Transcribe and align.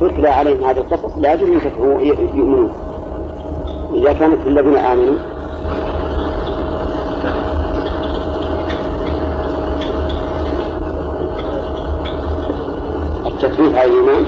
تتلى 0.00 0.28
عليهم 0.28 0.64
هذه 0.64 0.78
القصص 0.78 1.18
لا 1.18 1.32
يجب 1.32 1.46
أن 1.46 2.06
يؤمنون. 2.34 2.72
إذا 3.94 4.12
كانت 4.12 4.46
الذين 4.46 4.76
آمنوا. 4.76 5.14
التثبيت 13.26 13.74
على 13.74 13.90
الإيمان؟ 13.90 14.24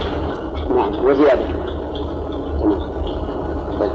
نعم 0.76 1.04
وزيادة. 1.04 1.44
طيب. 3.80 3.90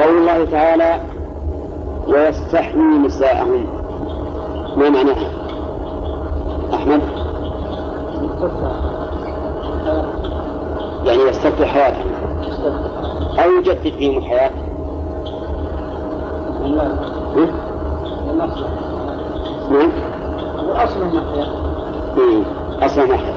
قول 0.00 0.18
الله 0.18 0.44
تعالى 0.44 1.00
ويستحيي 2.08 2.98
نساءهم. 3.06 3.66
ما 4.76 4.88
معناها؟ 4.88 5.45
يستفتح 11.28 11.68
حياتهم 11.68 12.10
أو 13.38 13.50
يجدد 13.58 13.92
فيهم 13.98 14.18
الحياة 14.18 14.50
نعم. 19.70 19.90
الأصل 20.70 21.02
النحية 21.02 21.46
أصل 22.82 23.00
النحية 23.00 23.34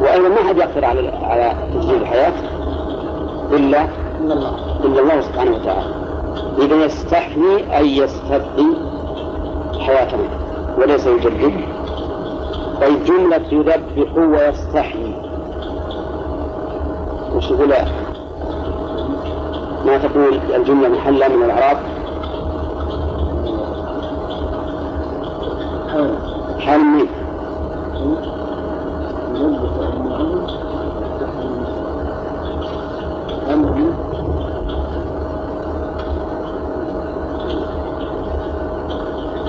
وأيضا 0.00 0.28
ما 0.28 0.48
حد 0.48 0.56
يقدر 0.56 0.84
على 0.84 1.08
على 1.08 1.52
تجديد 1.74 2.00
الحياة 2.00 2.32
إلا 3.52 3.84
إلا 4.20 4.34
الله 4.34 4.52
إلا 4.84 5.00
الله 5.00 5.20
سبحانه 5.20 5.50
وتعالى. 5.50 5.94
إذا 6.58 6.84
يستحيي 6.84 7.76
أي 7.76 7.96
يستبقي 7.96 8.66
حياتنا 9.80 10.28
وليس 10.78 11.06
يجدد 11.06 11.60
طيب 12.80 13.04
جملة 13.04 13.42
يذبح 13.52 14.16
ويستحيي 14.16 15.23
وش 17.44 17.50
يقول 17.50 17.68
ما 19.86 19.98
تقول 19.98 20.40
الجملة 20.54 20.88
محلة 20.88 21.28
من 21.28 21.42
الإعراب؟ 21.44 21.76
حال 26.58 26.80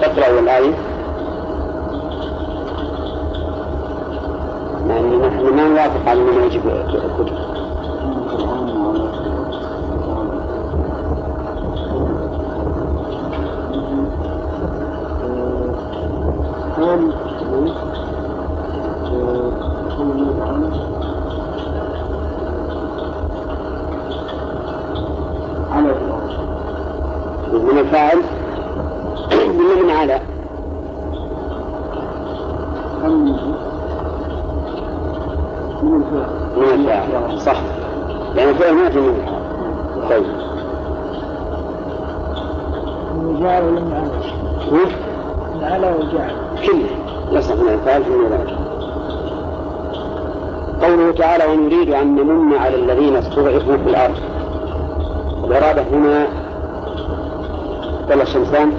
تقرأ 0.02 0.40
الآية 0.40 0.76
يعني 4.90 5.18
نحن 5.18 5.56
ما 5.56 5.68
نوافق 5.68 6.10
على 6.10 6.20
ما 6.22 6.46
يجب 6.46 6.68
الكتب 6.68 7.56
كان 16.78 17.12
على 25.72 25.96
من 27.54 27.78
الفاعل 27.78 28.18
ولا 29.32 29.84
من 29.84 29.90
على؟ 29.90 30.20
من 35.84 36.04
الفعل 36.04 36.30
من 36.58 36.74
الفاعل 36.74 37.40
صح 37.40 37.62
لأن 38.36 38.50
الفعل 38.50 38.74
ما 38.74 38.90
في 38.90 39.00
من 39.00 39.10
الفاعل 39.10 40.10
طيب 40.10 40.26
وجعل 43.24 43.64
ولم 43.64 43.92
يعلم 43.92 44.12
هو 44.72 45.66
على 45.66 45.96
وجعل 46.00 46.32
كله 46.66 46.90
يصح 47.32 47.56
من 47.56 47.70
الفاعل 47.70 48.04
في 48.04 48.10
المضارع 48.10 48.56
قوله 50.82 51.12
تعالى 51.12 51.46
ونريد 51.46 51.90
أن 51.90 52.16
نمن 52.16 52.58
على 52.58 52.76
الذين 52.76 53.16
استضعفوا 53.16 53.78
في 53.78 53.90
الأرض 53.90 54.16
الإرادة 55.44 55.82
هنا 55.82 56.28
ولا 58.10 58.24
الشمسان 58.24 58.72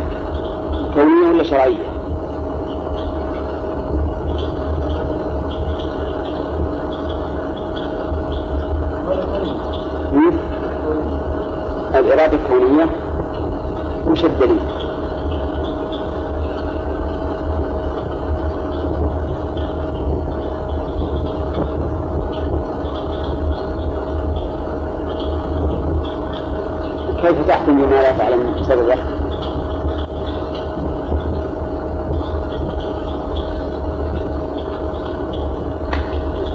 كونية 0.94 1.28
ولا 1.31 1.43
شرعية؟ 1.43 1.76
مم؟ 10.12 10.32
الإرادة 11.94 12.38
الكونية 12.38 12.87
وش 14.06 14.25
الدليل؟ 14.25 14.76
كيف 27.22 27.49
تحكم 27.49 27.77
بما 27.77 27.94
لا 27.94 28.12
تعلم 28.19 28.54
سببه؟ 28.62 28.94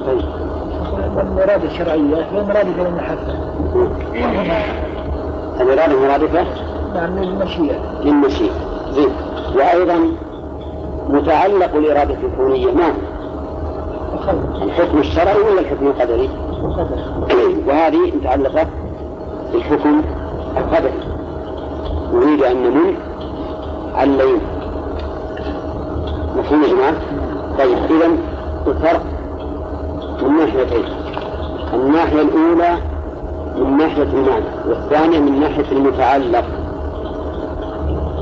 طيب. 0.06 0.22
والمراد 1.16 1.64
الشرعية 1.64 2.28
والمراد 2.36 2.68
المحبة. 2.80 3.36
الإرادة 5.62 6.00
مرادفة 6.00 6.46
نعم 6.96 7.20
للمشيئة 7.20 8.02
للمشيئة 8.04 8.54
زين. 8.92 9.12
وأيضا 9.56 10.12
متعلق 11.10 11.76
الإرادة 11.76 12.18
الكونية 12.24 12.72
ما 12.72 12.94
الحكم 14.62 14.98
الشرعي 14.98 15.38
ولا 15.38 15.60
الحكم 15.60 15.88
القدري؟ 15.88 16.30
وقدر 16.64 16.98
وهذه 17.68 18.12
متعلقة 18.16 18.68
بالحكم 19.54 20.02
القدري 20.58 20.94
نريد 22.14 22.44
أن 22.44 22.64
نمن 22.64 22.96
على 23.96 24.12
الليل 24.12 24.40
مفهوم 26.38 26.64
يا؟ 26.64 26.94
طيب 27.60 27.78
إذا 27.90 28.10
الفرق 28.68 29.02
من 30.22 30.38
ناحيتين 30.38 30.84
الناحية 31.74 32.22
الأولى 32.22 32.78
من 33.56 33.78
ناحية 33.78 34.04
المعنى 34.04 34.46
والثانية 34.68 35.20
من 35.20 35.40
ناحية 35.40 35.72
المتعلق 35.72 36.46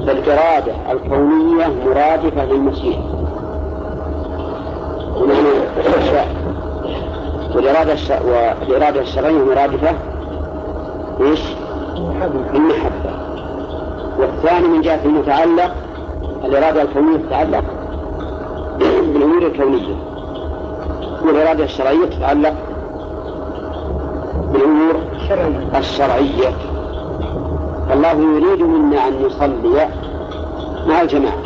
فالإرادة 0.07 0.73
الكونية 0.91 1.67
مرادفة 1.85 2.45
للمشيئة 2.45 2.99
ونحن 5.15 5.45
والإرادة. 7.55 7.95
والإرادة 8.61 9.01
الشرعية 9.01 9.43
مرادفة 9.43 9.95
إيش؟ 11.21 11.41
المحبة. 12.25 13.11
والثاني 14.19 14.67
من 14.67 14.81
جهة 14.81 15.05
المتعلق 15.05 15.71
الإرادة 16.45 16.81
الكونية 16.81 17.17
تتعلق 17.17 17.63
بالأمور 19.13 19.47
الكونية. 19.47 19.95
والإرادة 21.25 21.63
الشرعية 21.63 22.05
تتعلق 22.05 22.53
بالأمور 24.53 24.95
شرعية 25.29 25.77
الشرعية. 25.77 26.49
فالله 27.89 28.11
يريد 28.11 28.61
منا 28.61 29.07
أن 29.07 29.25
نصلي 29.25 29.89
مع 30.87 31.01
الجماعة. 31.01 31.43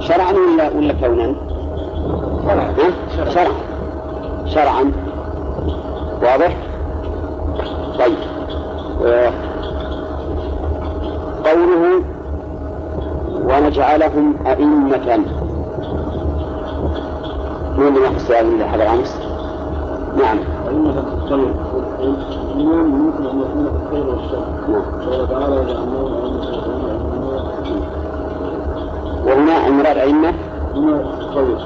شرعا 0.00 0.32
ولا 0.32 0.70
ولا 0.76 0.92
كونا؟ 0.92 1.34
شرعا؟ 2.46 2.74
شرعا. 3.30 3.52
شرعا. 4.46 4.92
واضح؟ 6.22 6.56
قوله 11.44 12.02
ونجعلهم 13.48 14.34
أئمة. 14.46 15.18
من 17.78 17.88
اللي 17.88 18.00
يقصد 18.00 18.32
هذا 18.72 18.82
الأمس؟ 18.82 19.20
نعم. 20.16 20.38
أئمة 20.68 20.90
الخير 21.22 21.54
الإمام 22.54 22.86
ممكن 22.86 23.26
أن 23.26 23.40
يكون 23.40 23.64
في 23.64 23.84
الخير 23.84 24.06
والشر. 24.06 24.44
نعم. 24.68 24.82
قال 25.10 25.28
تعالى 25.28 25.56
وجعلناهم 25.56 26.12
أئمة 26.24 26.64
وهنا 29.26 29.66
المراد 29.66 29.98
أئمة؟ 29.98 30.32
هنا 30.74 31.04
خير 31.34 31.58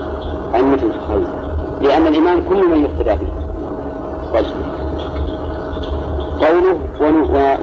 أئمة 0.54 0.82
الخير 0.82 1.26
لأن 1.80 2.06
الإمام 2.06 2.42
كل 2.48 2.68
من 2.68 2.82
يقتدى 2.82 3.24
به. 3.24 3.32
طيب. 4.34 4.46
قوله 6.40 6.78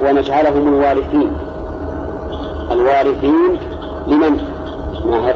ونجعلهم 0.02 0.68
الوارثين. 0.68 1.30
الوارثين 2.72 3.58
لمن؟ 4.06 4.38
ماهر. 5.04 5.34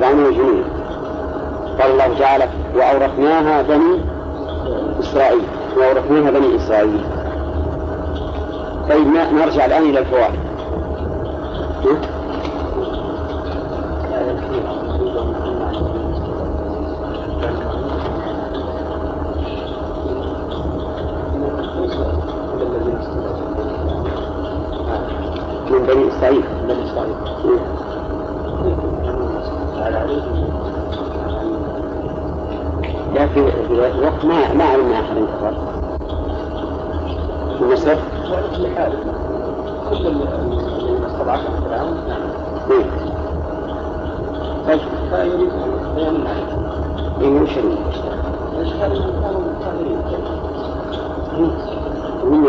فرعون 0.00 0.24
وجنوده 0.24 0.64
قال 1.80 1.90
الله 1.90 2.18
تعالى 2.18 2.48
وأورثناها 2.76 3.62
بني 3.62 4.00
إسرائيل. 5.00 5.42
وأورثناها 5.76 6.30
بني 6.30 6.56
إسرائيل. 6.56 7.04
طيب 8.90 9.06
نرجع 9.34 9.64
الآن 9.64 9.82
إلى 9.82 9.98
الفوائد. 9.98 10.41
الوقت 33.98 34.24
ما 34.24 34.54
ما 34.54 34.64
علمنا 34.64 34.94
أحد 35.00 35.16
كفر 35.16 35.54
في 37.58 37.64
مصر 37.64 37.94
كل 38.54 38.66
فرعون 41.70 41.96
إيه 42.70 42.84
طيب 44.66 44.80
فيريد 45.10 45.50
ان 45.50 45.98
يمنع 45.98 46.30
وش 47.40 47.58
انهم 47.58 47.76
كانوا 49.20 49.42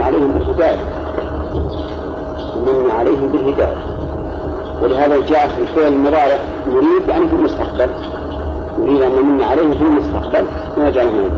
عليهم 0.04 0.32
بالهداية. 0.32 0.80
ومن 2.68 2.92
عليهم 2.92 3.28
بالهداية. 3.28 3.78
ولهذا 4.82 5.20
جاء 5.20 5.48
في 5.48 5.62
الفعل 5.62 5.94
المضارع 5.94 6.38
يريد 6.68 7.08
يعني 7.10 7.28
في 7.28 7.36
المستقبل 7.36 7.90
يريد 8.84 9.02
أن 9.02 9.12
نمن 9.12 9.44
عليهم 9.44 9.74
في 9.74 9.82
المستقبل. 9.82 10.46
هذا 10.78 11.02
إيه. 11.02 11.30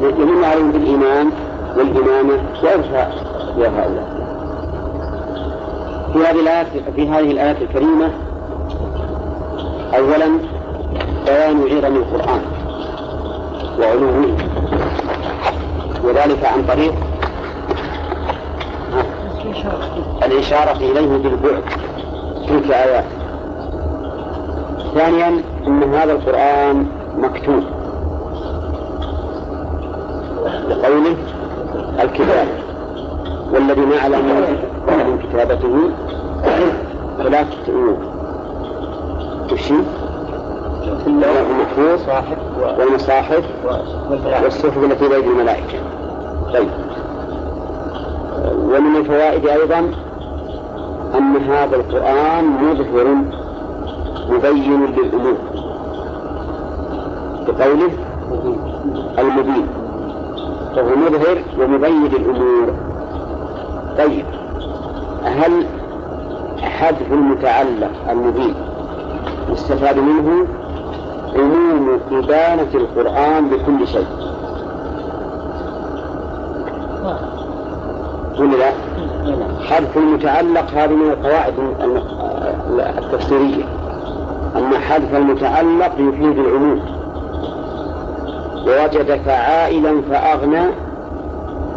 يمن 0.00 0.44
عليهم 0.44 0.72
بالإيمان 0.72 1.30
والإمامة 1.76 2.40
وإرفاع 2.62 3.10
يا 3.58 3.68
هؤلاء. 3.68 4.18
في 6.12 6.18
هذه 6.18 6.40
الآية 6.40 6.64
في 6.96 7.08
هذه 7.08 7.30
الآية 7.30 7.62
الكريمة 7.62 8.10
أولا 9.96 10.28
بيان 11.26 11.84
عظم 11.84 11.96
القرآن 11.96 12.40
وعلوه 13.80 14.36
وذلك 16.04 16.44
عن 16.44 16.64
طريق 16.68 16.94
الإشارة 20.24 20.76
إليه 20.76 21.16
بالبعد. 21.18 21.62
تلك 22.48 22.70
آيات. 22.70 23.04
ثانيا 24.94 25.42
أن 25.66 25.94
هذا 25.94 26.12
القرآن 26.12 26.86
مكتوب. 27.18 27.62
لقوله 30.68 31.16
الكتاب. 32.02 32.48
والذي 33.52 33.80
نعلم 33.80 34.26
من 34.88 35.18
كتابته 35.18 35.90
ثلاثة 37.18 37.72
أمور 37.72 37.98
وشي؟ 39.52 39.74
اللوح 41.06 41.36
المحفوظ 41.50 42.00
والمصاحف 42.78 43.44
والصحف 44.44 44.78
التي 44.78 45.08
بيد 45.08 45.24
الملائكة. 45.24 45.78
طيب. 46.52 46.68
ومن 48.68 48.96
الفوائد 48.96 49.46
أيضا 49.46 49.78
أن 51.18 51.36
هذا 51.36 51.76
القرآن 51.76 52.44
مظهر 52.44 53.14
مبين 54.30 54.84
للأمور 54.84 55.36
بقوله 57.46 57.90
المبين. 59.18 59.66
فهو 60.76 60.96
مظهر 60.96 61.42
ومبين 61.60 62.04
للأمور. 62.06 62.74
طيب 63.98 64.24
هل 65.24 65.66
حذف 66.60 67.12
المتعلق 67.12 67.90
المبين 68.10 68.54
يستفاد 69.52 69.98
منه 69.98 70.46
عموم 71.36 72.00
إبانة 72.12 72.68
القرآن 72.74 73.48
بكل 73.48 73.86
شيء؟ 73.86 74.06
ولا 78.40 78.56
لا؟ 78.56 78.70
حذف 79.68 79.96
المتعلق 79.96 80.70
هذه 80.74 80.92
من 80.92 81.10
القواعد 81.10 81.54
التفسيرية. 82.98 83.64
أن 84.56 84.78
حذف 84.78 85.14
المتعلق 85.14 85.92
يفيد 85.98 86.38
العموم. 86.38 86.80
ووجدك 88.66 89.28
عائلا 89.28 90.02
فأغنى 90.10 90.62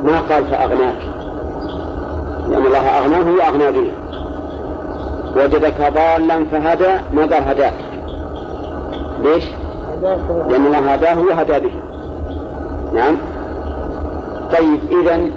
ما 0.04 0.20
قال 0.30 0.46
فأغناك؟ 0.46 0.98
لأن 2.50 2.66
الله 2.66 2.88
أغناه 3.00 3.32
وأغنى 3.38 3.72
به. 3.72 3.92
وجدك 5.36 5.94
ضالا 5.94 6.46
فهدى 6.46 6.94
ما 7.14 7.22
قال 7.22 7.48
هداك؟ 7.48 7.74
ليش؟ 9.24 9.44
لأن 10.50 10.66
الله 10.66 10.78
هداه 10.78 11.20
وهدى 11.20 11.60
به. 11.60 11.72
نعم. 12.94 13.18
طيب 14.52 14.80
إذا 15.02 15.32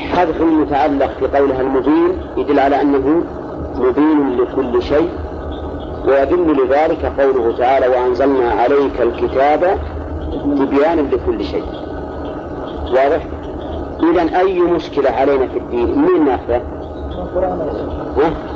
حذف 0.00 0.40
المتعلق 0.42 1.10
في 1.18 1.38
قولها 1.38 1.60
المبين 1.60 2.12
يدل 2.36 2.58
على 2.58 2.80
أنه 2.80 3.22
مبين 3.76 4.36
لكل 4.36 4.82
شيء 4.82 5.08
ويدل 6.08 6.64
لذلك 6.64 7.12
قوله 7.20 7.56
تعالى 7.58 7.88
وأنزلنا 7.88 8.50
عليك 8.50 9.00
الكتاب 9.00 9.78
تبيانا 10.58 11.00
لكل 11.00 11.44
شيء 11.44 11.64
واضح؟ 12.90 13.26
إذا 14.12 14.38
أي 14.38 14.60
مشكلة 14.60 15.10
علينا 15.10 15.46
في 15.46 15.58
الدين 15.58 15.98
من 15.98 16.24
ناخذه؟ 16.24 16.62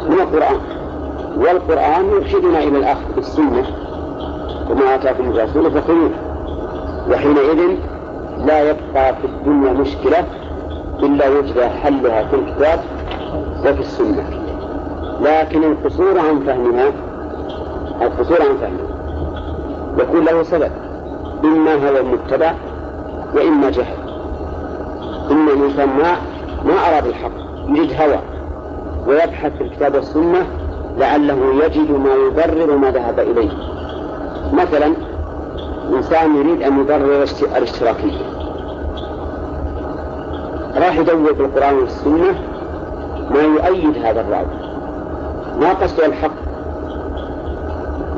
من 0.09 0.21
القرآن 0.21 0.57
والقرآن 1.37 2.05
يرشدنا 2.11 2.59
إلى 2.59 2.79
الأخذ 2.79 3.15
بالسنة 3.17 3.65
وما 4.71 4.95
آتاكم 4.95 5.31
الرسول 5.31 5.71
فخذوه 5.71 6.11
وحينئذ 7.11 7.77
لا 8.47 8.71
يبقى 8.71 9.15
في 9.15 9.25
الدنيا 9.25 9.73
مشكلة 9.73 10.25
إلا 11.05 11.29
وجد 11.29 11.61
حلها 11.61 12.25
في 12.25 12.37
الكتاب 12.37 12.81
وفي 13.61 13.81
السنة. 13.81 14.25
لكن 15.21 15.65
القصور 15.65 16.19
عن 16.19 16.41
فهمها 16.47 16.93
القصور 18.03 18.43
عن 18.43 18.57
فهمها. 18.61 18.95
يكون 19.99 20.25
له 20.25 20.43
سبب. 20.43 20.71
إما 21.45 21.75
هو 21.75 22.05
متبع 22.13 22.53
وإما 23.35 23.71
جهل. 23.71 23.97
إما 25.31 25.53
الإنسان 25.53 25.89
ما 25.89 26.17
ما 26.65 26.89
أراد 26.89 27.07
الحق 27.07 27.31
يريد 27.69 27.93
هوى. 27.93 28.19
ويبحث 29.07 29.53
في 29.59 29.65
الكتاب 29.65 29.95
والسنة 29.95 30.47
لعله 30.99 31.65
يجد 31.65 31.91
ما 31.91 32.15
يبرر 32.15 32.77
ما 32.77 32.91
ذهب 32.91 33.21
إليه. 33.21 33.51
مثلا 34.53 34.95
إنسان 35.97 36.37
يريد 36.37 36.63
أن 36.63 36.81
يبرر 36.81 37.23
الاشت- 37.23 37.57
الاشتراكية. 37.57 38.34
راح 40.77 40.99
يدور 40.99 41.35
في 41.35 41.41
القرآن 41.41 41.75
والسنة 41.75 42.35
ما 43.31 43.41
يؤيد 43.41 44.05
هذا 44.05 44.21
الرأي. 44.21 44.47
ما 45.61 45.73
قصده 45.73 46.07
الحق. 46.07 46.31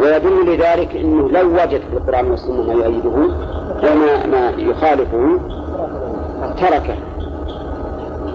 ويدل 0.01 0.55
لذلك 0.55 0.97
أنه 0.97 1.29
لو 1.29 1.49
وجد 1.49 1.81
في 1.91 1.97
القرآن 1.97 2.31
والسنة 2.31 2.63
ما 2.63 2.73
يؤيده 2.73 3.11
وما 3.83 4.27
ما 4.27 4.51
يخالفه 4.57 5.41
تركه 6.61 6.97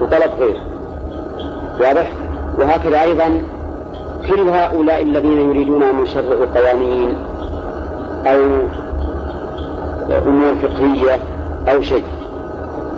وطلب 0.01 0.31
غيره. 0.39 0.61
واضح؟ 1.79 2.11
وهكذا 2.59 3.01
أيضا 3.01 3.41
كل 4.29 4.49
هؤلاء 4.49 5.03
الذين 5.03 5.49
يريدون 5.49 5.83
أن 5.83 6.03
يشرعوا 6.03 6.45
قوانين 6.55 7.15
أو 8.25 8.39
أمور 10.27 10.55
فقهية 10.55 11.19
أو 11.67 11.81
شيء. 11.81 12.03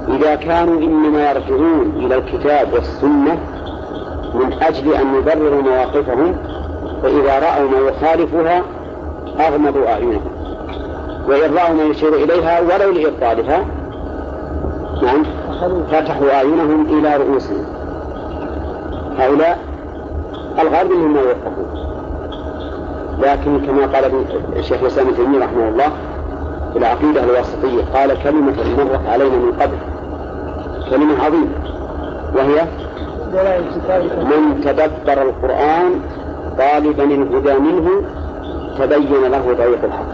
إذا 0.07 0.35
كانوا 0.35 0.81
إنما 0.81 1.31
يرجعون 1.31 1.93
إلى 1.95 2.15
الكتاب 2.15 2.73
والسنة 2.73 3.37
من 4.33 4.53
أجل 4.61 4.93
أن 4.93 5.15
يبرروا 5.15 5.61
مواقفهم 5.61 6.35
فإذا 7.03 7.39
رأوا 7.39 7.69
ما 7.69 7.89
يخالفها 7.89 8.61
أغمضوا 9.39 9.87
أعينهم. 9.87 10.31
وإن 11.27 11.55
رأوا 11.55 11.73
ما 11.73 11.83
يشير 11.83 12.13
إليها 12.15 12.59
ولو 12.61 12.91
لإبطالها 12.91 13.65
نعم 15.01 15.23
فتحوا 15.91 16.33
أعينهم 16.33 16.99
إلى 16.99 17.17
رؤوسهم. 17.17 17.65
هؤلاء 19.17 19.59
الغالب 20.59 20.91
مما 20.91 21.19
يوفقون 21.19 21.73
لكن 23.19 23.59
كما 23.65 23.85
قال 23.85 24.25
الشيخ 24.55 24.81
الإسلام 24.81 25.07
ابن 25.07 25.15
تيمية 25.15 25.39
رحمه 25.39 25.67
الله 25.67 25.91
في 26.73 26.79
العقيدة 26.79 27.23
الواسطية 27.23 27.83
قال 27.93 28.23
كلمة 28.23 28.53
مرت 28.77 29.07
علينا 29.07 29.35
من 29.35 29.51
قبل 29.61 29.77
كلمة 30.89 31.23
عظيمة 31.23 31.47
وهي 32.35 32.67
من 34.23 34.61
تدبر 34.63 35.21
القرآن 35.21 35.91
طالبا 36.57 37.03
الهدى 37.03 37.53
منه 37.59 37.89
تبين 38.79 39.31
له 39.31 39.55
طريق 39.57 39.83
الحق. 39.83 40.11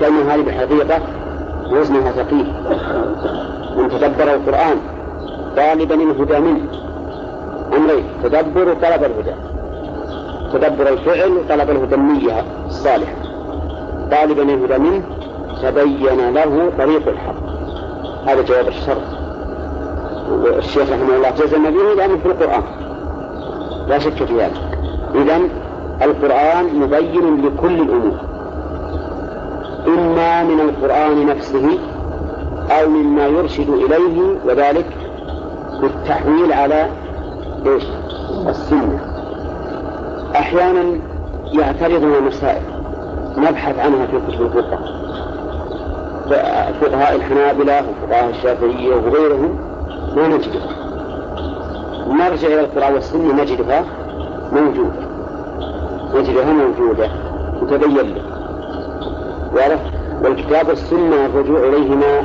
كلمة 0.00 0.34
هذه 0.34 0.42
بالحقيقة 0.42 1.02
وزنها 1.70 2.12
ثقيل. 2.12 2.52
من 3.76 3.88
تدبر 3.88 4.34
القرآن 4.34 4.76
طالبا 5.56 5.94
الهدى 5.94 6.40
منه. 6.40 6.60
أمرين 7.76 8.04
تدبر 8.22 8.68
وطلب 8.68 9.04
الهدى. 9.04 9.34
تدبر 10.52 10.88
الفعل 10.88 11.32
وطلب 11.32 11.70
الهدى 11.70 11.94
النية 11.94 12.44
الصالحة. 12.66 13.16
طالبا 14.10 14.42
الهدى 14.42 14.78
منه 14.78 15.02
تبين 15.62 16.34
له 16.34 16.70
طريق 16.78 17.08
الحق. 17.08 17.53
هذا 18.26 18.42
جواب 18.42 18.68
الشرط 18.68 19.02
والشيخ 20.30 20.90
رحمه 20.90 21.16
الله 21.16 21.30
جزم 21.30 21.62
به 21.62 21.94
لأنه 21.96 22.16
في 22.16 22.26
القرآن. 22.26 22.62
لا 23.88 23.98
شك 23.98 24.24
في 24.24 24.38
ذلك. 24.38 24.78
إذا 25.14 25.40
القرآن 26.02 26.80
مبين 26.80 27.46
لكل 27.46 27.80
الأمور. 27.80 28.18
إما 29.86 30.44
من 30.44 30.60
القرآن 30.60 31.26
نفسه 31.26 31.78
أو 32.70 32.88
مما 32.88 33.26
يرشد 33.26 33.68
إليه 33.68 34.36
وذلك 34.44 34.86
بالتحويل 35.80 36.52
على 36.52 36.88
إيش؟ 37.66 37.84
السنة. 38.48 38.98
أحيانا 40.36 40.84
يعترضنا 41.52 42.20
مسائل 42.20 42.62
نبحث 43.36 43.78
عنها 43.78 44.06
في 44.06 44.18
كتب 44.28 44.42
الفقه 44.42 44.78
فقهاء 46.80 47.16
الحنابلة 47.16 47.82
وفقهاء 47.88 48.30
الشافعية 48.30 48.94
وغيرهم 48.94 49.58
ما 50.16 50.28
نجدها 50.28 50.68
نرجع 52.08 52.48
إلى 52.48 52.60
القرآن 52.60 52.94
والسنة 52.94 53.42
نجدها 53.42 53.84
موجودة. 54.52 55.04
نجدها 56.14 56.52
موجودة. 56.52 57.08
متبين 57.62 57.96
له. 57.96 58.22
واضح 59.54 59.80
والكتاب 60.24 60.68
والسنة 60.68 61.26
الرجوع 61.26 61.58
إليهما 61.68 62.22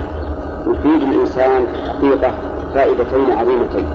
يفيد 0.67 1.01
الإنسان 1.09 1.65
حقيقة 1.87 2.33
فائدتين 2.73 3.31
عظيمتين. 3.37 3.89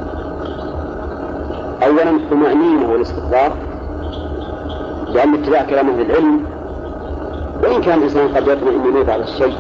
أولا 1.86 2.10
الطمأنينة 2.10 2.92
والاستقرار 2.92 3.52
لأن 5.08 5.34
اتباع 5.34 5.62
كلام 5.62 5.90
أهل 5.90 6.00
العلم 6.00 6.44
وإن 7.62 7.82
كان 7.82 7.98
الإنسان 7.98 8.28
قد 8.28 8.48
يطمئن 8.48 8.88
إليه 8.88 9.02
بعض 9.02 9.20
الشيء 9.20 9.54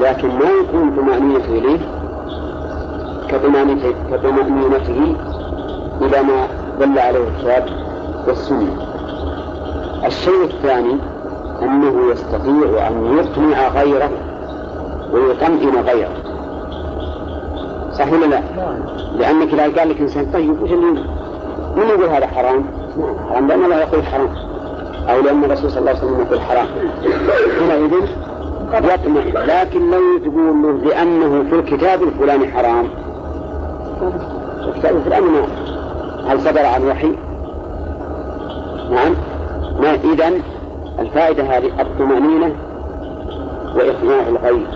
لكن 0.00 0.28
ما 0.28 0.50
يكون 0.60 0.96
طمأنينته 0.96 1.58
إليه 1.58 1.78
كطمأنينته 3.28 5.14
إلى 6.00 6.22
ما 6.22 6.46
دل 6.80 6.98
عليه 6.98 7.28
الكتاب 7.28 7.64
والسنة. 8.28 8.76
الشيء 10.06 10.44
الثاني 10.44 10.96
أنه 11.62 12.10
يستطيع 12.12 12.88
أن 12.88 13.18
يقنع 13.18 13.68
غيره 13.68 14.10
ويطمئن 15.12 15.80
غيره. 15.86 16.10
صح 17.92 18.12
ولا 18.12 18.26
لا؟ 18.26 18.40
لأنك 19.18 19.54
إذا 19.54 19.62
قال 19.62 19.88
لك 19.88 20.00
إنسان 20.00 20.26
طيب 20.32 20.62
وش 20.62 20.70
اللي 20.70 20.90
من 21.76 21.88
يقول 21.88 22.08
هذا 22.08 22.26
حرام؟ 22.26 22.64
حرام 23.30 23.48
لأن 23.48 23.64
الله 23.64 23.76
يقول 23.76 24.02
حرام. 24.02 24.28
أو 25.08 25.20
لأن 25.20 25.44
الرسول 25.44 25.70
صلى 25.70 25.78
الله 25.80 25.90
عليه 25.90 26.00
وسلم 26.00 26.20
يقول 26.20 26.40
حرام. 26.40 26.66
حينئذ 27.58 28.06
يطمئن 28.74 29.32
لكن 29.34 29.90
لو 29.90 30.18
تقول 30.18 30.62
له 30.62 30.72
لأنه 30.84 31.44
في 31.50 31.54
الكتاب 31.54 32.02
الفلاني 32.02 32.48
حرام. 32.48 32.88
الكتاب 34.68 34.96
الفلاني 34.96 35.26
ما 35.26 35.46
هل 36.26 36.40
صدر 36.40 36.66
عن 36.66 36.86
وحي؟ 36.88 37.12
نعم. 38.90 39.14
ما 39.80 39.94
إذا 40.12 40.32
الفائدة 40.98 41.42
هذه 41.42 41.80
الطمأنينة 41.80 42.54
وإقناع 43.76 44.28
الغير 44.28 44.66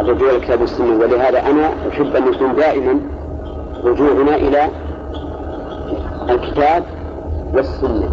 الرجوع 0.00 0.30
الكتاب 0.30 0.60
والسنة 0.60 0.98
ولهذا 1.00 1.40
أنا 1.50 1.70
أحب 1.88 2.16
أن 2.16 2.32
يكون 2.32 2.54
دائما 2.56 3.00
رجوعنا 3.84 4.34
إلى 4.34 4.68
الكتاب 6.30 6.84
والسنة. 7.54 8.10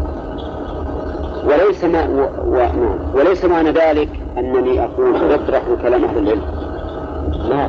وليس 1.45 1.83
ما 1.83 2.07
و... 2.07 2.49
و... 2.51 2.55
نعم. 2.55 2.99
وليس 3.15 3.45
معنى 3.45 3.71
ذلك 3.71 4.09
أنني 4.37 4.83
أقول 4.83 5.15
أطرح 5.15 5.61
كلام 5.81 6.05
أهل 6.05 6.17
العلم. 6.17 6.41
لا 7.49 7.67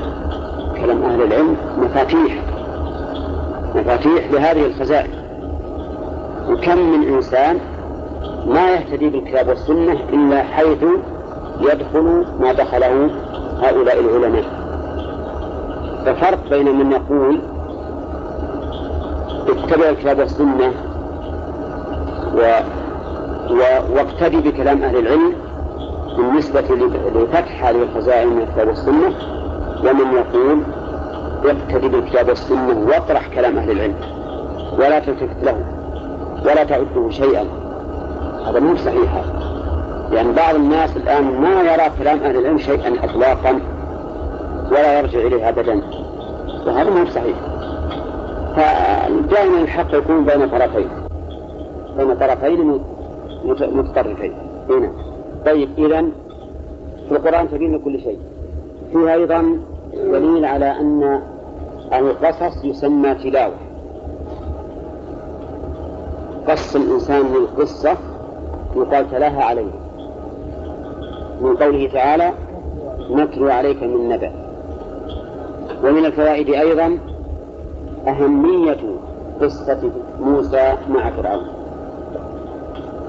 كلام 0.81 1.03
أهل 1.03 1.23
العلم 1.23 1.57
مفاتيح. 1.79 2.43
مفاتيح 3.75 4.31
لهذه 4.33 4.67
الخزائن. 4.67 5.11
وكم 6.51 6.79
من 6.79 7.15
إنسان 7.15 7.59
ما 8.47 8.71
يهتدي 8.71 9.09
بالكتاب 9.09 9.49
والسنة 9.49 9.99
إلا 10.13 10.43
حيث 10.43 10.85
يدخل 11.61 12.25
ما 12.41 12.53
دخله 12.53 13.11
هؤلاء 13.63 14.01
العلماء. 14.01 14.45
ففرق 16.07 16.49
بين 16.51 16.79
من 16.79 16.93
يقول 16.93 17.39
اتبع 19.49 19.89
الكتاب 19.89 20.19
والسنة 20.19 20.73
و... 22.35 22.41
و... 23.51 23.61
واقتدي 23.97 24.51
بكلام 24.51 24.83
أهل 24.83 24.97
العلم 24.97 25.33
بالنسبة 26.19 26.61
لفتح 27.15 27.65
هذه 27.65 27.83
الخزائن 27.83 28.29
من 28.29 28.43
الكتاب 28.43 28.69
والسنة 28.69 29.13
ومن 29.81 30.13
يقول 30.13 30.63
اقتدي 31.45 31.89
بالكتاب 31.89 32.29
والسنة 32.29 32.87
واطرح 32.89 33.29
كلام 33.35 33.59
أهل 33.59 33.71
العلم 33.71 33.95
ولا 34.79 34.99
تلتفت 34.99 35.45
له 35.45 35.65
ولا 36.45 36.65
تعده 36.65 37.11
شيئا. 37.11 37.45
هذا 38.47 38.61
مو 38.61 38.77
صحيح. 38.77 39.25
لأن 40.11 40.27
يعني 40.27 40.33
بعض 40.33 40.55
الناس 40.55 40.97
الآن 40.97 41.41
ما 41.41 41.63
يرى 41.63 41.91
كلام 41.99 42.19
أهل 42.19 42.37
العلم 42.39 42.59
شيئا 42.59 43.05
إطلاقا 43.05 43.61
ولا 44.71 44.99
يرجع 44.99 45.19
إليه 45.19 45.49
أبدا. 45.49 45.83
وهذا 46.67 46.91
مو 46.91 47.07
صحيح. 47.07 47.37
فدائما 48.57 49.61
الحق 49.63 49.95
يكون 49.95 50.25
بين 50.25 50.49
طرفين 50.49 50.89
بين 51.97 52.15
طرفين 52.15 52.81
متطرفين. 53.45 54.35
هنا. 54.71 55.08
طيب 55.49 55.69
إذا 55.79 56.05
القرآن 57.11 57.51
تبين 57.51 57.79
كل 57.79 58.01
شيء. 58.01 58.19
فيه 58.93 59.15
أيضا 59.15 59.59
دليل 59.95 60.45
على 60.45 60.71
أن 60.71 61.23
القصص 61.93 62.65
يسمى 62.65 63.15
تلاوة. 63.15 63.55
قص 66.49 66.77
الإنسان 66.77 67.23
للقصة 67.35 67.97
يقال 68.77 69.11
تلاها 69.11 69.45
عليه. 69.45 69.71
من 71.41 71.57
قوله 71.57 71.89
تعالى 71.93 72.33
نتلو 73.11 73.49
عليك 73.49 73.83
من 73.83 74.09
نبأ 74.09 74.33
ومن 75.85 76.05
الفوائد 76.05 76.51
أيضا 76.51 76.99
أهمية 78.09 78.81
قصة 79.41 79.91
موسى 80.21 80.75
مع 80.91 81.11
فرعون. 81.11 81.47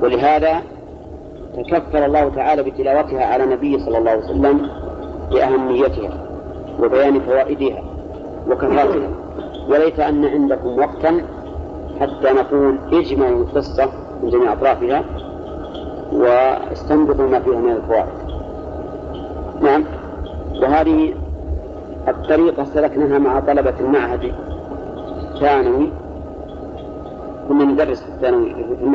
ولهذا 0.04 0.62
تكفل 1.58 2.04
الله 2.04 2.30
تعالى 2.30 2.64
بتلاوتها 2.64 3.26
على 3.26 3.44
النبي 3.44 3.80
صلى 3.80 3.98
الله 3.98 4.12
عليه 4.12 4.24
وسلم 4.24 4.70
بأهميتها 5.32 6.12
وبيان 6.80 7.20
فوائدها 7.20 7.84
وكثرتها 8.48 9.10
وليت 9.70 10.00
أن 10.00 10.26
عندكم 10.26 10.80
وقتا 10.80 11.22
حتى 12.02 12.34
نقول 12.34 12.78
اجمعوا 12.94 13.44
القصة 13.44 13.90
من 14.24 14.30
جميع 14.30 14.54
أطرافها 14.54 15.04
واستنبطوا 16.12 17.28
ما 17.28 17.40
فيها 17.40 17.60
من 17.60 17.72
الفوائد. 17.72 18.30
نعم. 19.62 19.84
وهذه 20.62 21.14
الطريقة 22.08 22.64
سلكناها 22.64 23.20
مع 23.20 23.40
طلبة 23.40 23.74
المعهد 23.80 24.34
الثانوي 25.34 25.90
كنا 27.50 27.64
ندرس 27.64 28.04
في 28.04 28.10
الثانوي 28.10 28.54
في 28.54 28.86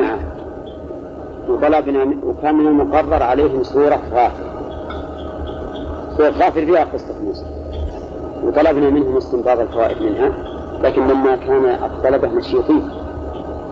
وطلبنا 1.49 2.15
وكان 2.23 2.55
من 2.55 2.67
المقرر 2.67 3.23
عليهم 3.23 3.63
سورة 3.63 3.99
غافر 4.13 4.43
سورة 6.17 6.29
غافر 6.29 6.65
فيها 6.65 6.83
قصة 6.93 7.13
موسى. 7.23 7.45
وطلبنا 8.43 8.89
منهم 8.89 9.17
استنباط 9.17 9.59
الفوائد 9.59 10.01
منها 10.01 10.31
لكن 10.83 11.07
لما 11.07 11.35
كان 11.35 11.65
الطلبة 11.65 12.27
نشيطين 12.27 12.89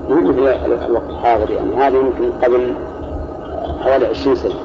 مو 0.10 0.16
مثل 0.16 0.40
الوقت 0.40 1.10
الحاضر 1.10 1.52
يعني 1.52 1.76
هذا 1.76 1.98
يمكن 1.98 2.32
قبل 2.44 2.74
حوالي 3.84 4.06
عشرين 4.06 4.36
سنة. 4.36 4.56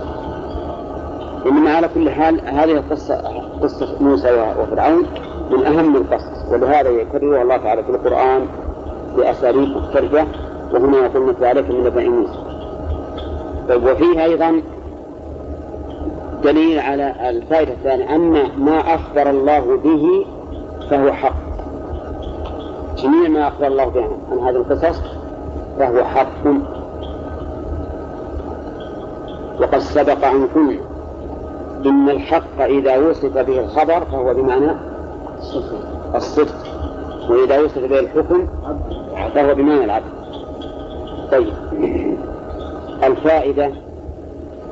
إنما 1.47 1.77
على 1.77 1.89
كل 1.95 2.11
حال 2.11 2.41
هذه 2.49 2.73
القصة 2.73 3.23
قصة 3.63 3.89
موسى 4.01 4.55
وفرعون 4.61 5.07
من 5.51 5.67
أهم 5.67 5.97
القصص. 5.97 6.53
ولهذا 6.53 6.91
يكررها 6.91 7.43
الله 7.43 7.57
تعالى 7.57 7.83
في 7.83 7.91
القرآن 7.91 8.47
بأساليب 9.17 9.77
مختلفة 9.77 10.27
وهنا 10.75 10.99
يقول 10.99 11.23
مثل 11.23 11.45
عليك 11.45 11.71
من 11.71 11.85
نبأ 11.85 12.09
موسى. 12.09 12.48
وفيه 13.71 14.25
أيضا 14.25 14.63
دليل 16.45 16.79
على 16.79 17.31
الفائدة 17.31 17.73
الثانية 17.73 18.15
أن 18.15 18.49
ما 18.59 18.95
أخبر 18.95 19.31
الله 19.31 19.77
به 19.77 20.27
فهو 20.91 21.13
حق. 21.13 21.35
جميع 22.97 23.29
ما 23.29 23.49
أخبر 23.49 23.67
الله 23.67 23.85
به 23.85 24.09
عن 24.33 24.39
هذه 24.39 24.57
القصص 24.57 25.01
فهو 25.79 26.05
حق. 26.05 26.47
وقد 29.61 29.79
سبق 29.79 30.25
عن 30.25 30.49
كل 30.55 30.79
إن 31.87 32.11
الحق 32.11 32.61
إذا 32.61 32.99
وصف 32.99 33.39
به 33.39 33.61
الخبر 33.61 34.05
فهو 34.05 34.35
بمعنى 34.35 34.73
الصدق. 36.15 36.55
وإذا 37.31 37.61
وصف 37.61 37.79
به 37.79 38.01
الحكم 38.01 38.47
فهو 39.35 39.55
بمعنى 39.55 39.85
العدل. 39.85 40.11
طيب. 41.33 41.53
الفائدة؟ 43.05 43.67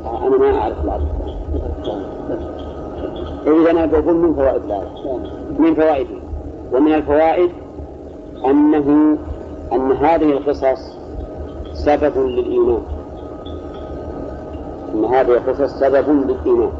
أنا 0.04 0.38
ما 0.38 0.58
أعرف 0.58 0.84
العدل 0.84 1.06
إذا 3.46 3.70
أنا 3.70 3.86
بقول 3.86 4.16
من 4.16 4.34
فوائد 4.34 4.62
الآية 4.64 4.88
من 5.58 5.74
فوائده 5.74 6.16
ومن 6.72 6.94
الفوائد 6.94 7.50
أنه 8.44 9.18
أن 9.72 9.92
هذه 9.92 10.30
القصص 10.30 10.96
سبب 11.72 12.18
للإيمان. 12.18 12.82
أن 14.94 15.04
هذه 15.04 15.30
القصص 15.30 15.80
سبب 15.80 16.08
للإيمان. 16.08 16.72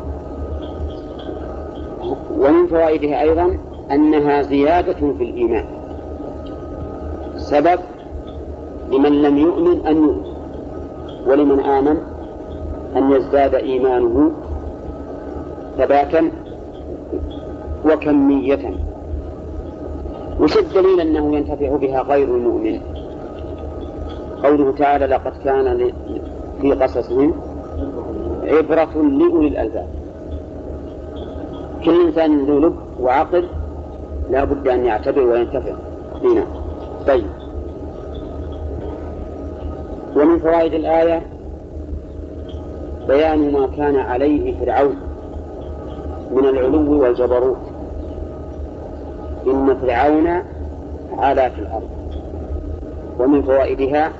ومن 2.38 2.66
فوائدها 2.66 3.22
أيضا 3.22 3.58
أنها 3.90 4.42
زيادة 4.42 4.92
في 4.92 5.24
الإيمان. 5.24 5.64
سبب 7.36 7.80
لمن 8.92 9.22
لم 9.22 9.38
يؤمن 9.38 9.86
أن 9.86 9.96
يؤمن. 9.96 10.25
ولمن 11.26 11.60
آمن 11.60 11.96
أن 12.96 13.10
يزداد 13.12 13.54
إيمانه 13.54 14.30
ثباتا 15.78 16.30
وكمية. 17.84 18.74
وش 20.40 20.58
الدليل 20.58 21.00
أنه 21.00 21.36
ينتفع 21.36 21.76
بها 21.76 22.02
غير 22.02 22.34
المؤمن؟ 22.34 22.80
قوله 24.44 24.72
تعالى 24.72 25.06
لقد 25.06 25.32
كان 25.44 25.92
في 26.60 26.72
قصصهم 26.72 27.34
عبرة 28.42 29.02
لأولي 29.02 29.48
الألباب. 29.48 29.88
كل 31.84 32.06
إنسان 32.06 32.44
ذو 32.44 32.58
لب 32.58 32.76
وعقل 33.00 33.48
لا 34.30 34.44
بد 34.44 34.68
أن 34.68 34.84
يعتبر 34.84 35.22
وينتفع 35.22 35.72
بنا. 36.22 36.46
طيب. 37.06 37.26
ومن 40.16 40.38
فوائد 40.38 40.74
الآية 40.74 41.22
بيان 43.08 43.52
ما 43.52 43.66
كان 43.66 43.96
عليه 43.96 44.54
فرعون 44.60 44.96
من 46.30 46.44
العلو 46.46 47.02
والجبروت. 47.02 47.56
إن 49.46 49.76
فرعون 49.80 50.42
علا 51.18 51.48
في 51.48 51.58
الأرض. 51.58 51.88
ومن 53.18 53.42
فوائدها 53.42 54.12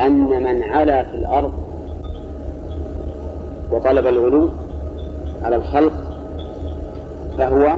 أن 0.00 0.20
من 0.28 0.62
علا 0.62 1.04
في 1.04 1.14
الأرض 1.14 1.52
وطلب 3.72 4.06
العلو 4.06 4.48
على 5.42 5.56
الخلق 5.56 5.92
فهو 7.38 7.76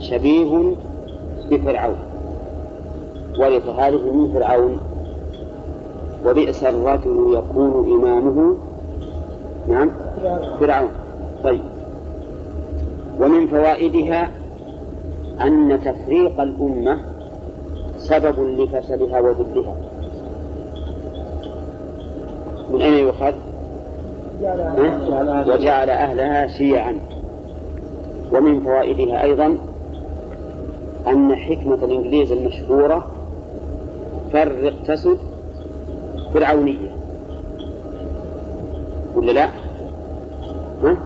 شبيه 0.00 0.74
بفرعون 1.50 1.98
هذه 3.78 4.12
من 4.12 4.32
فرعون. 4.32 4.87
وبئس 6.26 6.64
الرجل 6.64 7.34
يكون 7.38 7.92
إمامه. 7.92 8.56
نعم. 9.68 9.90
فرعون. 10.60 10.90
طيب. 11.44 11.60
ومن 13.20 13.46
فوائدها 13.46 14.30
أن 15.40 15.80
تفريق 15.84 16.40
الأمة 16.40 16.98
سبب 17.96 18.40
لفشلها 18.40 19.20
وذلها 19.20 19.74
من 22.70 22.82
أين 22.82 22.94
يؤخذ؟ 22.94 23.32
وجعل 25.52 25.90
أهلها 25.90 26.46
شيعا. 26.46 26.98
ومن 28.32 28.60
فوائدها 28.60 29.22
أيضا 29.22 29.58
أن 31.08 31.36
حكمة 31.36 31.74
الإنجليز 31.74 32.32
المشهورة 32.32 33.06
فرق 34.32 34.72
تسد 34.86 35.18
فرعونية. 36.34 36.90
ولا 39.14 39.32
لا؟ 39.32 39.48
ها؟ 40.82 40.96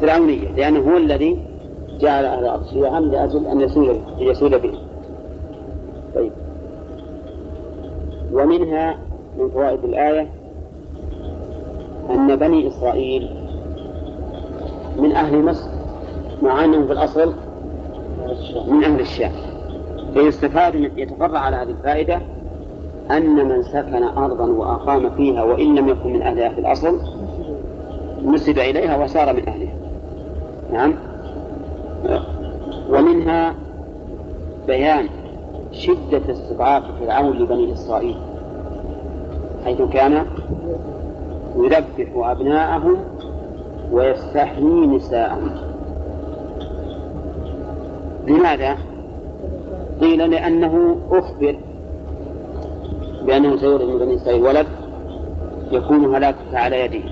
فرعونية 0.00 0.48
لأنه 0.56 0.92
هو 0.92 0.96
الذي 0.96 1.38
جعل 2.00 2.24
أهل 2.24 2.38
الأرض 2.38 2.66
شيعا 2.66 3.00
لأجل 3.00 3.46
أن 3.46 3.60
يسود 3.60 4.00
يسود 4.18 4.50
به. 4.50 4.78
طيب. 6.14 6.32
ومنها 8.32 8.98
من 9.38 9.50
فوائد 9.50 9.84
الآية 9.84 10.28
أن 12.10 12.36
بني 12.36 12.68
إسرائيل 12.68 13.28
من 14.98 15.12
أهل 15.12 15.44
مصر 15.44 15.68
مع 16.42 16.64
أنهم 16.64 16.86
في 16.86 16.92
الأصل 16.92 17.32
من 18.68 18.84
أهل 18.84 19.00
الشام. 19.00 19.32
فيستفاد 20.14 20.76
من 20.76 20.90
يتفرع 20.96 21.38
على 21.38 21.56
هذه 21.56 21.70
الفائدة 21.70 22.20
أن 23.10 23.48
من 23.48 23.62
سكن 23.62 24.02
أرضا 24.02 24.46
وأقام 24.46 25.10
فيها 25.10 25.42
وإن 25.42 25.74
لم 25.74 25.88
يكن 25.88 26.12
من 26.12 26.22
أهلها 26.22 26.48
في 26.48 26.60
الأصل 26.60 27.00
نسب 28.24 28.58
إليها 28.58 29.04
وصار 29.04 29.32
من 29.32 29.48
أهلها. 29.48 29.74
نعم. 30.72 30.94
ومنها 32.90 33.54
بيان 34.66 35.08
شدة 35.72 36.22
استضعاف 36.30 36.82
فرعون 37.00 37.38
لبني 37.38 37.72
إسرائيل 37.72 38.16
حيث 39.64 39.82
كان 39.82 40.26
يذبح 41.56 42.28
أبناءهم 42.30 42.96
ويستحيي 43.92 44.86
نساءهم. 44.86 45.50
لماذا؟ 48.26 48.76
قيل 50.00 50.30
لأنه 50.30 50.96
أخبر 51.10 51.56
بأنه 53.26 53.56
سيولد 53.56 53.82
من 53.82 53.98
بني 53.98 54.14
إسرائيل 54.14 54.42
ولد 54.42 54.66
يكون 55.72 56.14
هلاكك 56.14 56.54
على 56.54 56.80
يده. 56.80 57.10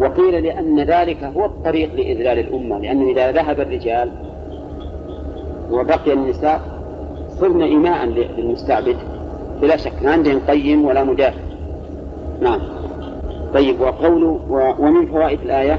وقيل 0.00 0.44
لأن 0.44 0.80
ذلك 0.80 1.24
هو 1.24 1.44
الطريق 1.44 1.94
لإذلال 1.94 2.38
الأمة 2.38 2.78
لأنه 2.78 3.10
إذا 3.10 3.32
ذهب 3.32 3.60
الرجال 3.60 4.10
وبقي 5.70 6.12
النساء 6.12 6.60
صرنا 7.40 7.64
إيماء 7.64 8.04
للمستعبد. 8.04 8.96
بلا 9.62 9.76
شك 9.76 10.02
ما 10.02 10.12
عندهم 10.12 10.40
قيم 10.48 10.84
ولا 10.84 11.04
مجاهد 11.04 11.52
نعم. 12.40 12.60
طيب 13.54 13.80
وقوله 13.80 14.40
ومن 14.78 15.06
فوائد 15.06 15.40
الآية 15.40 15.78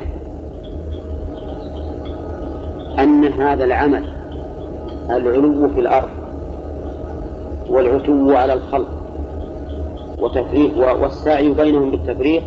أن 3.00 3.26
هذا 3.26 3.64
العمل 3.64 4.06
العلو 5.10 5.70
في 5.70 5.80
الأرض 5.80 6.10
والعتو 7.70 8.32
على 8.32 8.54
الخلق 8.54 8.93
وتفريق 10.24 11.02
والسعي 11.02 11.54
بينهم 11.54 11.92
بالتفريق 11.92 12.44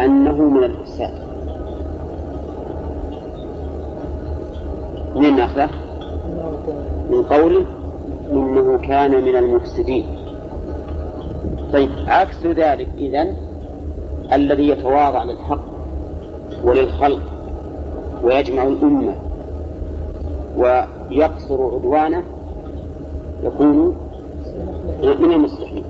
أنه 0.00 0.42
من 0.44 0.64
الإفساد. 0.64 1.12
من 5.16 5.36
ناخذه؟ 5.36 5.70
من 7.10 7.22
قوله 7.22 7.64
إنه 8.32 8.78
كان 8.78 9.10
من 9.10 9.36
المفسدين. 9.36 10.06
طيب 11.72 11.90
عكس 12.06 12.46
ذلك 12.46 12.88
إذن 12.98 13.36
الذي 14.32 14.68
يتواضع 14.68 15.24
للحق 15.24 15.64
وللخلق 16.64 17.22
ويجمع 18.22 18.62
الأمة 18.62 19.14
ويقصر 20.56 21.74
عدوانه 21.74 22.22
يكون 23.42 23.96
من 25.02 25.32
المصلحين 25.32 25.84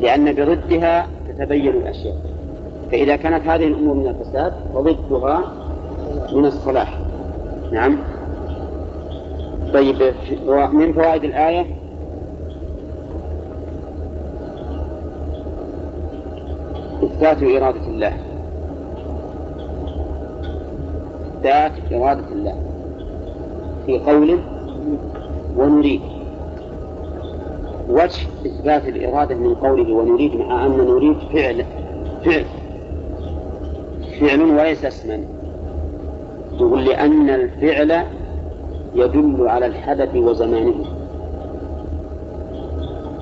لأن 0.00 0.32
بضدها 0.32 1.06
تتبين 1.28 1.68
الأشياء. 1.68 2.16
فإذا 2.92 3.16
كانت 3.16 3.46
هذه 3.46 3.66
الأمور 3.66 3.94
من 3.94 4.06
الفساد 4.06 4.52
فضدها 4.74 5.42
من 6.32 6.46
الصلاح. 6.46 6.98
نعم. 7.72 7.98
طيب 9.74 10.14
من 10.72 10.92
فوائد 10.92 11.24
الآية؟ 11.24 11.66
إثبات 17.02 17.42
إرادة 17.42 17.86
الله. 17.86 18.12
إثبات 21.26 21.72
إرادة 21.92 22.28
الله. 22.32 22.54
في 23.86 23.98
قوله 23.98 24.38
ونريد. 25.56 26.00
وجه 27.90 28.26
إثبات 28.46 28.88
الإرادة 28.88 29.34
من 29.34 29.54
قوله 29.54 29.94
ونريد 29.94 30.36
مع 30.36 30.66
أن 30.66 30.70
نريد 30.70 31.16
فعل 31.32 31.64
فعل 32.24 32.44
فعل 34.20 34.42
وليس 34.42 34.84
اسما. 34.84 35.20
يقول 36.54 36.84
لأن 36.84 37.30
الفعل 37.30 38.04
يدل 38.94 39.48
على 39.48 39.66
الحدث 39.66 40.16
وزمانه. 40.16 40.84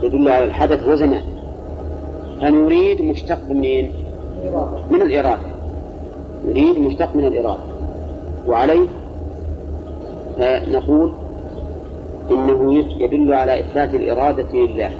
يدل 0.03 0.29
على 0.29 0.45
الحدث 0.45 0.89
وزمانه. 0.89 1.25
فنريد 2.41 3.03
مشتق 3.03 3.39
منين؟ 3.49 3.93
من 4.91 5.03
الإرادة. 5.03 5.49
نريد 6.49 6.79
مشتق 6.79 7.17
من 7.17 7.25
الإرادة. 7.25 7.63
وعليه 8.47 8.89
نقول 10.69 11.13
إنه 12.31 12.75
يدل 12.75 13.35
على 13.35 13.61
إثبات 13.61 13.95
الإرادة 13.95 14.53
لله. 14.53 14.91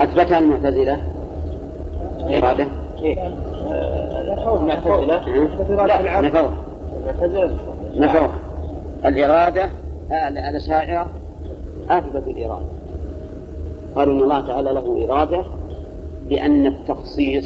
أثبتها 0.00 0.38
المعتزلة؟ 0.38 1.00
الإرادة 2.20 2.66
إيه؟ 3.02 3.34
المعتزلة 4.46 5.86
لا 5.86 6.20
نفوها 6.20 6.54
نفوها 7.96 8.30
الإرادة 9.04 9.70
الأشاعرة 10.10 11.06
أثبتوا 11.90 12.32
الإرادة. 12.32 12.66
قالوا 13.96 14.14
إن 14.14 14.20
الله 14.20 14.40
تعالى 14.46 14.72
له 14.72 15.04
إرادة 15.04 15.44
لأن 16.30 16.66
التخصيص 16.66 17.44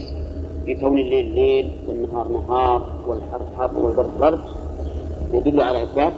بكون 0.67 0.99
الليل 0.99 1.35
ليل 1.35 1.71
والنهار 1.89 2.29
نهار 2.29 2.87
والحر 3.07 3.41
حر 3.59 3.79
والبرد 3.79 4.11
برد 4.21 4.41
يدل 5.33 5.61
على 5.61 5.83
إثبات 5.83 6.13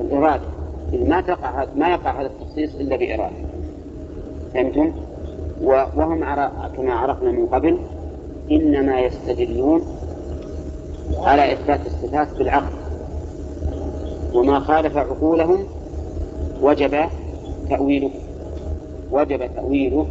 الإرادة. 0.00 0.59
ما 0.92 1.20
تقع 1.20 1.66
ما 1.76 1.88
يقع 1.88 2.20
هذا 2.20 2.26
التخصيص 2.26 2.74
إلا 2.74 2.96
بإرادة 2.96 3.36
فهمتم؟ 4.54 4.92
وهم 5.62 6.24
كما 6.76 6.94
عرفنا 6.94 7.32
من 7.32 7.46
قبل 7.46 7.78
إنما 8.50 9.00
يستدلون 9.00 9.82
على 11.18 11.52
إثبات 11.52 11.80
الصفات 11.86 12.28
بالعقل. 12.38 12.72
وما 14.34 14.60
خالف 14.60 14.96
عقولهم 14.96 15.64
وجب 16.62 17.04
تأويله. 17.68 18.10
وجب 19.12 19.54
تأويله 19.54 20.06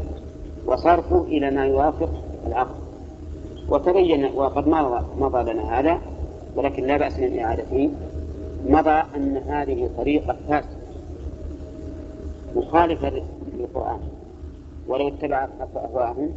وصرفه 0.65 1.21
إلى 1.21 1.51
ما 1.51 1.65
يوافق 1.65 2.09
العقل. 2.47 2.75
وتبين 3.69 4.25
وقد 4.35 4.67
مضى 5.19 5.53
لنا 5.53 5.79
هذا 5.79 5.97
ولكن 6.55 6.83
لا 6.83 6.97
بأس 6.97 7.19
من 7.19 7.39
إعادته. 7.39 7.89
مضى 8.67 9.03
أن 9.15 9.37
هذه 9.47 9.89
طريقة 9.97 10.35
فاسدة 10.49 10.79
مخالفة 12.55 13.11
للقرآن. 13.57 13.99
ولو 14.87 15.07
اتبع 15.07 15.47
أهواءهم 15.75 16.31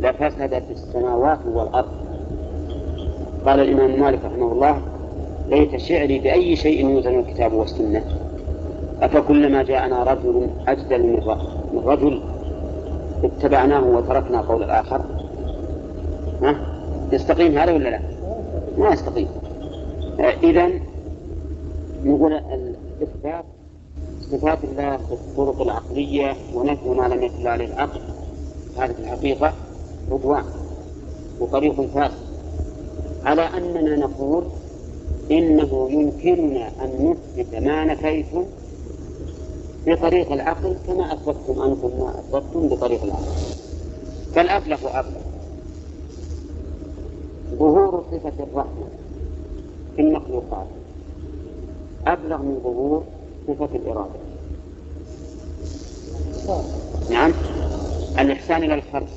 لفسدت 0.00 0.62
السماوات 0.70 1.38
والأرض. 1.46 1.88
قال 3.46 3.60
الإمام 3.60 4.00
مالك 4.00 4.24
رحمه 4.24 4.52
الله 4.52 4.82
ليت 5.48 5.76
شعري 5.76 6.18
بأي 6.18 6.56
شيء 6.56 6.86
يوزن 6.86 7.18
الكتاب 7.18 7.52
والسنة. 7.52 8.04
أفكلما 9.02 9.62
جاءنا 9.62 10.02
رجل 10.02 10.48
أجدل 10.68 11.02
من 11.72 11.82
رجل 11.84 12.20
اتبعناه 13.24 13.84
وتركنا 13.84 14.40
قول 14.40 14.62
الآخر؟ 14.62 15.00
ها؟ 16.42 16.56
يستقيم 17.12 17.58
هذا 17.58 17.72
ولا 17.72 17.88
لا؟ 17.88 18.00
ما 18.78 18.88
يستقيم. 18.88 19.28
إذا 20.42 20.70
نقول 22.04 22.32
الإثبات 22.32 23.44
صفات 24.20 24.64
الله 24.64 24.96
بالطرق 25.10 25.62
العقلية 25.62 26.36
ونفي 26.54 26.88
ما 26.88 27.08
لم 27.08 27.22
يدل 27.22 27.48
عليه 27.48 27.66
العقل. 27.66 28.00
هذا 28.76 28.92
في 28.92 29.00
الحقيقة 29.00 29.52
عدوان 30.10 30.44
وطريق 31.40 31.80
فاسد. 31.80 32.14
على 33.24 33.42
أننا 33.42 33.96
نقول 33.96 34.44
إنه 35.30 35.88
يمكننا 35.90 36.68
أن 36.84 37.16
نثبت 37.36 37.54
ما 37.54 37.84
نفيتم 37.84 38.44
بطريق 39.86 40.32
العقل 40.32 40.76
كما 40.86 41.12
أثبتم 41.12 41.62
أنتم 41.62 41.90
ما 41.98 42.14
أثبتم 42.18 42.68
بطريق 42.68 43.04
العقل. 43.04 43.32
فالأبلغ 44.34 44.84
وأبلغ 44.84 45.20
ظهور 47.58 48.04
صفة 48.12 48.44
الرحمة 48.44 48.86
في 49.96 50.02
المخلوقات. 50.02 50.66
أبلغ 52.06 52.42
من 52.42 52.60
ظهور 52.64 53.04
صفة 53.48 53.76
الإرادة. 53.76 54.20
نعم. 57.10 57.32
الإحسان 58.18 58.62
إلى 58.62 58.74
الخلق 58.74 59.08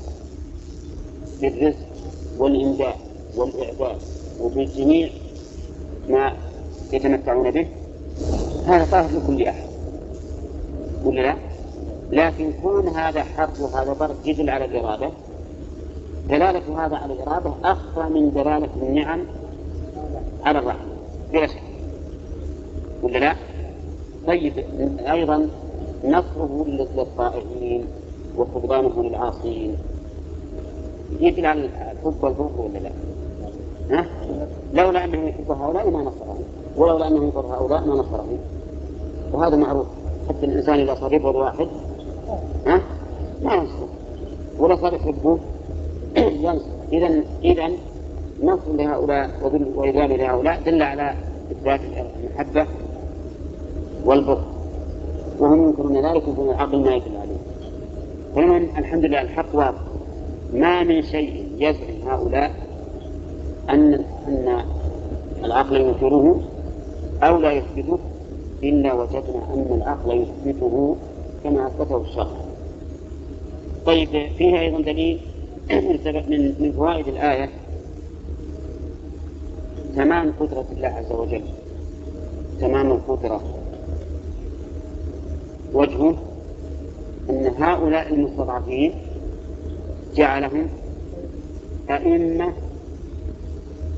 بالرزق 1.42 1.88
والإنجاز 2.38 2.96
والإعداد 3.36 3.98
وبجميع 4.42 5.10
ما 6.10 6.34
يتمتعون 6.94 7.52
به. 7.52 7.68
هذا 8.66 8.88
طاهر 8.92 9.10
لكل 9.18 9.48
أحد. 9.48 9.68
ولا 11.06 11.22
لا؟ 11.22 11.36
لكن 12.12 12.54
كون 12.62 12.88
هذا 12.88 13.24
حق 13.24 13.62
وهذا 13.62 13.94
برد 13.94 14.16
يدل 14.26 14.50
على 14.50 14.66
الإرادة 14.66 15.10
دلالة 16.30 16.86
هذا 16.86 16.96
على 16.96 17.14
الإرادة 17.14 17.54
أخفى 17.64 18.14
من 18.14 18.32
دلالة 18.34 18.70
النعم 18.82 19.26
على 20.44 20.60
الرحمة. 20.60 20.94
بلا 21.34 21.48
شك. 21.48 21.73
ولا 23.04 23.18
لا؟ 23.18 23.36
طيب 24.28 24.54
أيضا 25.12 25.50
نصره 26.06 26.66
للطائعين 26.68 27.86
وفقدانه 28.38 29.04
للعاصين 29.04 29.78
يدل 31.20 31.46
على 31.46 31.66
الحب 31.66 32.24
والبغض 32.24 32.60
ولا 32.60 32.80
لا؟ 32.80 32.92
ها؟ 33.90 34.06
لولا 34.74 35.04
انه 35.04 35.28
يحب 35.28 35.52
هؤلاء 35.52 35.90
ما 35.90 36.00
نصرهم 36.00 36.44
ولولا 36.78 37.08
انه 37.08 37.24
ينصر 37.24 37.46
هؤلاء 37.46 37.88
ما 37.88 37.96
نصرهم 37.96 38.38
وهذا 39.34 39.56
معروف 39.56 39.88
حتى 40.30 40.46
الإنسان 40.46 40.80
إذا 40.80 40.96
صار 40.96 41.14
يبغض 41.14 41.36
واحد 41.36 41.68
ها؟ 42.68 42.82
ما 43.44 43.54
ينصر 43.54 43.86
ولا 44.60 44.76
صار 44.76 44.94
يحبه 44.94 45.38
ينصر 46.18 46.66
اذا 46.92 47.24
اذا 47.44 47.72
نصر 48.44 48.74
لهؤلاء 48.74 49.30
وإذلال 49.76 50.18
لهؤلاء 50.20 50.62
دل 50.66 50.82
على 50.82 51.14
إثبات 51.52 51.80
المحبة 52.24 52.68
والبغض 54.06 54.44
وهم 55.40 55.64
ينكرون 55.64 56.06
ذلك 56.06 56.28
يكون 56.28 56.50
العقل 56.50 56.80
ما 56.80 56.96
يدل 56.96 57.18
عليه. 57.18 57.38
فمن 58.36 58.78
الحمد 58.78 59.06
لله 59.06 59.22
الحق 59.22 59.56
واضح. 59.56 59.82
ما 60.54 60.84
من 60.84 61.02
شيء 61.02 61.46
يزعم 61.58 62.08
هؤلاء 62.08 62.52
أن 63.70 63.94
أن 64.28 64.64
العقل 65.44 65.76
ينكره 65.76 66.42
أو 67.24 67.38
لا 67.38 67.52
يثبته 67.52 68.00
إلا 68.64 68.94
وجدنا 68.94 69.54
أن 69.54 69.82
العقل 69.82 70.26
يثبته 70.46 70.96
كما 71.44 71.68
أثبته 71.68 72.02
الشرع. 72.02 72.28
طيب 73.86 74.10
فيها 74.38 74.60
أيضا 74.60 74.82
دليل 74.82 75.20
من 76.30 76.56
من 76.60 76.72
فوائد 76.72 77.08
الآية. 77.08 77.50
تمام 79.96 80.34
قدرة 80.40 80.66
الله 80.72 80.88
عز 80.88 81.12
وجل. 81.12 81.44
تمام 82.60 82.92
القدرة. 82.92 83.42
وجهه 85.74 86.16
أن 87.30 87.54
هؤلاء 87.58 88.14
المستضعفين 88.14 88.94
جعلهم 90.16 90.68
أئمة 91.90 92.54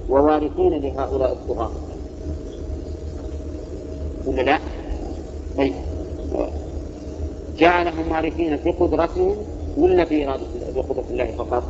ووارثين 0.09 0.73
لهؤلاء 0.73 1.31
الطغاة 1.31 1.71
ولا 4.25 4.41
لا؟ 4.41 4.59
طيب 5.57 5.73
جعلهم 7.57 8.11
وارثين 8.11 8.57
في 8.57 8.71
قدرتهم 8.71 9.35
ولا 9.77 10.05
في 10.05 10.27
إرادة 10.27 10.43
بقدرة 10.75 11.03
الله 11.11 11.31
فقط؟ 11.37 11.63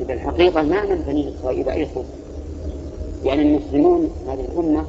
إذا 0.00 0.14
الحقيقة 0.14 0.62
ما 0.62 0.84
من 0.84 1.04
بني 1.06 1.28
إسرائيل 1.28 1.68
أي 1.68 1.88
يعني 3.24 3.42
المسلمون 3.42 4.10
هذه 4.28 4.40
الأمة 4.40 4.84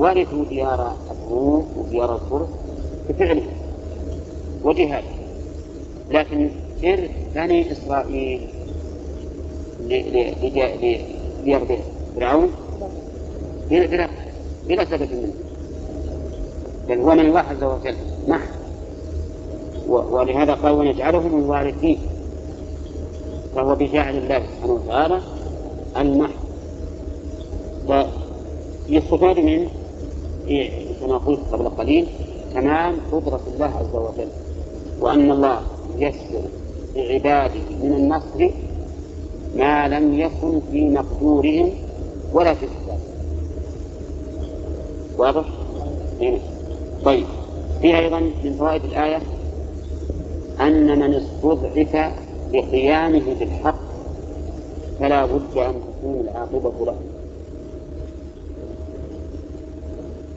ورثوا 0.00 0.44
ديار 0.44 0.96
الروم 1.10 1.66
وديار 1.76 2.14
الفرس 2.14 2.48
بفعلهم 3.08 3.52
وجهادهم 4.64 5.20
لكن 6.10 6.50
إرث 6.84 7.10
بني 7.34 7.72
إسرائيل 7.72 8.40
لديار 11.44 11.78
فرعون 12.16 12.50
بلا 13.70 14.08
بلا 14.68 14.84
سبب 14.84 15.12
منه. 15.12 15.32
بل 16.88 17.00
هو 17.00 17.14
من 17.14 17.20
الله 17.20 17.40
عز 17.40 17.64
وجل 17.64 17.96
محض 18.28 18.48
ولهذا 19.88 20.54
قال 20.54 20.72
ونجعلهم 20.72 21.38
الوارثين 21.38 21.98
فهو 23.54 23.74
بجعل 23.74 24.16
الله 24.16 24.42
سبحانه 24.46 24.72
وتعالى 24.72 25.20
المحض. 25.96 26.40
ويستفاد 28.88 29.38
منه 29.38 29.70
كما 31.00 31.18
قلت 31.18 31.40
قبل 31.52 31.68
قليل 31.68 32.06
تمام 32.54 32.96
قدرة 33.12 33.40
الله 33.54 33.66
عز 33.66 33.94
وجل. 33.94 34.28
وأن 35.00 35.30
الله 35.30 35.60
يسر 35.98 36.42
لعباده 36.96 37.60
من 37.82 37.92
النصر 37.92 38.50
ما 39.56 39.88
لم 39.88 40.18
يكن 40.18 40.60
في 40.72 40.88
مقدورهم 40.88 41.70
ولا 42.32 42.54
في 42.54 42.64
الحساب 42.64 42.98
واضح؟ 45.18 45.44
هنا 46.20 46.38
طيب. 47.04 47.26
في 47.82 47.98
أيضا 47.98 48.20
من 48.20 48.56
فوائد 48.58 48.84
الآية 48.84 49.20
أن 50.60 50.98
من 50.98 51.14
استضعف 51.14 52.12
بقيامه 52.52 53.34
بالحق 53.38 53.80
فلا 55.00 55.26
بد 55.26 55.56
أن 55.56 55.74
تكون 55.74 56.20
العاقبة 56.20 56.72
له. 56.86 56.96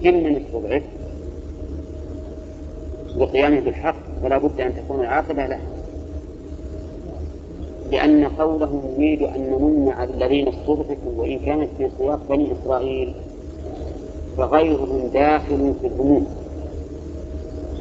كل 0.03 0.23
من 0.23 0.35
استضعف 0.35 0.83
بقيامه 3.15 3.59
بالحق 3.59 3.95
فلا 4.23 4.37
بد 4.37 4.61
أن 4.61 4.73
تكون 4.75 4.99
العاقبة 4.99 5.45
له. 5.47 5.59
لأن 7.91 8.25
قوله 8.25 8.81
نريد 8.97 9.21
أن 9.21 9.41
نمن 9.41 9.89
على 9.89 10.13
الذين 10.13 10.47
استضعفوا 10.47 11.11
وإن 11.17 11.39
كانت 11.39 11.69
في 11.77 11.89
سياق 11.97 12.19
بني 12.29 12.47
إسرائيل 12.51 13.13
فغيرهم 14.37 15.07
داخل 15.13 15.73
في 15.81 15.87
العموم 15.87 16.27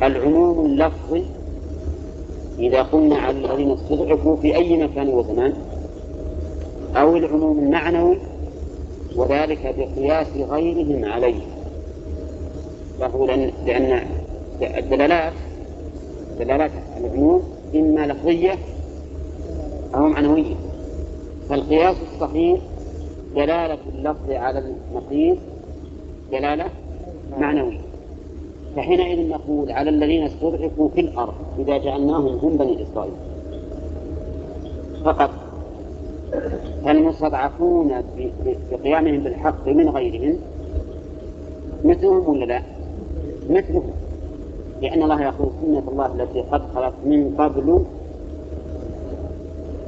العموم 0.02 0.66
اللفظي 0.66 1.24
إذا 2.58 2.82
قلنا 2.82 3.16
على 3.16 3.38
الذين 3.38 3.70
استضعفوا 3.70 4.36
في 4.36 4.56
أي 4.56 4.84
مكان 4.84 5.08
وزمان 5.08 5.54
أو 6.96 7.16
العموم 7.16 7.58
المعنوي 7.58 8.18
وذلك 9.16 9.74
بقياس 9.78 10.26
غيرهم 10.36 11.04
عليه. 11.04 11.51
فهو 13.02 13.26
لأن 13.66 14.06
الدلالات 14.62 15.32
دلالات 16.38 16.70
العموم 17.00 17.42
إما 17.74 18.06
لفظية 18.06 18.58
أو 19.94 20.08
معنوية. 20.08 20.54
فالقياس 21.48 21.96
الصحيح 22.12 22.60
دلالة 23.34 23.78
اللفظ 23.94 24.30
على 24.30 24.58
المقيس 24.58 25.38
دلالة 26.32 26.64
معنوية. 27.38 27.80
فحينئذ 28.76 29.28
نقول 29.28 29.72
على 29.72 29.90
الذين 29.90 30.22
استضعفوا 30.22 30.88
في 30.88 31.00
الأرض 31.00 31.34
إذا 31.58 31.78
جعلناهم 31.78 32.38
هم 32.38 32.56
بني 32.56 32.82
إسرائيل 32.82 33.14
فقط 35.04 35.30
فالمستضعفون 36.84 38.02
بقيامهم 38.72 39.18
بالحق 39.20 39.68
من 39.68 39.88
غيرهم؟ 39.88 40.38
مثلهم 41.84 42.28
ولا 42.28 42.44
لا؟ 42.44 42.71
مثلهم 43.52 43.90
لأن 44.82 45.02
الله 45.02 45.22
يقول 45.22 45.50
سنة 45.62 45.82
الله 45.88 46.06
التي 46.06 46.40
قد 46.40 46.62
خلت 46.74 46.94
من 47.04 47.34
قبل 47.38 47.84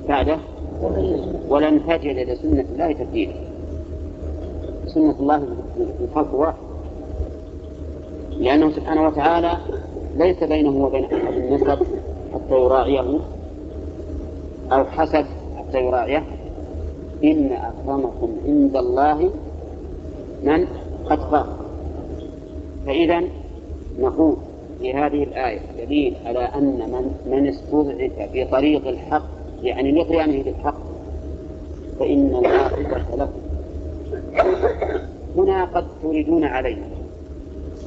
بعده 0.08 0.38
ولن 1.48 1.80
تجد 1.88 2.28
لسنة 2.28 2.64
الله 2.72 2.92
تبديلا. 2.92 3.32
سنة 4.86 5.14
الله 5.20 5.38
في 5.76 6.04
الخلق 6.04 6.34
واحد 6.34 6.54
لأنه 8.38 8.70
سبحانه 8.70 9.06
وتعالى 9.06 9.52
ليس 10.16 10.44
بينه 10.44 10.84
وبين 10.84 11.04
أحد 11.04 11.32
النسب 11.32 11.86
حتى 12.34 12.54
يراعيه 12.54 13.18
أو 14.72 14.84
حسب 14.84 15.24
حتى 15.58 15.78
يراعيه 15.80 16.24
إن 17.24 17.52
أكرمكم 17.52 18.28
عند 18.46 18.76
الله 18.76 19.30
من 20.42 20.66
أتقاكم 21.10 21.64
فإذا 22.86 23.22
نقول 23.98 24.36
في 24.80 24.92
هذه 24.94 25.22
الآية. 25.22 25.60
دليل 25.86 26.16
على 26.24 26.38
أن 26.38 26.64
من 26.64 27.32
من 27.32 27.46
استضعف 27.46 28.30
في 28.32 28.44
طريق 28.44 28.88
الحق 28.88 29.24
يعني 29.62 29.92
لقيامه 29.92 30.42
بالحق 30.42 30.80
فإن 31.98 32.36
العاقبة 32.36 33.16
له. 33.16 33.28
هنا 35.36 35.64
قد 35.64 35.84
تريدون 36.02 36.44
علينا 36.44 36.86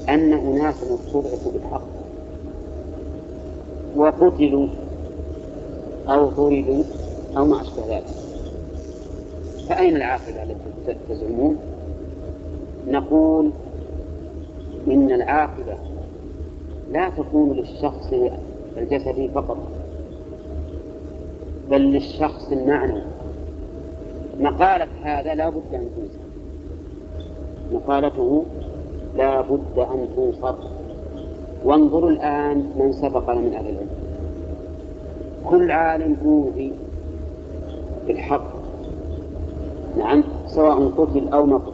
أن 0.10 0.34
أناسا 0.34 0.96
استضعفوا 0.96 1.52
بالحق 1.52 1.88
وقتلوا 3.96 4.67
أو 6.08 6.30
طردوا 6.30 6.84
أو 7.38 7.46
ما 7.46 7.62
أشبه 7.62 7.96
ذلك. 7.98 8.06
فأين 9.70 9.96
العاقبة 9.96 10.43
التي 10.43 10.98
تزعمون؟ 11.10 11.58
نقول 12.88 13.52
إن 14.88 15.12
العاقبة 15.12 15.78
لا 16.91 17.10
تكون 17.10 17.54
للشخص 17.54 18.13
الجسدي 18.78 19.28
فقط 19.28 19.58
بل 21.71 21.82
للشخص 21.82 22.52
المعنوي. 22.52 23.02
مقالة 24.39 24.88
هذا 25.04 25.36
لا 25.36 25.50
بد 25.50 25.73
أن 25.73 25.89
تنصر. 25.95 26.19
مقالته 27.73 28.45
لا 29.17 29.41
بد 29.41 29.80
أن 29.80 30.08
تنصر. 30.15 30.56
وانظروا 31.65 32.10
الآن 32.10 32.71
من 32.76 32.91
سبقنا 32.91 33.39
من 33.39 33.54
أهل 33.54 33.69
العلم. 33.69 33.89
كل 35.45 35.71
عالم 35.71 36.17
أوذي 36.26 36.73
بالحق. 38.08 38.58
نعم 39.97 40.23
سواء 40.47 40.91
قتل 40.97 41.28
أو 41.34 41.45
ما 41.45 41.58
قتل 41.58 41.71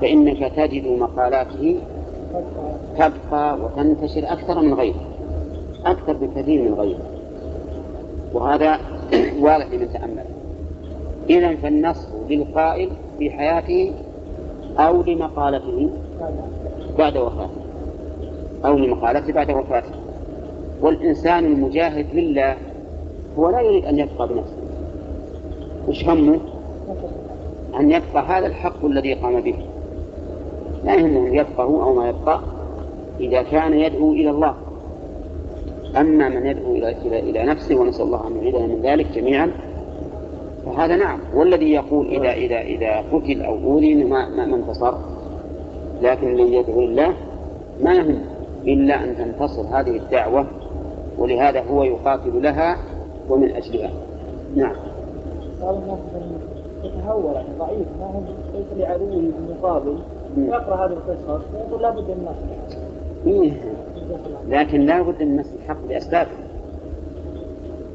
فإنك 0.00 0.52
تجد 0.56 0.86
مقالاته 0.86 1.76
تبقى 2.98 3.58
وتنتشر 3.60 4.32
أكثر 4.32 4.60
من 4.60 4.74
غيره 4.74 5.18
أكثر 5.86 6.12
بكثير 6.12 6.62
من 6.62 6.74
غيره. 6.74 7.00
وهذا 8.34 8.78
واضح 9.44 9.66
لمن 9.72 9.92
تأمل. 9.92 10.24
إذا 11.30 11.56
فالنصر 11.56 12.08
للقائل 12.30 12.90
في 13.18 13.30
حياته 13.30 13.92
أو 14.78 15.02
لمقالته 15.02 15.90
بعد 16.98 17.16
وفاته 17.16 17.50
أو 18.64 18.78
لمقالته 18.78 19.32
بعد 19.32 19.50
وفاته. 19.50 19.90
والإنسان 20.80 21.44
المجاهد 21.44 22.06
لله 22.14 22.56
هو 23.38 23.50
لا 23.50 23.60
يريد 23.60 23.84
أن 23.84 23.98
يبقى 23.98 24.28
بنفسه. 24.28 24.56
وش 25.88 26.08
همه؟ 26.08 26.40
أن 27.80 27.90
يبقى 27.90 28.22
هذا 28.26 28.46
الحق 28.46 28.84
الذي 28.84 29.14
قام 29.14 29.40
به. 29.40 29.54
لا 30.84 30.94
يهمه 30.94 31.28
يبقى 31.28 31.64
هو 31.66 31.82
أو 31.82 31.94
ما 31.94 32.08
يبقى 32.08 32.40
إذا 33.20 33.42
كان 33.42 33.72
يدعو 33.72 34.12
إلى 34.12 34.30
الله. 34.30 34.54
أما 35.96 36.28
من 36.28 36.46
يدعو 36.46 36.72
إلى 36.72 36.90
إلى 36.90 37.20
إلى 37.20 37.44
نفسه 37.44 37.76
ونسأل 37.76 38.04
الله 38.04 38.28
أن 38.28 38.36
يعيدنا 38.36 38.66
من 38.66 38.82
ذلك 38.82 39.06
جميعا 39.14 39.50
فهذا 40.66 40.96
نعم. 40.96 41.18
والذي 41.34 41.72
يقول 41.72 42.06
إذا 42.08 42.32
إذا 42.32 42.60
إذا 42.60 43.04
قتل 43.12 43.42
أو 43.42 43.54
أوذي 43.64 43.94
ما 43.94 44.28
ما 44.28 44.56
انتصر 44.56 44.94
لكن 46.02 46.34
من 46.34 46.52
يدعو 46.52 46.80
الله 46.80 47.14
ما 47.82 47.94
يهم 47.94 48.20
إلا 48.66 49.04
أن 49.04 49.16
تنتصر 49.16 49.62
هذه 49.62 49.96
الدعوة 49.96 50.46
ولهذا 51.18 51.60
هو 51.60 51.84
يقاتل 51.84 52.42
لها 52.42 52.76
ومن 53.28 53.50
أجلها. 53.50 53.90
نعم. 54.56 54.76
قال 55.62 55.76
الناس 55.76 55.98
يتهور 56.84 57.32
يعني 57.34 57.48
ضعيف 57.58 57.86
ما 58.00 58.06
هو 58.06 58.20
ليس 58.54 58.66
لعدوه 58.76 59.22
بالمقابل 59.38 59.98
يقرأ 60.36 60.86
هذه 60.86 60.92
القصص 60.92 61.44
ويقول 61.54 61.82
لابد 61.82 62.04
من 62.04 62.16
النصر 62.20 62.76
إيه. 63.26 63.52
لكن 64.48 64.80
لا 64.80 65.02
بد 65.02 65.22
من 65.22 65.36
نصر 65.36 65.50
الحق 65.62 65.86
بأسبابه. 65.88 66.30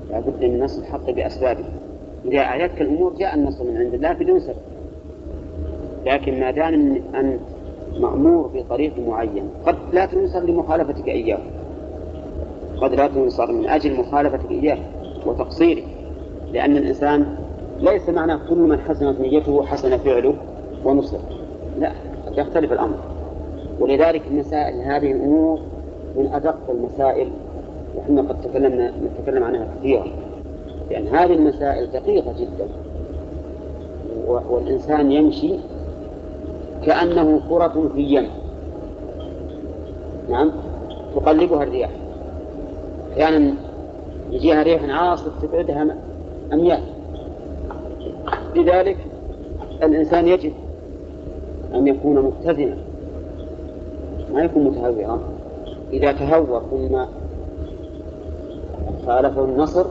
لا 0.09 0.19
بد 0.19 0.43
من 0.45 0.63
نصر 0.63 0.81
الحق 0.81 1.09
بأسبابه. 1.09 1.65
إذا 2.25 2.39
أعيتك 2.39 2.81
الأمور 2.81 3.13
جاء 3.13 3.35
النصر 3.35 3.63
من 3.63 3.77
عند 3.77 3.93
الله 3.93 4.13
بدون 4.13 4.39
سبب. 4.39 4.55
لكن 6.05 6.39
ما 6.39 6.51
دام 6.51 7.01
أنت 7.15 7.39
مأمور 7.99 8.47
بطريق 8.53 8.93
معين 9.07 9.49
قد 9.65 9.75
لا 9.93 10.05
تنصر 10.05 10.39
لمخالفتك 10.39 11.07
إياه. 11.07 11.39
قد 12.81 12.93
لا 12.93 13.07
تنصر 13.07 13.51
من 13.51 13.67
أجل 13.67 13.99
مخالفتك 13.99 14.51
إياه 14.51 14.77
وتقصيرك 15.25 15.83
لأن 16.51 16.77
الإنسان 16.77 17.35
ليس 17.79 18.09
معنى 18.09 18.37
كل 18.49 18.57
من 18.57 18.79
حسنت 18.79 19.19
نيته 19.19 19.65
حسن 19.65 19.97
فعله 19.97 20.33
ونصر 20.85 21.17
لا. 21.79 21.91
يختلف 22.37 22.71
الأمر. 22.71 22.97
ولذلك 23.79 24.21
المسائل 24.31 24.81
هذه 24.81 25.11
الأمور 25.11 25.59
من 26.15 26.33
أدق 26.33 26.57
المسائل 26.69 27.27
وإحنا 27.95 28.21
قد 28.21 28.41
تكلمنا 28.41 28.91
نتكلم 28.91 29.43
عنها 29.43 29.67
كثيرا. 29.79 30.05
لأن 30.91 31.07
هذه 31.07 31.33
المسائل 31.33 31.91
دقيقة 31.91 32.33
جدا. 32.39 32.67
والإنسان 34.27 35.11
يمشي 35.11 35.55
كأنه 36.85 37.41
كرة 37.49 37.89
في 37.95 38.01
يم 38.01 38.27
نعم؟ 40.29 40.51
تقلبها 41.15 41.63
الرياح. 41.63 41.89
أحيانا 43.11 43.37
يعني 43.37 43.53
يجيها 44.31 44.63
ريح 44.63 44.83
عاصف 44.83 45.45
تبعدها 45.45 45.95
أميال. 46.53 46.83
لذلك 48.55 48.97
الإنسان 49.83 50.27
يجب 50.27 50.53
أن 51.75 51.87
يكون 51.87 52.19
متزنا 52.19 52.77
ما 54.33 54.43
يكون 54.43 54.63
متهورا 54.63 55.19
إذا 55.93 56.11
تهور 56.11 56.61
ثم 56.71 57.05
خالفه 59.05 59.43
النصر 59.43 59.85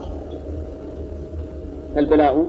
فالبلاء 1.94 2.46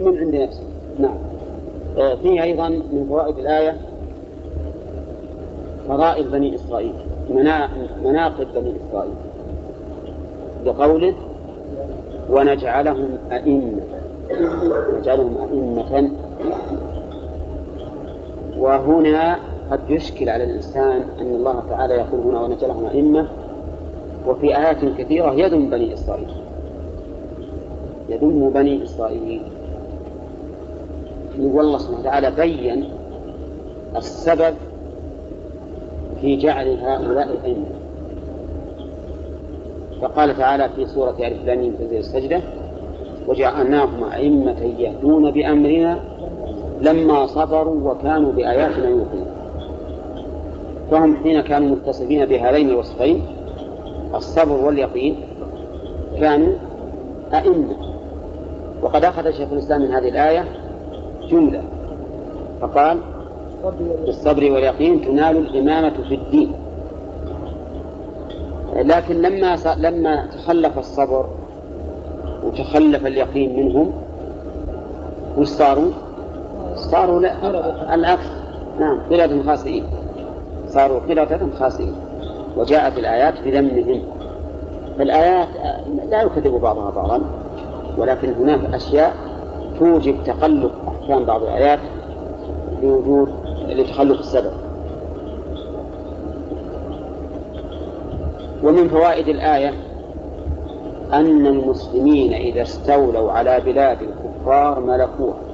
من 0.00 0.18
عند 0.18 0.34
نفسه. 0.34 0.62
نعم. 0.98 1.16
آه، 1.98 2.14
فيه 2.14 2.42
أيضا 2.42 2.68
من 2.68 3.06
فوائد 3.08 3.38
الآية 3.38 3.76
فضائل 5.88 6.28
بني 6.28 6.54
إسرائيل 6.54 6.94
مناقب 8.04 8.46
بني 8.54 8.74
إسرائيل. 8.88 9.14
بقوله 10.64 11.14
ونجعلهم 12.30 13.18
أئمة. 13.32 13.82
نجعلهم 14.98 15.36
أئمة. 15.38 16.10
وهنا 18.58 19.38
قد 19.70 19.80
يشكل 19.88 20.28
على 20.28 20.44
الإنسان 20.44 21.02
أن 21.20 21.26
الله 21.34 21.62
تعالى 21.70 21.94
يقول 21.94 22.20
هنا 22.20 22.40
ونجعلهم 22.40 22.86
أئمة 22.86 23.28
وفي 24.26 24.56
آيات 24.56 24.84
كثيرة 24.98 25.32
يذم 25.32 25.70
بني 25.70 25.94
إسرائيل. 25.94 26.28
يذم 28.08 28.50
بني 28.50 28.82
إسرائيل. 28.82 29.42
والله 31.40 31.78
سبحانه 31.78 32.00
وتعالى 32.00 32.30
بين 32.30 32.88
السبب 33.96 34.54
في 36.20 36.36
جعل 36.36 36.68
هؤلاء 36.68 37.30
الأئمة. 37.30 37.66
فقال 40.02 40.36
تعالى 40.36 40.68
في 40.76 40.86
سورة 40.86 41.16
ألف 41.20 41.44
لام 41.44 41.72
تنزيل 41.72 41.98
السجدة 41.98 42.40
وجعلناهم 43.28 44.04
أئمة 44.04 44.62
يهدون 44.78 45.30
بأمرنا 45.30 46.00
لما 46.80 47.26
صبروا 47.26 47.90
وكانوا 47.92 48.32
بآياتنا 48.32 48.88
يوقنون. 48.88 49.26
فهم 50.90 51.16
حين 51.16 51.40
كانوا 51.40 51.68
متصفين 51.68 52.26
بهذين 52.26 52.70
الوصفين 52.70 53.22
الصبر 54.14 54.64
واليقين 54.64 55.16
كانوا 56.20 56.52
أئمة. 57.34 57.76
وقد 58.82 59.04
أخذ 59.04 59.30
شيخ 59.30 59.52
الإسلام 59.52 59.82
من 59.82 59.92
هذه 59.92 60.08
الآية 60.08 60.44
جملة. 61.30 61.62
فقال 62.60 62.98
بالصبر 64.06 64.52
واليقين 64.52 65.00
تنال 65.00 65.36
الإمامة 65.36 65.94
في 66.08 66.14
الدين. 66.14 66.52
لكن 68.76 69.22
لما 69.22 69.56
لما 69.76 70.26
تخلف 70.26 70.78
الصبر 70.78 71.26
وتخلف 72.44 73.06
اليقين 73.06 73.56
منهم 73.56 73.92
وش 75.38 75.46
صاروا؟ 75.46 75.90
صاروا 76.78 77.20
لا 77.20 77.94
العكس 77.94 78.26
نعم 78.80 79.00
قردة 79.10 79.42
خاسئين 79.42 79.84
صاروا 80.68 81.00
قردة 81.00 81.38
خاسئين 81.58 81.94
وجاءت 82.56 82.98
الآيات 82.98 83.34
بذمهم. 83.44 84.02
فالآيات 84.98 85.48
لا 86.08 86.22
يكذب 86.22 86.60
بعضها 86.60 86.90
بعضا. 86.90 87.20
ولكن 87.98 88.32
هناك 88.32 88.74
أشياء 88.74 89.14
توجب 89.78 90.16
تقلب 90.24 90.70
أحكام 90.88 91.24
بعض 91.24 91.42
الآيات 91.42 91.78
لوجود 92.82 93.28
لتخلف 93.68 94.20
السبب. 94.20 94.52
ومن 98.62 98.88
فوائد 98.88 99.28
الآية 99.28 99.74
أن 101.12 101.46
المسلمين 101.46 102.32
إذا 102.32 102.62
استولوا 102.62 103.32
على 103.32 103.60
بلاد 103.60 103.98
الكفار 104.02 104.80
ملكوها. 104.80 105.47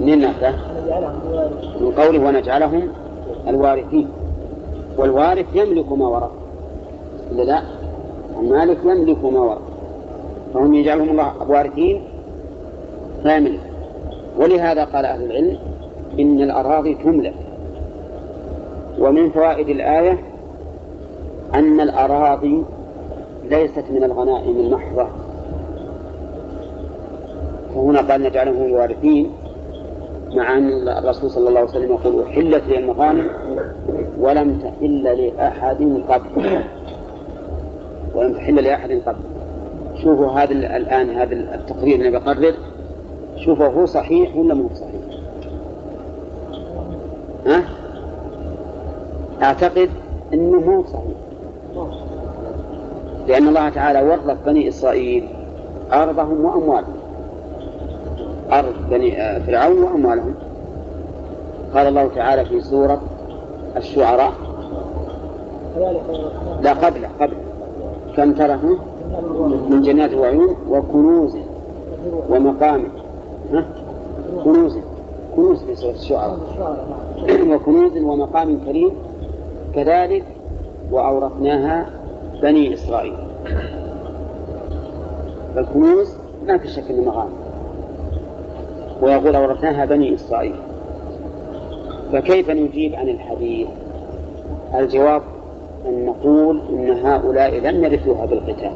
من 0.00 0.18
من 1.80 1.92
قوله 1.96 2.28
ونجعلهم 2.28 2.88
الوارثين. 3.48 4.08
والوارث 4.98 5.46
يملك 5.54 5.92
ما 5.92 6.08
ورث. 6.08 6.30
إلا 7.32 7.42
لا 7.42 7.62
المالك 8.40 8.78
يملك 8.84 9.24
ما 9.24 9.40
ورث. 9.40 9.58
فهم 10.54 10.74
يجعلهم 10.74 11.10
الله 11.10 11.32
وارثين 11.48 12.02
فيملك 13.22 13.60
ولهذا 14.38 14.84
قال 14.84 15.04
أهل 15.04 15.24
العلم 15.24 15.58
إن 16.20 16.40
الأراضي 16.40 16.94
تملك. 16.94 17.34
ومن 18.98 19.30
فوائد 19.30 19.68
الآية 19.68 20.18
أن 21.54 21.80
الأراضي 21.80 22.64
ليست 23.44 23.84
من 23.90 24.04
الغنائم 24.04 24.56
المحضة. 24.60 25.06
فهنا 27.74 28.00
قال 28.00 28.22
نجعلهم 28.22 28.62
الوارثين. 28.66 29.30
مع 30.34 30.58
أن 30.58 30.88
الرسول 30.88 31.30
صلى 31.30 31.48
الله 31.48 31.60
عليه 31.60 31.70
وسلم 31.70 31.92
يقول 31.92 32.22
أحلت 32.22 32.62
لي 32.68 32.78
المغانم 32.78 33.30
ولم 34.18 34.58
تحل 34.58 35.02
لأحد 35.02 36.02
قبل 36.08 36.60
ولم 38.14 38.34
تحل 38.34 38.54
لأحد 38.54 38.90
قبل 39.06 39.18
شوفوا 40.02 40.30
هذا 40.30 40.52
الآن 40.52 41.10
هذا 41.10 41.34
التقرير 41.34 41.94
اللي 41.94 42.10
بقرر 42.10 42.54
شوفوا 43.36 43.66
هو 43.66 43.86
صحيح 43.86 44.36
ولا 44.36 44.54
مو 44.54 44.68
صحيح. 44.74 45.20
ها؟ 47.46 47.64
أعتقد 49.42 49.90
أنه 50.34 50.60
مو 50.60 50.84
صحيح. 50.84 51.16
لأن 53.28 53.48
الله 53.48 53.68
تعالى 53.68 54.02
ورث 54.02 54.36
بني 54.46 54.68
إسرائيل 54.68 55.28
أرضهم 55.92 56.44
وأموالهم. 56.44 56.99
أرض 58.52 58.74
بني 58.90 59.22
آه، 59.22 59.38
فرعون 59.38 59.82
وأموالهم. 59.82 60.34
قال 61.74 61.86
الله 61.86 62.08
تعالى 62.14 62.44
في 62.44 62.60
سورة 62.60 63.00
الشعراء. 63.76 64.32
لا 66.62 66.72
قبل 66.72 67.06
قبل. 67.20 67.36
كم 68.16 68.32
تركوا 68.32 68.76
من 69.68 69.82
جنات 69.82 70.14
وعيون 70.14 70.56
وكنوز 70.70 71.36
ومقام؟ 72.30 72.84
كنوز 74.44 74.78
كنوز 75.36 75.62
في 75.62 75.74
سورة 75.74 75.92
الشعراء. 75.92 76.38
وكنوز 77.50 77.96
ومقام 77.96 78.60
كريم. 78.64 78.90
كذلك 79.74 80.24
وأورثناها 80.92 81.90
بني 82.42 82.74
إسرائيل. 82.74 83.16
فالكنوز 85.54 86.16
ما 86.46 86.58
في 86.58 86.68
شك 86.68 86.90
انها 86.90 87.04
مغانم 87.04 87.39
ويقول 89.02 89.36
أورثناها 89.36 89.84
بني 89.84 90.14
إسرائيل. 90.14 90.54
فكيف 92.12 92.50
نجيب 92.50 92.94
عن 92.94 93.08
الحديث؟ 93.08 93.68
الجواب 94.74 95.22
أن 95.86 96.06
نقول 96.06 96.60
إن 96.70 96.90
هؤلاء 97.06 97.54
لم 97.58 97.84
يرثوها 97.84 98.26
بالقتال. 98.26 98.72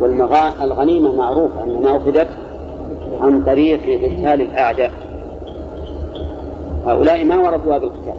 والغنيمة 0.00 1.16
معروفة 1.16 1.64
أنها 1.64 1.96
أخذت 1.96 2.28
عن 3.20 3.44
طريق 3.44 3.80
قتال 3.80 4.40
الأعداء. 4.40 4.90
هؤلاء 6.86 7.24
ما 7.24 7.38
ورثوها 7.38 7.78
بالقتال. 7.78 8.14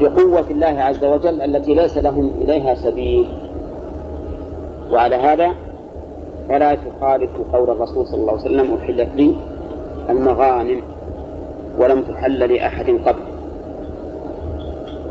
بقوة 0.00 0.50
الله 0.50 0.66
عز 0.66 1.04
وجل 1.04 1.42
التي 1.42 1.74
ليس 1.74 1.98
لهم 1.98 2.30
إليها 2.40 2.74
سبيل. 2.74 3.28
وعلى 4.92 5.16
هذا 5.16 5.54
فلا 6.50 6.74
تخالف 6.74 7.30
قول 7.52 7.70
الرسول 7.70 8.06
صلى 8.06 8.20
الله 8.20 8.32
عليه 8.32 8.42
وسلم 8.42 8.74
أحلت 8.74 9.08
لي 9.16 9.36
المغانم 10.10 10.82
ولم 11.78 12.02
تحل 12.02 12.54
لأحد 12.54 12.90
قبل. 12.90 13.22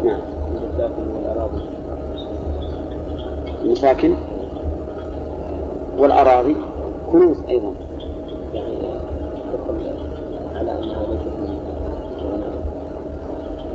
نعم. 0.03 0.19
المساكن 3.61 4.15
والأراضي 5.97 6.55
كنوز 7.11 7.37
أيضا. 7.49 7.73
يعني 8.53 8.75
على 10.55 10.71
أنها 10.71 11.05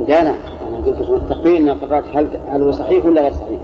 لا 0.07 0.23
لا 0.23 0.35
أنا 0.67 0.77
قلت 0.85 1.01
لكم 1.01 1.13
التقرير 1.13 1.57
أن 1.57 1.69
قرأت 1.69 2.03
هل 2.13 2.27
هل 2.47 2.61
هو 2.61 2.71
صحيح 2.71 3.05
ولا 3.05 3.21
غير 3.21 3.33
صحيح؟ 3.33 3.59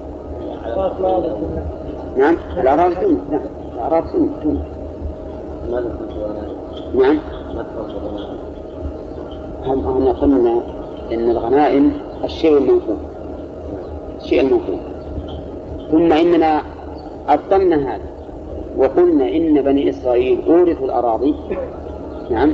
نعم 2.17 2.37
الأراضي 2.57 2.95
تملك 2.95 3.19
نعم. 3.31 3.41
الأراضي 3.81 4.29
تملك 4.43 4.65
ماذا 5.71 5.97
نعم. 6.95 7.19
هم 9.65 9.79
هم 9.79 10.07
قلنا 10.07 10.61
أن 11.11 11.29
الغنائم 11.31 11.91
الشيء 12.23 12.57
المنقول 12.57 12.97
الشيء 14.21 14.41
المنقول 14.41 14.77
ثم 15.91 16.13
إننا 16.13 16.61
أبطلنا 17.29 17.95
هذا. 17.95 18.11
وقلنا 18.77 19.29
إن 19.29 19.61
بني 19.61 19.89
إسرائيل 19.89 20.41
أورثوا 20.47 20.85
الأراضي. 20.85 21.35
نعم. 22.29 22.53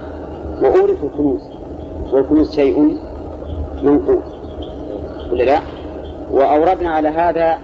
وأورثوا 0.62 1.10
الكنوز. 1.10 1.42
والكنوز 2.14 2.56
شيء 2.56 2.98
منقول 3.84 4.20
ولا 5.32 5.44
لا؟ 5.44 5.60
وأوردنا 6.32 6.90
على 6.90 7.08
هذا 7.08 7.58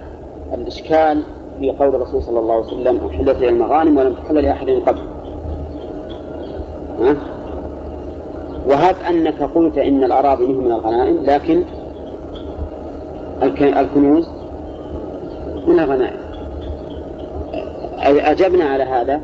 الإشكال 0.54 1.22
في 1.60 1.70
قول 1.70 1.94
الرسول 1.94 2.22
صلى 2.22 2.38
الله 2.38 2.54
عليه 2.54 2.64
وسلم 2.64 3.00
أحلت 3.10 3.36
إلى 3.36 3.48
المغانم 3.48 3.96
ولم 3.96 4.14
تحل 4.14 4.34
لأحد 4.34 4.70
قبل 4.70 5.00
ها؟ 7.00 7.16
وهب 8.68 8.96
أنك 9.10 9.42
قلت 9.42 9.78
إن 9.78 10.04
الأراضي 10.04 10.46
من 10.46 10.72
الغنائم 10.72 11.24
لكن 11.24 11.64
الكنوز 13.62 14.28
من 15.66 15.80
الغنائم. 15.80 16.20
أجبنا 18.02 18.64
على 18.64 18.84
هذا 18.84 19.20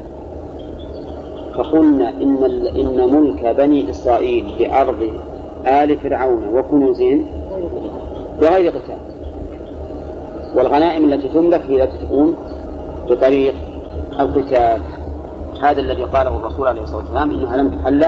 فقلنا 1.55 2.09
إن 2.09 2.45
إن 2.77 3.15
ملك 3.15 3.47
بني 3.47 3.91
إسرائيل 3.91 4.55
بأرض 4.59 5.11
آل 5.67 5.97
فرعون 5.97 6.49
وكنوزهم 6.59 7.27
بغير 8.41 8.71
قتال. 8.71 9.10
والغنائم 10.55 11.05
التي 11.05 11.29
تملك 11.29 11.63
هي 11.69 11.85
التي 11.85 11.99
تكون 11.99 12.37
بطريق 13.09 13.55
القتال. 14.21 14.83
هذا 15.63 15.81
الذي 15.81 16.03
قاله 16.03 16.37
الرسول 16.37 16.69
عليه 16.69 16.83
الصلاة 16.83 16.99
والسلام 16.99 17.31
إنها 17.31 17.57
لم 17.57 17.69
تحل 17.71 18.07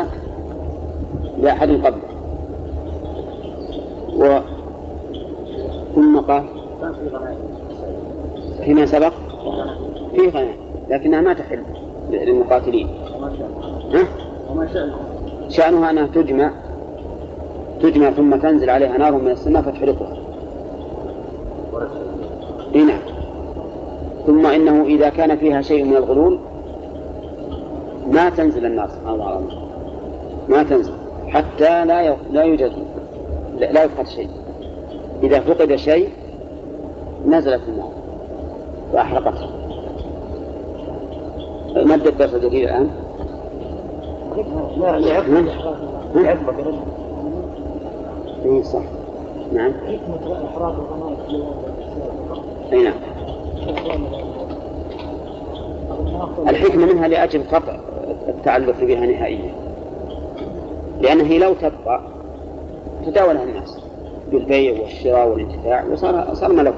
لأحد 1.38 1.68
قبله 1.70 2.12
و 4.16 4.40
ثم 5.94 6.18
قال 6.20 6.44
فيما 8.64 8.86
سبق؟ 8.86 9.12
في 10.16 10.28
غنائم 10.28 10.56
لكنها 10.90 11.20
ما 11.20 11.32
تحل 11.32 11.62
للمقاتلين. 12.10 12.88
ها؟ 13.94 14.04
شأنها 15.48 15.90
أنها 15.90 16.06
تجمع 16.06 16.50
تجمع 17.82 18.10
ثم 18.10 18.36
تنزل 18.36 18.70
عليها 18.70 18.98
نار 18.98 19.12
من 19.12 19.30
السماء 19.30 19.62
فتحرقها 19.62 20.16
اي 22.74 22.84
نعم 22.84 23.00
ثم 24.26 24.46
انه 24.46 24.84
اذا 24.84 25.08
كان 25.08 25.36
فيها 25.36 25.62
شيء 25.62 25.84
من 25.84 25.96
الغلول 25.96 26.38
ما 28.10 28.30
تنزل 28.30 28.66
النار 28.66 28.88
سبحان 28.88 29.14
الله 29.14 29.42
ما 30.48 30.62
تنزل 30.62 30.92
حتى 31.28 31.84
لا 31.84 32.16
لا 32.30 32.42
يوجد 32.42 32.72
لا 33.58 33.84
يفقد 33.84 34.06
شيء 34.06 34.28
اذا 35.22 35.40
فقد 35.40 35.76
شيء 35.76 36.08
نزلت 37.26 37.62
النار 37.68 37.92
واحرقتها 38.92 39.50
ما 41.74 41.94
الدرس 41.94 42.34
الجديد 42.34 42.64
الان؟ 42.64 42.90
لا 44.76 44.98
لعقبة 46.14 46.64
اي 48.44 48.62
صح 48.62 48.82
نعم 49.52 49.72
حكمة 49.72 50.46
إحراق 50.46 50.74
الغنائم 50.74 51.42
نعم 52.72 52.94
الحكمة 56.48 56.86
منها 56.86 57.08
لأجل 57.08 57.42
قطع 57.52 57.76
التعلق 58.28 58.80
بها 58.80 59.06
نهائيا 59.06 59.54
لأنها 61.00 61.38
لو 61.38 61.54
تبقى 61.54 62.00
تداولها 63.06 63.44
الناس 63.44 63.78
بالبيع 64.32 64.82
والشراء 64.82 65.28
والانتفاع 65.28 65.84
وصار 65.92 66.34
صار 66.34 66.52
ملكوت. 66.52 66.76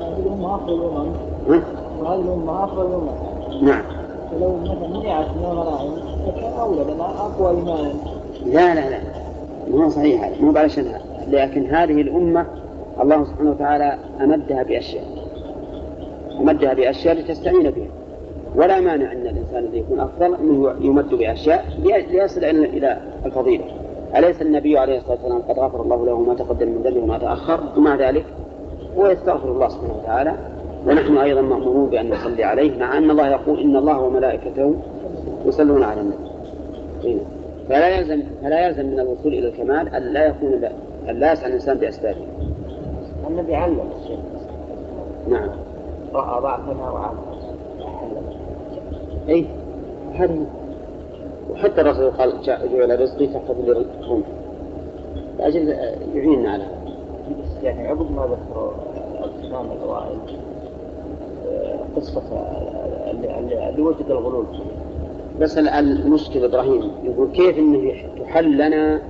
هذه 0.00 0.18
الأمة 0.26 0.54
آخر 0.54 0.74
الأمم. 0.74 1.62
وهذه 2.00 2.20
الأمة 2.20 2.64
آخر 2.64 2.86
الأمم. 2.86 3.68
نعم. 3.68 3.82
فلو 4.30 4.56
مثلا 4.56 4.88
منعت 4.88 5.26
من 5.26 5.44
الغنائم 5.44 5.92
فكان 6.26 6.52
أولى 6.60 6.84
لأنها 6.84 7.06
أقوى 7.06 7.50
إيمانا. 7.50 7.92
لا 8.46 8.74
لا 8.74 8.90
لا 8.90 8.98
ما 9.70 9.84
هو 9.84 9.88
صحيح 9.88 10.24
هذا 10.24 10.40
مو 10.40 10.52
هذا 10.52 11.00
لكن 11.28 11.66
هذه 11.66 12.00
الأمة 12.00 12.46
الله 13.00 13.24
سبحانه 13.24 13.50
وتعالى 13.50 13.98
أمدها 14.20 14.62
بأشياء 14.62 15.04
أمدها 16.40 16.74
بأشياء 16.74 17.14
لتستعين 17.14 17.70
بها 17.70 17.88
ولا 18.56 18.80
مانع 18.80 19.12
أن 19.12 19.26
الإنسان 19.26 19.64
الذي 19.64 19.78
يكون 19.78 20.00
أفضل 20.00 20.34
أنه 20.34 20.74
يمد 20.80 21.14
بأشياء 21.14 21.64
ليصل 22.10 22.44
إلى 22.44 22.98
الفضيلة 23.26 23.64
أليس 24.16 24.42
النبي 24.42 24.78
عليه 24.78 24.98
الصلاة 24.98 25.12
والسلام 25.12 25.42
قد 25.42 25.58
غفر 25.58 25.82
الله 25.82 26.06
له 26.06 26.20
ما 26.20 26.34
تقدم 26.34 26.68
من 26.68 26.82
ذنبه 26.82 27.00
وما 27.00 27.18
تأخر 27.18 27.60
ومع 27.76 27.96
ذلك 27.96 28.24
هو 28.98 29.06
يستغفر 29.06 29.52
الله 29.52 29.68
سبحانه 29.68 29.94
وتعالى 30.02 30.34
ونحن 30.86 31.18
أيضا 31.18 31.40
مأمورون 31.40 31.90
بأن 31.90 32.10
نصلي 32.10 32.44
عليه 32.44 32.78
مع 32.78 32.98
أن 32.98 33.10
الله 33.10 33.28
يقول 33.28 33.60
إن 33.60 33.76
الله 33.76 34.00
وملائكته 34.00 34.74
يصلون 35.46 35.82
على 35.82 36.00
النبي 36.00 36.28
إيه. 37.04 37.18
فلا 37.68 37.88
يلزم 37.98 38.22
فلا 38.42 38.66
يلزم 38.66 38.86
من 38.86 39.00
الوصول 39.00 39.34
إلى 39.34 39.48
الكمال 39.48 39.94
أن 39.94 40.02
لا 40.02 40.26
يكون 40.26 40.64
أن 41.08 41.16
لا 41.16 41.32
يسعى 41.32 41.48
الإنسان 41.48 41.78
بأسبابه. 41.78 42.26
النبي 43.28 43.54
علم. 43.54 43.80
نعم. 45.28 45.48
رأى 46.14 46.42
ضعفنا 46.42 46.90
وعلم. 46.90 47.18
اي 49.28 49.46
هذه 50.14 50.46
وحتى 51.50 51.80
الرسول 51.80 52.10
قال 52.10 52.42
جعل 52.42 53.00
رزقي 53.00 53.26
تحت 53.26 53.44
للرمح 53.66 54.26
لأجل 55.38 55.68
يعيننا 56.14 56.52
على 56.52 56.64
هذا. 56.64 56.78
يعني 57.62 57.88
عقب 57.88 58.12
ما 58.12 58.22
ذكروا 58.26 58.72
الإمام 59.24 59.66
الأوائل 59.72 60.18
قصة 61.96 62.22
اللي 63.10 63.82
وجد 63.82 64.10
الغلول. 64.10 64.44
بس 65.40 65.58
المشكلة 65.58 66.46
إبراهيم 66.46 66.92
يقول 67.04 67.28
كيف 67.32 67.58
أنه 67.58 67.94
تحل 68.20 68.54
لنا 68.54 69.00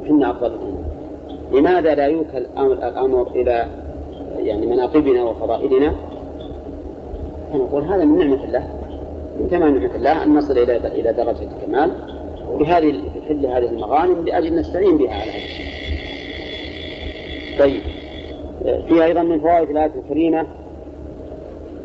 وحنا 0.00 0.30
أفضل 0.30 0.50
منه؟ 0.50 0.84
لماذا 1.52 1.94
لا 1.94 2.06
يوكل 2.06 2.46
الأمر 2.82 3.26
إلى 3.30 3.66
يعني 4.36 4.66
مناقبنا 4.66 5.24
وفضائلنا؟ 5.24 5.94
فنقول 7.52 7.82
هذا 7.82 8.04
من 8.04 8.18
نعمة 8.18 8.44
الله. 8.44 8.68
من 9.40 9.48
تمام 9.50 9.74
نعمة 9.78 9.94
الله 9.96 10.24
أن 10.24 10.34
نصل 10.34 10.58
إلى 10.58 10.76
إلى 10.76 11.12
درجة 11.12 11.48
الكمال. 11.56 11.90
وبهذه 12.52 13.02
حل 13.28 13.46
هذه 13.46 13.68
المغانم 13.70 14.24
لأجل 14.24 14.54
نستعين 14.54 14.96
بها 14.96 15.14
على 15.14 15.30
هذا. 15.30 15.68
طيب. 17.58 17.80
في 18.88 19.04
أيضا 19.04 19.22
من 19.22 19.40
فوائد 19.40 19.70
الآية 19.70 19.92
الكريمة 20.04 20.46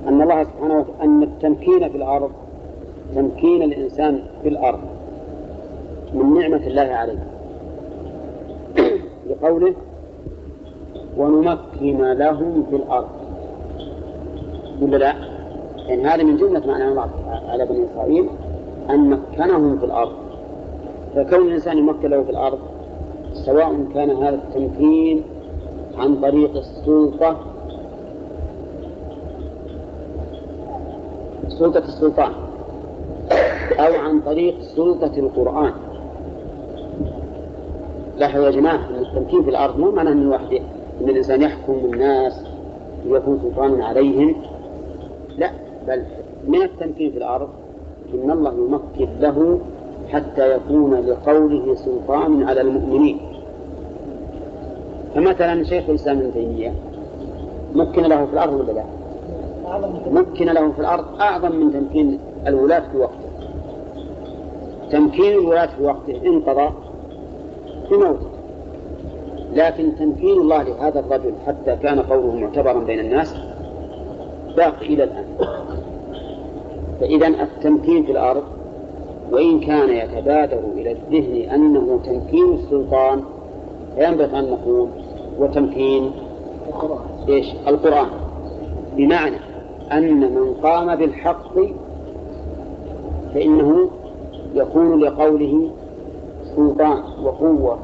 أن 0.08 0.22
الله 0.22 0.44
سبحانه 0.44 0.78
وتعالى 0.78 1.04
أن 1.04 1.24
التمكين 1.24 1.90
في 1.90 1.98
الأرض 1.98 2.32
تمكين 3.16 3.64
الإنسان 3.64 4.24
في 4.44 4.50
الأرض 4.50 4.80
من 6.14 6.34
نعمة 6.34 6.68
الله 6.68 6.82
عليه. 6.82 7.28
لقوله 9.30 9.74
ونمكن 11.18 12.12
لهم 12.12 12.66
في 12.70 12.76
الأرض. 12.76 13.10
ولا 14.82 14.98
لا؟ 14.98 15.33
يعني 15.88 16.04
هذا 16.04 16.24
من 16.24 16.38
جملة 16.38 16.68
معنى 16.68 16.88
الله 16.88 17.10
على 17.50 17.66
بني 17.66 17.86
إسرائيل 17.86 18.30
أن 18.90 19.10
مكنهم 19.10 19.78
في 19.80 19.86
الأرض. 19.86 20.12
فكون 21.16 21.48
الإنسان 21.48 21.78
يمكن 21.78 22.10
له 22.10 22.24
في 22.24 22.30
الأرض 22.30 22.60
سواء 23.34 23.86
كان 23.94 24.10
هذا 24.10 24.36
التمكين 24.36 25.24
عن 25.98 26.16
طريق 26.16 26.58
السلطة 26.58 27.38
سلطة 31.48 31.80
السلطان 31.80 32.32
أو 33.80 33.94
عن 33.94 34.22
طريق 34.22 34.62
سلطة 34.62 35.12
القرآن. 35.18 35.74
لاحظوا 38.18 38.46
يا 38.46 38.52
جماعة 38.52 38.90
أن 38.90 38.96
التمكين 38.96 39.44
في 39.44 39.50
الأرض 39.50 39.80
مو 39.80 39.92
معناه 39.92 40.12
أن 40.12 40.22
الواحد 40.22 40.62
أن 41.02 41.10
الإنسان 41.10 41.42
يحكم 41.42 41.74
الناس 41.74 42.46
ويكون 43.10 43.40
سلطانا 43.44 43.86
عليهم. 43.86 44.36
لا. 45.38 45.52
بل 45.88 46.04
من 46.48 46.62
التمكين 46.62 47.12
في 47.12 47.18
الأرض 47.18 47.50
إن 48.14 48.32
الله 48.32 48.54
يمكن 48.54 49.10
له 49.20 49.60
حتى 50.10 50.56
يكون 50.56 50.94
لقوله 50.96 51.76
سلطان 51.76 52.44
على 52.44 52.62
المؤمنين. 52.62 53.18
فمثلا 55.16 55.64
شيخ 55.64 55.90
الإسلام 55.90 56.18
ابن 56.20 56.34
تيمية 56.34 56.74
مكن 57.76 58.04
له 58.04 58.26
في 58.26 58.34
الأرض 58.34 58.54
ولا 58.54 58.72
لا؟ 58.72 58.84
مكن 60.12 60.46
له 60.46 60.72
في 60.72 60.80
الأرض 60.80 61.06
أعظم 61.22 61.56
من 61.56 61.74
تمكين 61.74 62.20
الولاة 62.48 62.84
في 62.92 62.98
وقته. 62.98 63.30
تمكين 64.92 65.32
الولاة 65.34 65.66
في 65.66 65.84
وقته 65.84 66.22
انقضى 66.26 66.70
في 67.90 67.96
موته. 67.96 68.28
لكن 69.54 69.96
تمكين 69.96 70.42
الله 70.42 70.64
لهذا 70.64 71.00
الرجل 71.00 71.34
حتى 71.48 71.76
كان 71.76 72.00
قوله 72.00 72.36
معتبرا 72.36 72.80
بين 72.80 73.00
الناس 73.00 73.36
باقي 74.58 74.86
إلى 74.86 75.04
الآن. 75.04 75.26
فإذا 77.00 77.28
التمكين 77.28 78.04
في 78.04 78.12
الأرض 78.12 78.44
وإن 79.32 79.60
كان 79.60 79.90
يتبادر 79.90 80.60
إلى 80.76 80.92
الذهن 80.92 81.50
أنه 81.50 82.00
تمكين 82.06 82.54
السلطان 82.54 83.24
فينبغي 83.96 84.40
أن 84.40 84.52
نقول 84.52 84.90
وتمكين 85.40 86.12
إيش؟ 87.30 87.54
القرآن. 87.68 88.08
بمعنى 88.98 89.38
أن 89.92 90.20
من 90.20 90.54
قام 90.54 90.96
بالحق 90.96 91.54
فإنه 93.34 93.90
يكون 94.56 95.00
لقوله 95.00 95.70
سلطان 96.56 97.04
وقوة. 97.24 97.80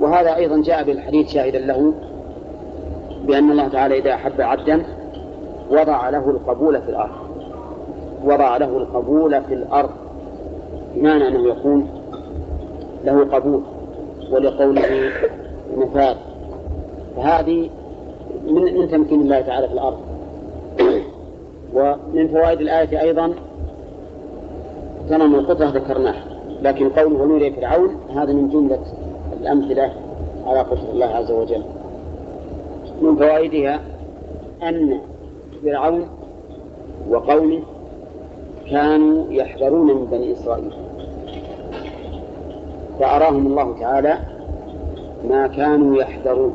وهذا 0.00 0.36
أيضا 0.36 0.62
جاء 0.62 0.84
بالحديث 0.84 1.28
شاهدا 1.28 1.58
له 1.58 1.92
بأن 3.26 3.50
الله 3.50 3.68
تعالى 3.68 3.98
إذا 3.98 4.14
أحب 4.14 4.40
عبدا 4.40 4.97
وضع 5.70 6.08
له 6.10 6.30
القبول 6.30 6.82
في 6.82 6.88
الأرض. 6.88 7.14
وضع 8.24 8.56
له 8.56 8.76
القبول 8.76 9.42
في 9.42 9.54
الأرض. 9.54 9.90
بمعنى 10.94 11.28
أنه 11.28 11.48
يكون 11.48 11.88
له 13.04 13.24
قبول 13.24 13.62
ولقوله 14.30 15.10
نفاذ 15.76 16.16
فهذه 17.16 17.70
من 18.46 18.78
من 18.78 18.88
تمكين 18.88 19.20
الله 19.20 19.40
تعالى 19.40 19.68
في 19.68 19.72
الأرض. 19.72 19.98
ومن 21.74 22.28
فوائد 22.28 22.60
الآية 22.60 23.00
أيضا 23.00 23.34
تمام 25.08 25.34
القدرة 25.34 25.66
ذكرناه 25.66 26.14
لكن 26.62 26.88
قوله 26.88 27.22
ونور 27.22 27.50
فرعون 27.50 27.96
هذا 28.14 28.32
من 28.32 28.48
جملة 28.48 28.80
الأمثلة 29.40 29.92
على 30.46 30.60
قدرة 30.60 30.90
الله 30.92 31.06
عز 31.06 31.30
وجل. 31.30 31.62
من 33.02 33.16
فوائدها 33.16 33.80
أن 34.62 35.00
فرعون 35.64 36.08
وقومه 37.10 37.62
كانوا 38.70 39.24
يحذرون 39.30 39.86
من 39.86 40.04
بني 40.04 40.32
إسرائيل. 40.32 40.72
فأراهم 43.00 43.46
الله 43.46 43.74
تعالى 43.80 44.18
ما 45.28 45.46
كانوا 45.46 45.96
يحذرون. 45.96 46.54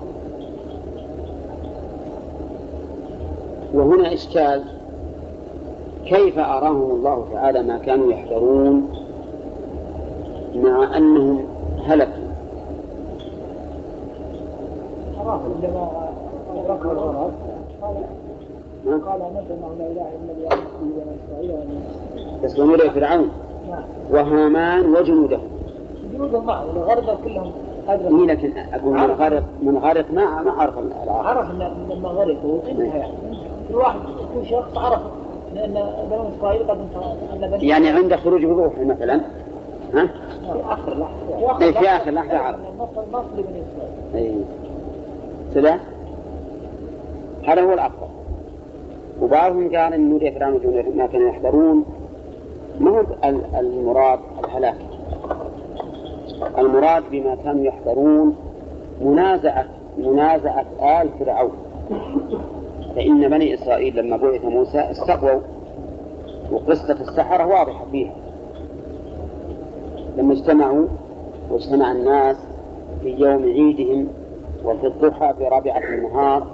وهنا 3.73 4.13
إشكال 4.13 4.63
كيف 6.05 6.39
أراهم 6.39 6.91
الله 6.91 7.25
تعالى 7.33 7.63
ما 7.63 7.77
كانوا 7.77 8.11
يحذرون 8.11 8.89
مع 10.55 10.97
أنهم 10.97 11.45
هلكوا؟ 11.85 12.23
قال 18.91 19.21
لا 19.79 19.86
إله 19.86 20.07
إلا 20.07 20.34
الله 20.38 20.49
بني 22.43 22.59
ونري 22.59 22.89
فرعون. 22.89 23.29
نعم. 23.69 23.84
وهامان 24.11 24.95
وجنوده. 24.95 25.39
جنود 26.13 26.36
معه 26.36 26.63
الغرب 26.63 27.17
كلهم 27.23 27.51
إيه 27.89 27.93
أدرك 27.93 28.29
لكن 28.29 28.51
أقول 28.73 28.93
من 28.93 29.11
غرق 29.11 29.43
من 29.61 29.77
غرق 29.77 30.05
ما 30.11 30.41
ما 30.41 30.51
عرف 30.51 30.73
عرف 31.07 31.51
لما 31.91 32.09
غرقوا 32.09 32.59
انتهى 32.69 32.99
يعني. 32.99 33.13
كل 33.69 33.75
واحد 33.75 33.99
كل 34.36 34.49
شخص 34.49 34.77
عرف. 34.77 35.01
لأن 35.55 35.73
بنو 36.11 36.23
إسرائيل 36.38 36.63
قد 36.63 36.77
انتهى 36.79 37.13
ان 37.34 37.51
بني 37.51 37.67
يعني 37.67 37.89
عند 37.89 38.15
خروج 38.15 38.45
وضوح 38.45 38.79
مثلا. 38.79 39.21
ها؟ 39.93 40.07
في 40.53 40.61
آخر 40.69 40.97
لحظة. 40.97 41.65
إيه، 41.65 41.71
في 41.71 41.88
آخر 41.88 42.11
لحظة 42.11 42.38
عرف. 42.38 42.59
النصر 42.73 43.03
النصر 43.07 43.38
لبني 43.38 43.63
إسرائيل. 43.63 44.31
اي 44.31 44.36
كذا 45.53 45.79
هذا 47.47 47.61
هو 47.61 47.73
الافضل 47.73 48.07
وبعضهم 49.22 49.64
قال 49.76 49.93
ان 49.93 50.09
نودي 50.09 50.30
وجنوده 50.30 50.89
ما 50.95 51.07
كانوا 51.07 51.30
يحذرون 51.30 51.86
ما 52.80 52.91
هو 52.91 52.99
ال- 53.24 53.55
المراد 53.59 54.20
الهلاك؟ 54.43 54.76
المراد 56.57 57.03
بما 57.11 57.36
كانوا 57.36 57.64
يحذرون 57.66 58.36
منازعة 59.01 59.66
منازعة 59.97 60.66
آل 61.01 61.09
فرعون. 61.20 61.51
فإن 62.95 63.30
بني 63.30 63.53
إسرائيل 63.53 63.95
لما 63.95 64.18
بعث 64.18 64.45
موسى 64.45 64.80
استقووا 64.80 65.41
وقصة 66.51 66.93
السحرة 67.01 67.45
واضحة 67.47 67.86
فيها. 67.91 68.14
لما 70.18 70.34
اجتمعوا 70.34 70.88
واجتمع 71.51 71.91
الناس 71.91 72.38
في 73.01 73.09
يوم 73.09 73.43
عيدهم 73.43 74.07
وفي 74.66 74.88
الضحى 74.88 75.34
في 75.38 75.43
رابعة 75.43 75.80
النهار 75.93 76.47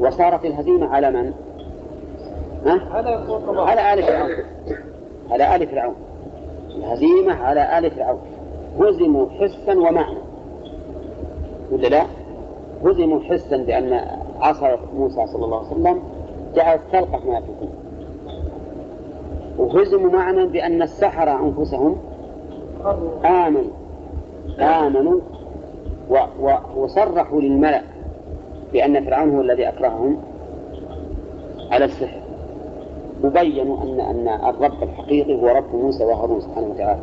وصارت 0.00 0.44
الهزيمة 0.44 0.86
على 0.94 1.10
من؟ 1.10 1.24
ها؟ 1.26 1.32
هذا 1.32 1.32
يكون 1.32 2.36
طبعا 2.36 2.47
على 2.66 3.94
آل 3.94 4.02
فرعون. 4.02 4.30
على 5.30 5.56
آل 5.56 5.66
فرعون. 5.66 5.94
الهزيمة 6.76 7.34
على 7.34 7.78
آل 7.78 7.90
فرعون. 7.90 8.20
هزموا 8.80 9.26
حسا 9.30 9.78
ومعنى. 9.78 10.18
ولا 11.72 11.88
لا؟ 11.88 12.06
هزموا 12.84 13.20
حسا 13.20 13.56
بأن 13.56 14.00
عصا 14.40 14.78
موسى 14.96 15.26
صلى 15.26 15.44
الله 15.44 15.58
عليه 15.58 15.68
وسلم 15.68 16.02
جعلت 16.54 16.80
تلقف 16.92 17.26
ما 17.26 17.38
يفكون 17.38 17.70
وهزموا 19.58 20.10
معنى 20.10 20.46
بأن 20.46 20.82
السحرة 20.82 21.30
أنفسهم 21.30 21.96
آمنوا. 23.24 23.70
آمنوا 24.58 25.20
و 26.10 26.18
و 26.40 26.56
وصرحوا 26.76 27.40
للملأ 27.40 27.82
بأن 28.72 29.04
فرعون 29.04 29.34
هو 29.34 29.40
الذي 29.40 29.68
أكرههم 29.68 30.18
على 31.70 31.84
السحر. 31.84 32.20
وبينوا 33.24 33.82
أن 33.82 34.00
أن 34.00 34.28
الرب 34.28 34.82
الحقيقي 34.82 35.42
هو 35.42 35.48
رب 35.48 35.74
موسى 35.74 36.04
وهارون 36.04 36.40
سبحانه 36.40 36.66
وتعالى. 36.66 37.00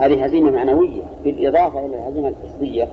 هذه 0.00 0.24
هزيمة 0.24 0.50
معنوية 0.50 1.02
بالإضافة 1.24 1.86
إلى 1.86 1.96
الهزيمة 1.96 2.28
الحسية 2.28 2.88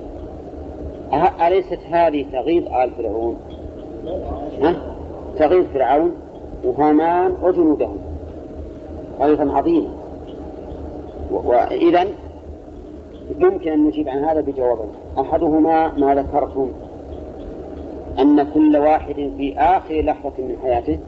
أه- 1.10 1.42
أليست 1.42 1.78
هذه 1.90 2.26
تغيظ 2.32 2.66
آل 2.66 2.90
فرعون؟ 2.90 3.36
ها؟ 4.62 4.76
تغيظ 5.38 5.66
فرعون 5.74 6.12
وهامان 6.64 7.34
وجنودهم. 7.42 7.98
غيظا 9.20 9.52
عظيما. 9.52 9.88
وإذا 11.32 12.06
يمكن 13.38 13.72
أن 13.72 13.84
نجيب 13.84 14.08
عن 14.08 14.24
هذا 14.24 14.40
بجوابين 14.40 14.90
أحدهما 15.18 15.92
ما 15.98 16.14
ذكرتم 16.14 16.68
أن 18.18 18.42
كل 18.42 18.76
واحد 18.76 19.14
في 19.14 19.54
آخر 19.58 20.00
لحظة 20.00 20.32
من 20.38 20.56
حياته 20.62 20.98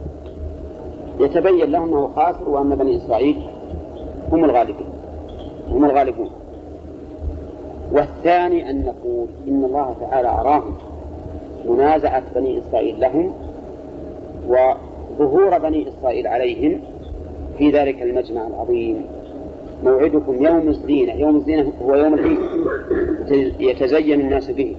يتبين 1.21 1.71
له 1.71 1.85
أنه 1.85 2.11
خاسر 2.17 2.49
وأن 2.49 2.75
بني 2.75 2.97
إسرائيل 2.97 3.43
هم 4.33 4.45
الغالبين 4.45 4.87
هم 5.69 5.85
الغالبون. 5.85 6.31
والثاني 7.93 8.71
أن 8.71 8.85
نقول 8.85 9.27
إن 9.49 9.65
الله 9.65 9.95
تعالى 10.01 10.29
أراهم 10.29 10.75
منازعة 11.69 12.23
بني 12.35 12.59
إسرائيل 12.59 13.01
لهم 13.01 13.33
وظهور 14.49 15.59
بني 15.59 15.89
إسرائيل 15.89 16.27
عليهم 16.27 16.81
في 17.59 17.71
ذلك 17.71 18.03
المجمع 18.03 18.47
العظيم. 18.47 19.07
موعدكم 19.85 20.45
يوم 20.45 20.69
الزينة. 20.69 21.13
يوم 21.13 21.37
الزينة 21.37 21.73
هو 21.83 21.95
يوم 21.95 22.15
العيد. 22.15 22.39
يتزين 23.61 24.21
الناس 24.21 24.51
به. 24.51 24.77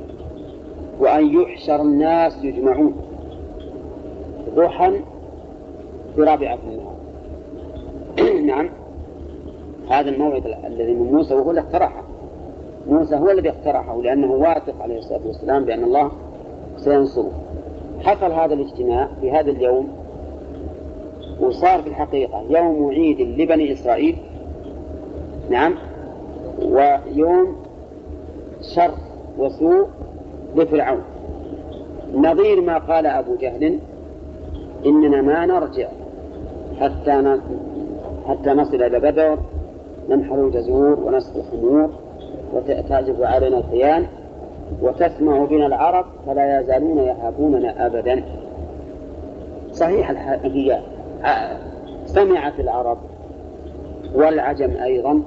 وأن 0.99 1.25
يحشر 1.41 1.81
الناس 1.81 2.43
يجمعون. 2.43 2.95
ضحى 4.55 4.99
في 6.15 6.21
رابعة 6.21 6.57
النهار 6.67 6.95
نعم. 8.45 8.69
هذا 9.89 10.09
الموعد 10.09 10.45
الذي 10.65 10.93
من 10.93 11.11
موسى 11.11 11.33
وهو 11.33 11.49
اللي 11.49 11.61
اقترحه. 11.61 12.03
موسى 12.87 13.15
هو 13.15 13.31
الذي 13.31 13.49
اقترحه 13.49 14.01
لأنه 14.01 14.31
واثق 14.31 14.81
عليه 14.81 14.97
الصلاة 14.97 15.21
والسلام 15.25 15.65
بأن 15.65 15.83
الله 15.83 16.11
سينصره. 16.77 17.31
حصل 18.03 18.31
هذا 18.31 18.53
الاجتماع 18.53 19.09
في 19.21 19.31
هذا 19.31 19.51
اليوم 19.51 19.87
وصار 21.39 21.81
في 21.81 21.89
الحقيقة 21.89 22.43
يوم 22.49 22.89
عيد 22.89 23.21
لبني 23.21 23.73
إسرائيل. 23.73 24.17
نعم. 25.49 25.75
ويوم 26.61 27.55
شر 28.75 28.91
وسوء 29.37 29.87
لفرعون. 30.55 31.01
نظير 32.15 32.61
ما 32.61 32.77
قال 32.77 33.05
أبو 33.05 33.35
جهل 33.35 33.79
إننا 34.85 35.21
ما 35.21 35.45
نرجع 35.45 35.87
حتى. 36.81 37.39
حتى 38.27 38.49
نصل 38.49 38.83
إلى 38.83 38.99
بدر 38.99 39.37
ننحر 40.09 40.35
الجزور 40.35 40.99
ونسقي 40.99 41.39
الخمور 41.39 41.89
وتعزف 42.53 43.21
علينا 43.21 43.57
الخيان 43.57 44.05
وتسمع 44.81 45.45
بنا 45.45 45.65
العرب 45.65 46.05
فلا 46.25 46.59
يزالون 46.59 46.97
يهابوننا 46.97 47.85
أبدا 47.85 48.23
صحيح 49.71 50.11
هي 50.43 50.81
سمعت 52.05 52.59
العرب 52.59 52.97
والعجم 54.15 54.77
أيضا 54.77 55.21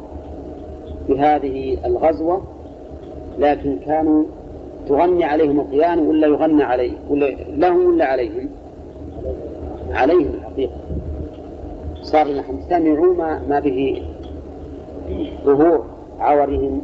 بهذه 1.09 1.79
الغزوة 1.87 2.43
لكن 3.39 3.79
كانوا 3.87 4.25
تغني 4.89 5.25
عليهم 5.25 5.61
القيان 5.61 5.99
ولا 5.99 6.27
يغنى 6.27 6.63
عليه 6.63 6.93
ولا 7.11 7.27
لهم 7.57 7.87
ولا 7.87 8.05
عليهم 8.05 8.49
عليهم 9.93 10.35
الحقيقة 10.35 10.73
صار 12.09 12.33
نحن 12.33 12.61
سمعوا 12.69 13.15
ما, 13.15 13.43
ما 13.49 13.61
به 13.61 14.03
ظهور 15.45 15.85
عورهم 16.21 16.83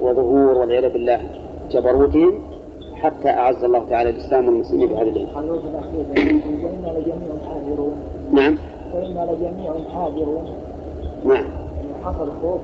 وظهور 0.00 0.58
والعياذ 0.58 0.92
بالله 0.92 1.20
جبروتهم 1.70 2.32
حتى 2.94 3.28
أعز 3.28 3.64
الله 3.64 3.84
تعالى 3.90 4.10
الإسلام 4.10 4.46
والمسلمين 4.48 4.88
بهذا 4.88 5.02
الأخير 5.02 5.52
وإنا 5.52 6.98
لجميع 6.98 7.32
حاضرون 7.48 7.92
نعم. 8.32 8.58
وإنا 8.94 9.32
لجميع 9.32 9.74
حاضرون 9.94 10.44
نعم. 11.24 11.44
حصل 12.04 12.30
خوف 12.42 12.60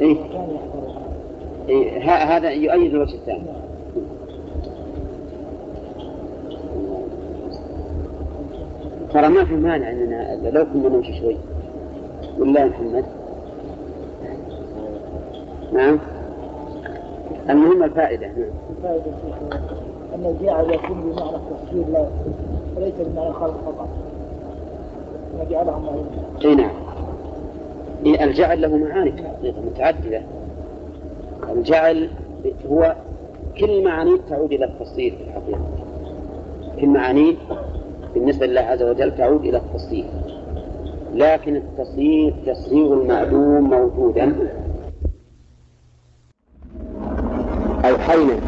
إيه 0.00 0.16
إيه 1.68 2.12
هذا 2.36 2.50
يؤيد 2.50 2.94
الوجه 2.94 3.14
الثاني. 3.14 3.42
ترى 9.12 9.28
ما 9.28 9.44
في 9.44 9.54
مانع 9.54 9.90
إننا 9.90 10.50
لو 10.50 10.64
كنا 10.72 10.88
نمشي 10.88 11.20
شوي. 11.20 11.36
ولا 12.38 12.66
محمد؟ 12.66 13.04
نعم. 15.72 15.98
المهم 17.50 17.82
الفائدة. 17.82 18.26
نعم. 18.26 18.50
الفائدة 18.78 19.12
أن 20.14 20.36
جعل 20.42 20.70
يكون 20.70 21.00
بمعنى 21.00 21.36
التفسير 21.36 21.84
لا 21.92 22.06
وليس 22.76 22.94
بمعنى 22.98 23.32
خلق 23.32 23.60
فقط. 23.66 23.88
جعلهم 25.50 25.86
أي 26.44 26.54
نعم. 26.54 26.70
الجعل 28.06 28.60
له 28.60 28.76
معاني. 28.76 29.12
متعددة. 29.42 30.22
الجعل 31.52 32.08
هو 32.70 32.96
كل 33.60 33.84
معاني 33.84 34.18
تعود 34.28 34.52
إلى 34.52 34.64
التفصيل 34.64 35.16
في 35.16 35.22
الحقيقة. 35.22 35.60
كل 36.80 36.86
معاني 36.88 37.36
بالنسبة 38.14 38.46
لله 38.46 38.60
عز 38.60 38.82
وجل 38.82 39.16
تعود 39.16 39.44
إلى 39.44 39.56
التصريف 39.56 40.06
لكن 41.14 41.56
التصريف 41.56 42.34
تصريف 42.46 42.92
المعلوم 42.92 43.70
موجودا. 43.70 44.34
أوحينا 47.84 48.38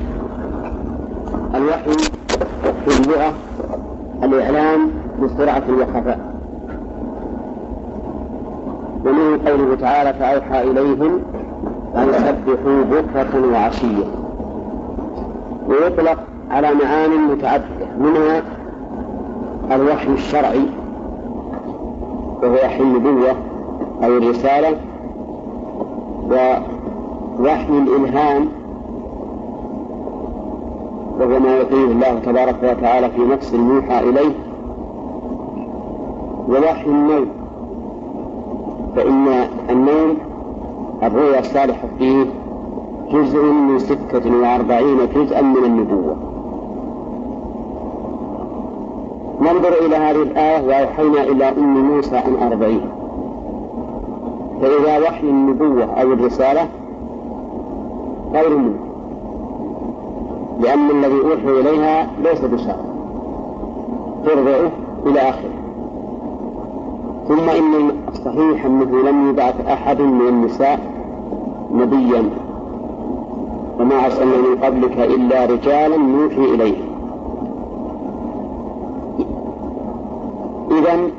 الوحي 1.54 1.92
في 2.84 3.00
اللغة. 3.00 3.34
الإعلام 4.22 4.90
بسرعة 5.22 5.64
وخفاء 5.80 6.18
ومن 9.04 9.38
قوله 9.46 9.76
تعالى 9.76 10.12
فأوحى 10.14 10.62
إليهم 10.62 11.20
أن 11.96 12.08
يسبحوا 12.08 12.82
بكرة 12.90 13.52
وعشية. 13.52 14.04
ويطلق 15.68 16.18
على 16.50 16.74
معان 16.74 17.10
متعددة. 17.10 17.86
منها 17.98 18.42
الوحي 19.74 20.12
الشرعي 20.12 20.66
وهو 22.42 22.54
وحي 22.54 22.82
النبوة 22.82 23.30
أو 24.04 24.16
الرسالة 24.16 24.76
ووحي 26.30 27.78
الإلهام 27.78 28.48
وهو 31.20 31.38
ما 31.38 31.56
يعطيه 31.56 31.84
الله 31.84 32.18
تبارك 32.18 32.56
وتعالى 32.62 33.10
في 33.10 33.20
نفس 33.20 33.54
الموحى 33.54 34.00
إليه 34.08 34.34
ووحي 36.48 36.86
النوم. 36.86 37.26
فإن 38.96 39.28
النوم 39.70 40.16
الرؤيا 41.02 41.38
الصالحة 41.38 41.88
فيه 41.98 42.26
جزء 43.10 43.44
من 43.44 43.78
ستة 43.78 44.40
وأربعين 44.40 44.98
جزءا 45.14 45.42
من 45.42 45.64
النبوة. 45.64 46.31
ننظر 49.42 49.72
إلى 49.86 49.96
هذه 49.96 50.22
الآية 50.22 50.66
وأوحينا 50.66 51.22
إلى 51.22 51.48
أم 51.48 51.94
موسى 51.94 52.16
أن 52.16 52.52
أرضعيه. 52.52 52.94
فإذا 54.60 54.98
وحي 54.98 55.26
النبوة 55.26 55.84
أو 55.84 56.12
الرسالة 56.12 56.68
غير 58.32 58.58
منه. 58.58 58.78
لأن 60.60 60.90
الذي 60.90 61.20
أوحي 61.20 61.60
إليها 61.60 62.10
ليس 62.22 62.44
بشر. 62.44 62.76
ترضعه 64.24 64.70
إلى 65.06 65.20
آخره. 65.20 65.52
ثم 67.28 67.50
إن 67.50 67.90
الصحيح 68.08 68.64
أنه 68.64 69.10
لم 69.10 69.30
يبعث 69.30 69.66
أحد 69.66 70.00
من 70.00 70.28
النساء 70.28 70.80
نبيا. 71.74 72.30
وما 73.80 74.04
أرسلنا 74.04 74.36
من 74.36 74.64
قبلك 74.64 74.98
إلا 74.98 75.46
رجالا 75.46 75.96
نوحي 75.96 76.54
إليهم. 76.54 76.91
إذا 80.78 81.10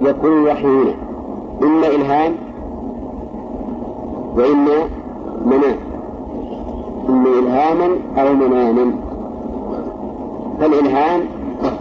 يكون 0.00 0.32
الوحي 0.32 0.66
هنا. 0.66 0.94
إما 1.62 1.86
إلهام 1.86 2.32
وإما 4.36 4.76
منام. 5.46 5.76
إما 7.08 7.28
إلهاما 7.28 7.88
أو 8.18 8.34
مناما. 8.34 8.92
فالإلهام 10.60 11.20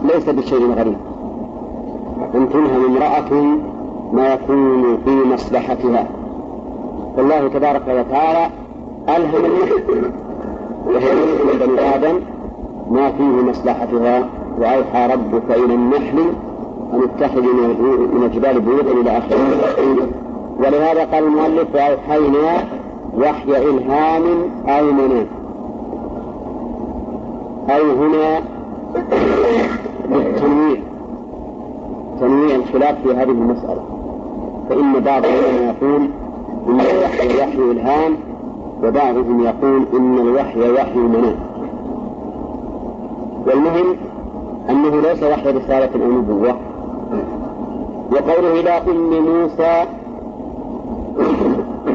ليس 0.03 0.29
بشيء 0.29 0.71
غريب. 0.71 0.97
أن 2.35 2.49
تلهم 2.49 2.85
امرأة 2.85 3.57
ما 4.13 4.33
يكون 4.33 4.97
في 5.05 5.33
مصلحتها. 5.33 6.07
فالله 7.17 7.47
تبارك 7.47 7.81
وتعالى 7.87 8.49
ألهم 9.09 9.45
النحل 9.45 10.11
وهي 10.87 11.15
من 11.15 11.59
بني 11.59 11.95
آدم 11.95 12.19
ما 12.91 13.11
فيه 13.11 13.49
مصلحتها. 13.49 14.29
وأوحى 14.59 15.07
ربك 15.13 15.51
إلى 15.51 15.73
النحل 15.73 16.19
أن 16.93 17.01
اتخذ 17.03 17.41
من 17.41 18.23
الجبال 18.23 18.61
بيوتا 18.61 18.91
إلى 18.91 19.17
آخره. 19.17 20.07
ولهذا 20.59 21.05
قال 21.05 21.23
المؤلف 21.23 21.75
وأوحينا 21.75 22.63
وحي 23.17 23.69
إلهام 23.69 24.23
أو 24.67 24.91
منام 24.91 25.27
أو 27.69 27.91
هنا 27.91 28.41
بالتنويع. 30.09 30.81
تنويع 32.19 32.55
الخلاف 32.55 32.95
في 33.03 33.13
هذه 33.13 33.31
المسألة. 33.31 33.83
فإن 34.69 34.93
بعض 34.93 35.25
العلماء 35.25 35.75
يقول 35.75 36.09
إن 36.67 36.79
الوحي 36.79 37.27
وحي 37.39 37.71
إلهام 37.71 38.17
وبعضهم 38.83 39.43
يقول 39.43 39.85
إن 39.93 40.17
الوحي 40.17 40.71
وحي 40.71 40.99
منام 40.99 41.35
والمهم 43.47 43.95
أنه 44.69 45.01
ليس 45.01 45.23
وحي 45.23 45.49
رسالة 45.49 46.05
أو 46.05 46.11
نبوة. 46.11 46.70
وقوله 48.11 48.59
إلى 48.59 48.69
أم 48.69 49.25
موسى 49.25 49.85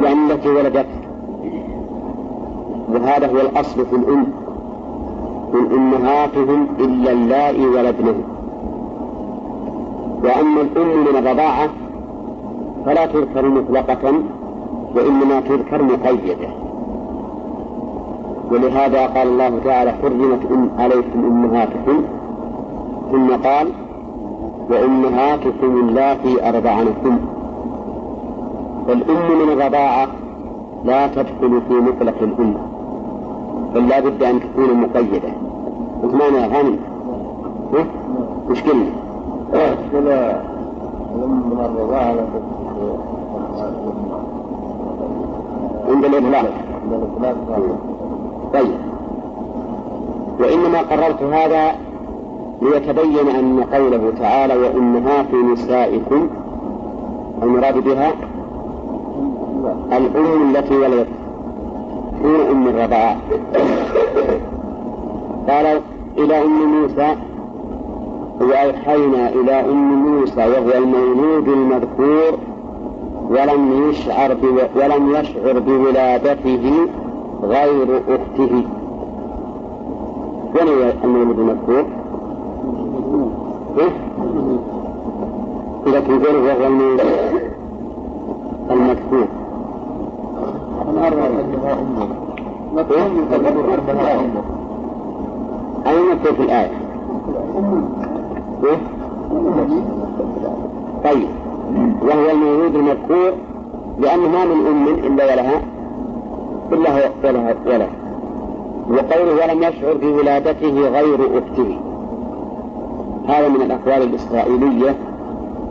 يعني 0.02 0.32
التي 0.32 0.48
ولدته 0.48 1.06
وهذا 2.92 3.26
هو 3.26 3.40
الأصل 3.40 3.86
في 3.86 3.96
الأم 3.96 4.26
من 5.52 5.72
أمهاتهم 5.72 6.66
إلا 6.78 7.12
اللائي 7.12 7.66
ولدنهم 7.66 8.24
وأما 10.24 10.60
الأم 10.60 10.88
من 11.00 11.16
الرضاعة 11.16 11.68
فلا 12.86 13.06
تذكر 13.06 13.48
مطلقة 13.48 14.12
وإنما 14.94 15.40
تذكر 15.40 15.82
مقيدة. 15.82 16.48
ولهذا 18.50 19.06
قال 19.06 19.28
الله 19.28 19.58
تعالى 19.64 19.92
حرمت 19.92 20.40
أم 20.50 20.70
عليكم 20.78 21.24
أمهاتكم 21.24 22.02
ثم 23.12 23.30
قال 23.48 23.68
وأمهاتكم 24.70 25.88
اللاتي 25.88 26.48
أرضعنكم 26.48 27.18
والأم 28.88 29.38
من 29.38 29.52
الرضاعة 29.52 30.08
لا 30.84 31.06
تدخل 31.06 31.60
في 31.68 31.74
مطلق 31.74 32.14
الأم. 32.22 32.54
بل 33.74 34.10
بد 34.10 34.22
أن 34.22 34.40
تكون 34.40 34.80
مقيدة. 34.80 35.28
وش 36.02 36.12
معنى 36.12 36.36
يا 36.36 36.46
غانم؟ 36.46 36.78
وش 38.50 38.62
قلنا؟ 38.62 38.90
ولا 39.94 40.40
من 41.16 41.58
الرضاعة 41.76 42.12
لا 42.12 42.24
عند 45.88 46.04
الإطلاق 46.04 46.52
طيب. 48.52 48.76
وإنما 50.40 50.78
قررت 50.78 51.22
هذا 51.22 51.85
ليتبين 52.62 53.28
أن 53.28 53.64
قوله 53.72 54.12
تعالى 54.18 54.56
وأمهات 54.56 55.34
نسائكم 55.34 56.28
المراد 57.42 57.78
بها 57.84 58.12
الأم 59.92 60.50
التي 60.50 60.76
ولدت 60.76 61.08
دون 62.22 62.40
أم 62.50 62.68
الرضاعة 62.68 63.16
قال 65.48 65.80
إلى 66.18 66.44
أم 66.44 66.80
موسى 66.80 67.16
وأوحينا 68.40 69.28
إلى 69.28 69.52
أم 69.52 69.94
موسى 70.06 70.40
وهو 70.40 70.78
المولود 70.78 71.48
المذكور 71.48 72.38
ولم 73.30 73.88
يشعر. 73.88 74.36
ولم 74.76 75.10
يشعر 75.10 75.58
بولادته 75.58 76.72
غير 77.42 78.02
أخته 78.08 78.62
وين 80.54 80.68
المولود 81.04 81.38
المذكور؟ 81.38 81.84
لكن 85.86 86.18
غيره 86.18 86.42
وهو 86.42 86.66
المذكور 88.70 89.26
أين 95.86 96.06
مذكور 96.10 96.32
في 96.32 96.42
الآية؟ 96.42 96.70
طيب. 101.04 101.28
وهو 102.02 102.30
المولود 102.30 102.74
المذكور 102.74 103.32
لأنه 103.98 104.28
ما 104.28 104.44
من 104.44 104.66
أم 104.66 104.88
إلا 104.88 105.24
ولها 105.24 105.60
إلا 106.72 106.90
هو 106.90 107.10
ولها 107.24 107.54
ولها 107.66 107.88
وقوله 108.90 109.44
ولم 109.44 109.62
يشعر 109.62 109.94
بولادته 110.02 110.88
غير 110.88 111.20
أخته. 111.38 111.76
هذا 113.28 113.48
من 113.48 113.62
الأقوال 113.62 114.02
الإسرائيلية 114.02 114.96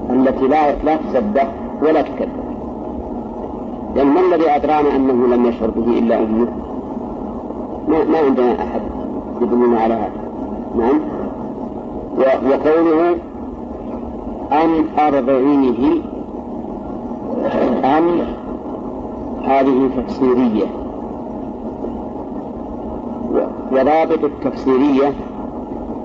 التي 0.09 0.47
لا 0.47 0.75
لا 0.83 0.95
تصدق 0.95 1.47
ولا 1.81 2.01
تكذب. 2.01 2.45
لأن 3.95 4.07
ما 4.07 4.19
الذي 4.19 4.49
أدرانا 4.49 4.95
أنه 4.95 5.35
لم 5.35 5.45
يشعر 5.45 5.69
به 5.69 5.99
إلا 5.99 6.17
أمه؟ 6.19 6.47
ما, 7.87 8.03
ما 8.03 8.17
عندنا 8.17 8.51
أحد 8.51 8.81
يدلنا 9.41 9.79
على 9.79 9.93
هذا. 9.93 10.21
نعم. 10.77 10.99
وقوله 12.17 13.17
أن 14.51 14.85
أرضعيه 14.99 16.01
أن 17.83 18.25
هذه 19.43 19.89
تفسيرية. 19.97 20.65
وضابط 23.71 24.23
التفسيرية 24.23 25.13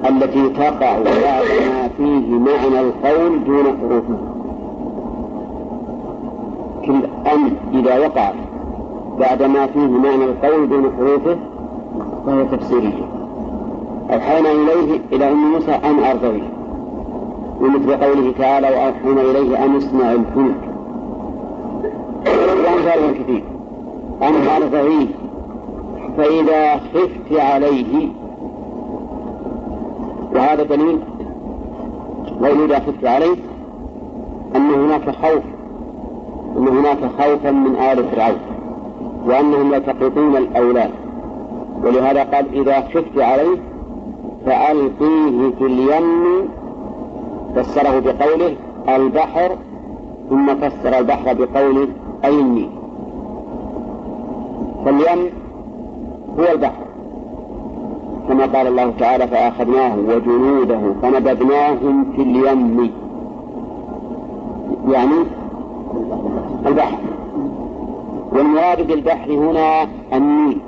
التي 0.08 0.48
تقع 0.48 0.98
بعد 0.98 1.44
ما 1.68 1.88
فيه 1.96 2.38
معنى 2.38 2.80
القول 2.80 3.44
دون 3.44 3.64
حروفه 3.64 4.18
كل 6.86 7.06
أن 7.32 7.52
إذا 7.74 7.98
وقع 7.98 8.32
بعد 9.18 9.42
ما 9.42 9.66
فيه 9.66 9.88
معنى 9.88 10.24
القول 10.24 10.68
دون 10.68 10.92
حروفه 10.96 11.36
فهي 12.26 12.44
تفسيرية 12.44 13.06
أوحينا 14.10 14.50
إليه 14.50 15.00
إلى 15.12 15.30
أم 15.30 15.52
موسى 15.52 15.72
أن 15.72 16.04
أرضيه 16.04 16.50
ومثل 17.60 17.96
قوله 17.96 18.32
تعالى 18.38 18.66
وأوحينا 18.66 19.20
إليه 19.20 19.64
أن 19.64 19.76
يصنع 19.76 20.12
الفلك. 20.12 20.70
وأمثال 22.26 23.22
كثير. 23.22 23.44
أن 24.22 24.62
أرضعيه 24.62 25.06
فإذا 26.16 26.76
خفت 26.76 27.40
عليه 27.40 28.08
وهذا 30.34 30.62
دليل 30.62 30.98
قول 32.40 32.64
إذا 32.64 32.78
خفت 32.78 33.04
عليه 33.04 33.36
أن 34.56 34.70
هناك 34.70 35.10
خوف 35.10 35.42
أن 36.56 36.68
هناك 36.68 36.98
خوفا 37.18 37.50
من 37.50 37.76
آل 37.76 38.04
فرعون 38.04 38.38
وأنهم 39.26 39.74
يلتقطون 39.74 40.36
الأولاد. 40.36 40.90
ولهذا 41.84 42.22
قال 42.22 42.46
إذا 42.52 42.80
خفت 42.80 43.18
عليه 43.18 43.58
فألقيه 44.46 45.50
في 45.58 45.66
اليم 45.66 46.48
فسره 47.56 47.98
بقوله 48.00 48.56
البحر 48.88 49.56
ثم 50.30 50.54
فسر 50.54 50.98
البحر 50.98 51.34
بقوله 51.34 51.88
أي 52.24 52.40
النيل 52.40 52.70
فاليم 54.84 55.30
هو 56.38 56.52
البحر. 56.52 56.89
كما 58.30 58.46
قال 58.46 58.66
الله 58.66 58.92
تعالى 58.98 59.26
فأخذناه 59.26 59.96
وجنوده 59.96 60.80
فنبذناهم 61.02 62.12
في 62.16 62.22
اليم. 62.22 62.90
يعني 64.88 65.24
البحر. 66.66 66.98
والمراد 68.32 68.86
بالبحر 68.86 69.32
هنا 69.32 69.88
النيل. 70.12 70.58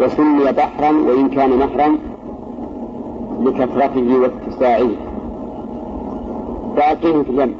وسمي 0.00 0.52
بحرا 0.52 0.90
وإن 0.90 1.28
كان 1.28 1.58
نهرا 1.58 1.98
لكثرته 3.40 4.18
واتساعه 4.20 4.88
فألقيه 6.76 7.22
في 7.22 7.30
اليم. 7.30 7.54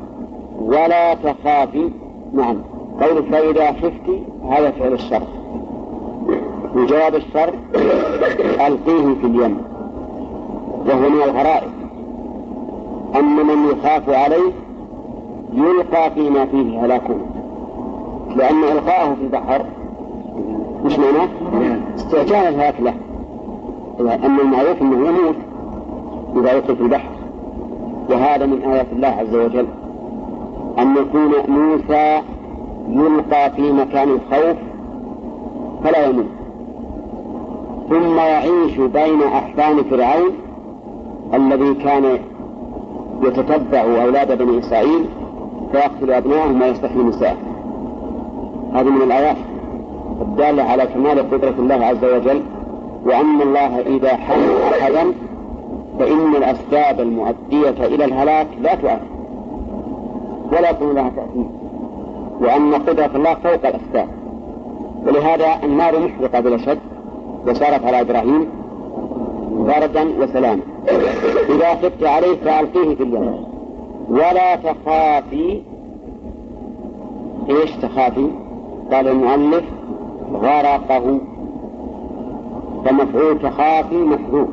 ولا 0.60 1.14
تخافي. 1.14 1.90
نعم. 2.32 2.56
قول 3.00 3.22
فإذا 3.22 3.72
خفت 3.72 4.08
هذا 4.50 4.70
فعل 4.70 4.92
الشر 4.92 5.35
وجواب 6.76 7.14
الشر 7.14 7.54
ألقيه 8.66 9.14
في 9.20 9.26
اليم 9.26 9.58
وهو 10.86 11.08
من 11.08 11.22
الغرائب. 11.22 11.70
أن 13.16 13.36
من 13.46 13.68
يخاف 13.70 14.08
عليه 14.10 14.52
يلقى 15.52 16.10
فيما 16.10 16.46
فيه 16.46 16.84
هلاكه 16.84 17.16
لأن 18.36 18.64
إلقاءه 18.64 19.14
في 19.14 19.20
البحر 19.20 19.64
مش 20.84 20.98
معناه؟ 20.98 21.28
استعجال 21.96 22.54
الهلاك 22.54 22.74
له. 22.80 22.94
أن 24.00 24.40
المعروف 24.40 24.82
أنه 24.82 25.08
يموت 25.08 25.36
إذا 26.36 26.52
يلقي 26.52 26.76
في 26.76 26.82
البحر 26.82 27.10
وهذا 28.10 28.46
من 28.46 28.62
آيات 28.62 28.86
الله 28.92 29.08
عز 29.08 29.34
وجل. 29.34 29.66
أن 30.78 30.96
يكون 30.96 31.32
موسى 31.48 32.20
يلقى 32.88 33.50
في 33.50 33.72
مكان 33.72 34.08
الخوف 34.08 34.56
فلا 35.84 36.06
يموت. 36.06 36.35
ثم 37.88 38.16
يعيش 38.16 38.76
بين 38.78 39.22
أحفان 39.22 39.84
فرعون 39.84 40.32
الذي 41.34 41.74
كان 41.74 42.18
يتتبع 43.22 43.80
أولاد 43.80 44.38
بني 44.38 44.58
إسرائيل 44.58 45.06
فيقتل 45.72 46.10
أبنائهم 46.10 46.62
ويستحيي 46.62 47.02
نساءهم 47.02 47.56
هذه 48.74 48.90
من 48.90 49.02
الآيات 49.02 49.36
الدالة 50.20 50.62
على 50.62 50.86
كمال 50.86 51.30
قدرة 51.30 51.54
الله 51.58 51.86
عز 51.86 52.04
وجل 52.04 52.42
وأن 53.06 53.42
الله 53.42 53.80
إذا 53.80 54.16
حمل 54.16 54.56
أحدا 54.80 55.12
فإن 55.98 56.36
الأسباب 56.36 57.00
المؤدية 57.00 57.86
إلى 57.86 58.04
الهلاك 58.04 58.46
لا 58.62 58.74
تؤثر 58.74 59.00
ولا 60.52 60.70
يكون 60.70 60.94
لها 60.94 61.10
تأثير 61.16 61.46
وأن 62.40 62.74
قدرة 62.74 63.10
الله 63.16 63.34
فوق 63.34 63.66
الأسباب. 63.66 64.08
ولهذا 65.06 65.46
النار 65.64 65.98
محرقة 65.98 66.40
بلا 66.40 66.56
شك 66.56 66.78
وصارت 67.46 67.84
على 67.84 68.00
إبراهيم 68.00 68.48
بردا 69.50 70.22
وسلاما. 70.22 70.62
إذا 71.48 71.74
خفت 71.74 72.04
عليه 72.04 72.36
فألقيه 72.36 72.94
في 72.94 73.02
اليم 73.02 73.44
ولا 74.08 74.56
تخافي. 74.56 75.62
إيش 77.50 77.70
تخافي؟ 77.70 78.28
قال 78.92 79.08
المؤلف 79.08 79.64
غرقه. 80.32 81.18
فمفعول 82.84 83.38
تخافي 83.38 83.96
محذوف 83.96 84.48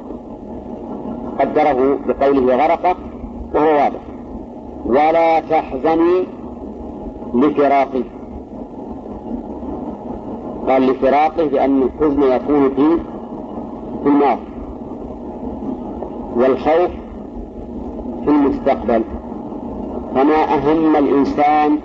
قدره 1.39 1.97
بقوله 2.07 2.55
غرقه 2.55 2.95
وهو 3.55 3.75
واضح. 3.75 4.03
ولا 4.85 5.39
تحزني 5.39 6.23
لفراقه. 7.33 8.03
قال 10.69 10.87
لفراقه 10.87 11.43
لأن 11.43 11.81
الحزن 11.81 12.23
يكون 12.23 12.69
في 12.69 12.97
في 14.03 14.09
الماضي 14.09 14.41
والخوف 16.35 16.91
في 18.23 18.29
المستقبل. 18.29 19.03
فما 20.15 20.53
أهم 20.53 20.95
الإنسان 20.95 21.77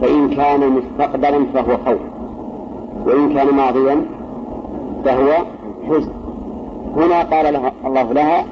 فإن 0.00 0.30
كان 0.30 0.72
مستقبلا 0.72 1.44
فهو 1.54 1.76
خوف 1.86 2.00
وإن 3.06 3.34
كان 3.34 3.54
ماضيا 3.54 4.06
فهو 5.04 5.32
حزن. 5.88 6.12
هنا 6.96 7.22
قال 7.22 7.52
لها 7.52 7.72
الله 7.86 8.12
لها 8.12 8.44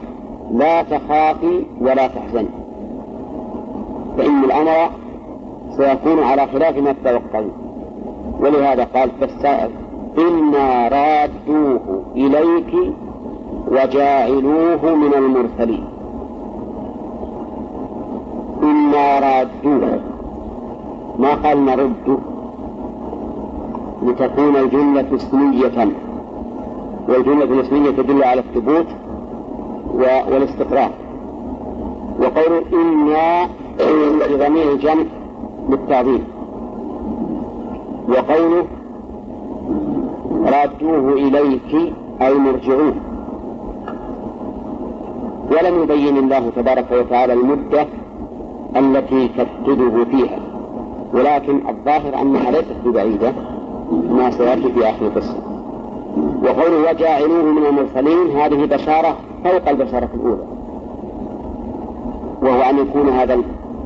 لا 0.53 0.83
تخافي 0.83 1.65
ولا 1.81 2.07
تحزني 2.07 2.49
فإن 4.19 4.45
الأمر 4.45 4.91
سيكون 5.77 6.23
على 6.23 6.47
خلاف 6.47 6.79
ما 6.79 6.93
تتوقعين 6.93 7.51
ولهذا 8.41 8.85
قال 8.85 9.11
فالسائل 9.21 9.71
إنا 10.19 10.89
رادوه 10.89 12.03
إليك 12.17 12.93
وجاعلوه 13.69 14.95
من 14.95 15.15
المرسلين. 15.15 15.85
إنا 18.63 19.19
رادوه. 19.19 20.01
ما 21.19 21.35
قال 21.35 21.65
نرد؟ 21.65 22.19
لتكون 24.03 24.57
الجملة 24.57 25.07
اسمية. 25.15 25.93
والجملة 27.09 27.45
الاسمية 27.45 27.91
تدل 27.91 28.25
على 28.25 28.41
الثبوت 28.41 28.87
والاستقرار. 30.31 30.91
وقول 32.21 32.65
إنا 32.73 33.49
ضمير 34.39 34.73
الجمع 34.73 35.05
للتعظيم 35.69 36.25
وقوله 38.11 38.67
رادوه 40.45 41.13
إليك 41.13 41.95
أي 42.23 42.35
مرجعوه. 42.35 42.95
ولم 45.51 45.83
يبين 45.83 46.17
الله 46.17 46.51
تبارك 46.57 46.87
وتعالى 46.93 47.33
المدة 47.33 47.87
التي 48.77 49.29
تفقده 49.29 50.05
فيها. 50.05 50.39
ولكن 51.15 51.61
الظاهر 51.69 52.23
أنها 52.23 52.51
ليست 52.51 52.77
ببعيدة 52.85 53.33
ما 54.11 54.31
سيأتي 54.31 54.73
في 54.73 54.91
آخر 54.91 55.07
القصة. 55.07 55.37
وقوله 56.45 56.91
وجاعلوه 56.91 57.43
من 57.43 57.67
المرسلين 57.67 58.37
هذه 58.37 58.65
بشارة 58.65 59.17
فوق 59.45 59.69
البشارة 59.69 60.09
الأولى. 60.15 60.45
وهو 62.43 62.63
أن 62.71 62.79
يكون 62.79 63.09
هذا 63.09 63.41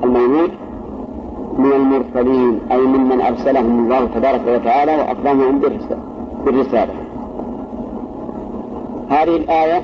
المولود 0.04 0.50
من 1.58 1.72
المرسلين 1.72 2.60
أي 2.72 2.80
ممن 2.80 3.20
أرسلهم 3.20 3.84
الله 3.84 4.04
تبارك 4.14 4.40
وتعالى 4.48 4.96
وأكرمهم 4.96 5.60
بالرسالة. 6.44 6.94
هذه 9.08 9.36
الآية 9.36 9.82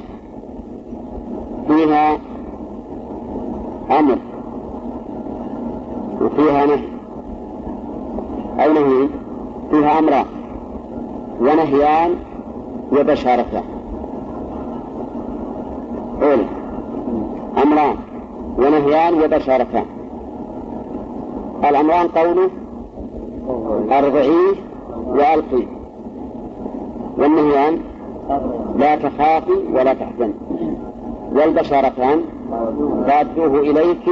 فيها 1.69 2.19
أمر 3.91 4.19
وفيها 6.21 6.67
نهي. 6.67 6.89
أو 8.65 8.73
نهي 8.73 9.09
فيها 9.71 9.99
أمران 9.99 10.27
ونهيان 11.41 12.17
وبشارتان 12.93 13.81
مفعول 16.21 16.45
أمران 17.63 17.97
ونهيان 18.59 19.15
وبشارتان 19.15 19.85
الأمران 21.65 22.09
قوله 22.09 22.51
أرضعيه 23.99 24.55
وألقيه 25.07 25.67
والنهيان 27.19 27.79
لا 28.77 28.97
تخافي 28.97 29.53
ولا 29.73 29.95
تحزن. 29.95 30.33
والبشارتان 31.33 32.21
رادوه 33.07 33.61
إليك 33.61 34.11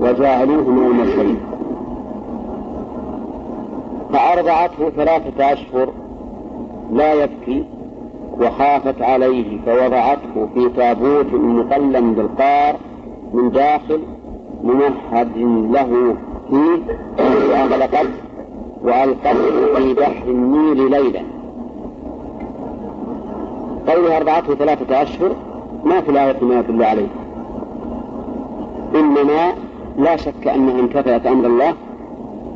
وجاعلوه 0.00 0.68
من 0.68 0.86
المرسلين. 0.86 1.40
فأرضعته 4.12 4.90
ثلاثة 4.90 5.52
أشهر 5.52 5.88
لا 6.92 7.14
يبكي 7.14 7.64
وخافت 8.40 9.02
عليه 9.02 9.58
فوضعته 9.66 10.48
في 10.54 10.68
تابوت 10.68 11.32
مقلم 11.32 12.14
بالقار 12.14 12.76
من 13.34 13.50
داخل 13.50 14.00
ممهد 14.64 15.36
له. 15.72 16.16
فيه 16.50 16.82
وأغلقت 17.52 18.06
وألقته 18.82 19.74
في 19.76 19.94
بحر 19.94 20.28
النيل 20.28 20.90
ليلا 20.90 21.22
قولها 23.88 24.16
أرضعته 24.16 24.54
ثلاثة 24.54 25.02
أشهر 25.02 25.30
ما 25.84 26.00
في 26.00 26.10
الآية 26.10 26.44
ما 26.44 26.58
يدل 26.58 26.82
عليه. 26.82 27.08
إنما 28.94 29.52
لا 29.98 30.16
شك 30.16 30.48
أنها 30.48 30.80
امتثلت 30.80 31.26
أمر 31.26 31.46
الله 31.46 31.74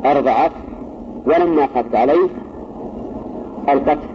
أرضعت 0.05 0.51
ولما 1.25 1.67
خفت 1.75 1.95
عليه 1.95 2.27
ألقته 3.69 4.07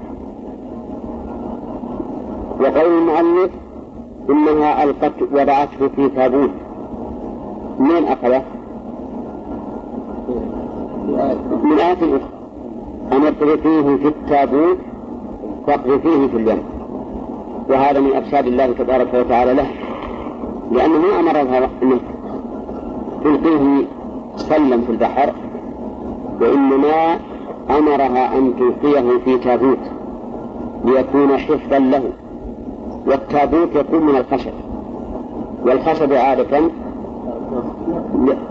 وقول 2.60 2.98
المؤلف 2.98 3.50
إنها 4.30 4.84
ألقت 4.84 5.12
وضعته 5.32 5.88
في 5.96 6.08
تابوت. 6.08 6.50
من 7.78 8.04
أخذه؟ 8.08 8.42
من 11.64 11.78
آية 11.78 11.92
أخرى 11.92 12.20
أن 13.12 13.22
اقذفيه 13.26 13.96
في 13.96 14.08
التابوت 14.08 14.78
فاقذفيه 15.66 16.26
في 16.26 16.36
اليم 16.36 16.62
وهذا 17.68 18.00
من 18.00 18.16
أرشاد 18.16 18.46
الله 18.46 18.72
تبارك 18.72 19.14
وتعالى 19.14 19.54
له. 19.54 19.66
لأنه 20.72 20.98
ما 20.98 21.20
أمرها 21.20 21.68
أن 21.82 22.00
تلقيه 23.24 23.86
سلم 24.36 24.82
في 24.82 24.92
البحر 24.92 25.32
وإنما 26.40 27.18
أمرها 27.70 28.38
أن 28.38 28.52
تلقيه 28.58 29.18
في 29.24 29.38
تابوت 29.38 29.78
ليكون 30.84 31.36
حفظا 31.36 31.78
له. 31.78 32.02
والتابوت 33.06 33.74
يكون 33.74 34.06
من 34.06 34.16
الخشب. 34.16 34.52
والخشب 35.66 36.12
عادة 36.12 36.60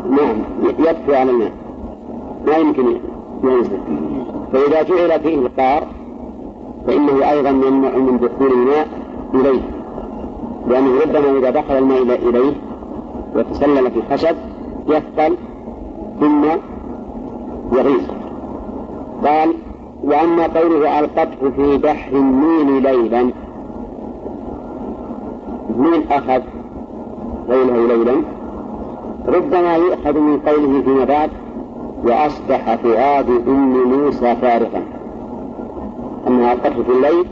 نعم 0.10 0.38
يكفي 0.80 1.16
على 1.16 1.32
الماء 1.32 1.51
ما 2.50 2.58
يمكن 2.58 2.97
ينزل. 3.43 3.80
فإذا 4.54 4.84
جعل 4.84 5.20
فيه 5.20 5.36
القار 5.36 5.88
فإنه 6.88 7.32
أيضا 7.32 7.50
يمنع 7.50 7.97
من 7.97 8.18
دخول 8.18 8.52
الماء 8.52 8.88
إليه. 9.34 9.62
لأنه 10.68 11.02
ربما 11.02 11.38
إذا 11.38 11.50
دخل 11.50 11.78
الماء 11.78 12.30
إليه 12.30 12.54
وتسلل 13.36 13.91
في 13.91 14.00
الخشب 14.00 14.36
يثقل 14.88 15.36
ثم 16.20 16.45
يغيظ. 17.74 18.04
قال 19.26 19.54
وأما 20.04 20.47
قوله 20.47 21.00
ألقته 21.00 21.50
في 21.56 21.78
بحر 21.78 22.12
النيل 22.18 22.84
ليلا 22.84 23.24
من 25.78 26.04
أخذ 26.12 26.41
ليله 27.50 27.88
ليلا 27.88 28.22
ربما 29.28 29.76
يؤخذ 29.76 30.20
من 30.20 30.39
قوله 30.39 30.82
فيما 30.82 31.04
بعد 31.04 31.30
وأصبح 32.04 32.76
فؤاد 32.76 33.30
أم 33.47 33.84
موسى 33.84 34.36
فارغا 34.36 34.84
أنها 36.28 36.54
ألقته 36.54 36.84
في 36.84 36.91
الليل 36.91 37.26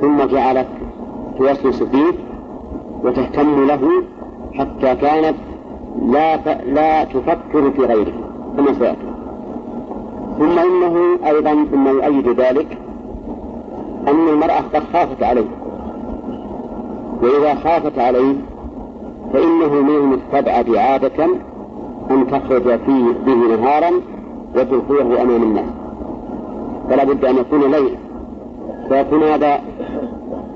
ثم 0.00 0.22
جعلت 0.22 0.66
توسوس 1.38 1.82
فيه 1.82 2.12
وتهتم 3.02 3.66
له 3.66 4.02
حتى 4.54 4.94
كانت 4.94 5.36
لا 6.02 6.36
ف... 6.36 6.48
لا 6.48 7.04
تفكر 7.04 7.70
في 7.70 7.84
غيره 7.84 8.12
كما 8.56 8.72
سيأتي. 8.72 9.06
ثم 10.38 10.58
إنه 10.58 11.18
أيضا 11.26 11.52
مما 11.52 11.90
يؤيد 11.90 12.28
ذلك 12.28 12.78
أن 14.08 14.28
المرأة 14.28 14.60
قد 14.74 14.82
خافت 14.92 15.22
عليه. 15.22 15.48
وإذا 17.22 17.54
خافت 17.54 17.98
عليه 17.98 18.34
فإنه 19.32 19.68
من 19.82 19.94
المستبعد 19.94 20.74
عادة 20.74 21.28
أن 22.10 22.26
تخرج 22.26 22.62
فيه 22.62 23.04
به 23.26 23.56
نهارا 23.56 23.90
وتلقيه 24.56 25.22
أمام 25.22 25.42
الناس. 25.42 25.64
فلا 26.90 27.04
بد 27.04 27.24
أن 27.24 27.36
يكون 27.36 27.60
ليلا. 27.60 27.96
فيكون 28.88 29.22
هذا 29.22 29.60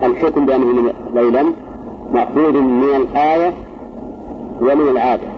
الحكم 0.03 0.47
بأنه 0.47 0.93
ليلا 1.15 1.45
مأخوذ 2.15 2.61
من 2.61 2.97
الآية 2.97 3.53
ومن 4.61 4.89
العادة. 4.89 5.29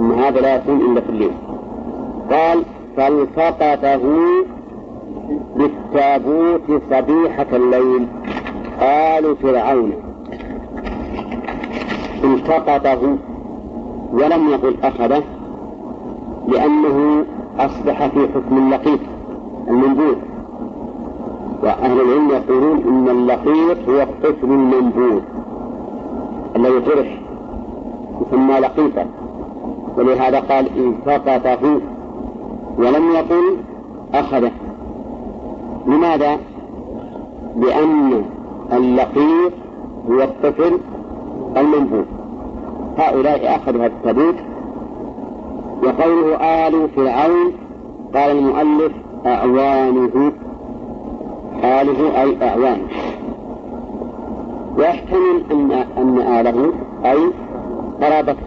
أن 0.00 0.12
هذا 0.12 0.40
لا 0.40 0.56
يكون 0.56 0.80
إلا 0.80 1.00
في 1.00 1.08
الليل. 1.08 1.32
قال 2.30 2.62
فالتقطه 2.96 4.02
بالتابوت 5.56 6.82
صبيحة 6.90 7.46
الليل. 7.52 8.06
آل 8.80 9.36
فرعون. 9.36 9.92
التقطه 12.24 13.16
ولم 14.14 14.48
يقل 14.48 14.76
أخذه 14.82 15.22
لأنه 16.48 17.24
أصبح 17.58 18.06
في 18.06 18.28
حكم 18.34 18.58
اللقيط 18.58 19.00
المنبوذ. 19.68 20.16
وأهل 21.62 22.00
العلم 22.00 22.30
يقولون 22.30 22.82
إن 22.88 23.08
اللقيط 23.08 23.88
هو 23.88 24.02
الطفل 24.02 24.46
المنبوذ 24.46 25.20
الذي 26.56 26.80
طرح 26.80 27.18
يسمى 28.20 28.54
لقيطا 28.54 29.06
ولهذا 29.96 30.40
قال 30.40 30.66
التقطه 30.78 31.80
ولم 32.78 33.12
يقل 33.12 33.56
أخذه. 34.14 34.50
لماذا؟ 35.86 36.38
لأن 37.56 38.24
اللقيط 38.72 39.52
هو 40.10 40.22
الطفل 40.22 40.78
المنبوذ. 41.56 42.04
هؤلاء 42.98 43.56
أخذوا 43.56 43.80
هذا 43.80 43.86
التابوت. 43.86 44.36
وقوله 45.82 46.36
آل 46.66 46.88
فرعون 46.88 47.52
قال 48.14 48.38
المؤلف 48.38 48.92
أعوانه. 49.26 50.32
آله 51.64 52.22
أي 52.22 52.48
أعوانه 52.48 52.86
ويحتمل 54.78 55.44
أن 55.52 55.72
أن 55.72 56.18
آله 56.18 56.72
أي 57.04 57.18
قرابته 58.02 58.42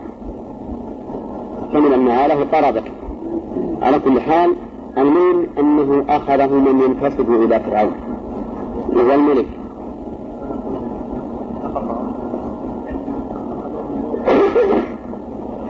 يحتمل 1.63 1.93
أن 1.93 2.07
آله 2.07 2.45
قرابته 2.53 2.91
على 3.81 3.99
كل 3.99 4.21
حال 4.21 4.53
المهم 4.97 5.47
أنه 5.59 6.05
أخذه 6.09 6.53
من 6.53 6.79
ينتسب 6.79 7.31
إلى 7.31 7.59
فرعون. 7.59 7.91
وهو 8.95 9.13
الملك. 9.13 9.45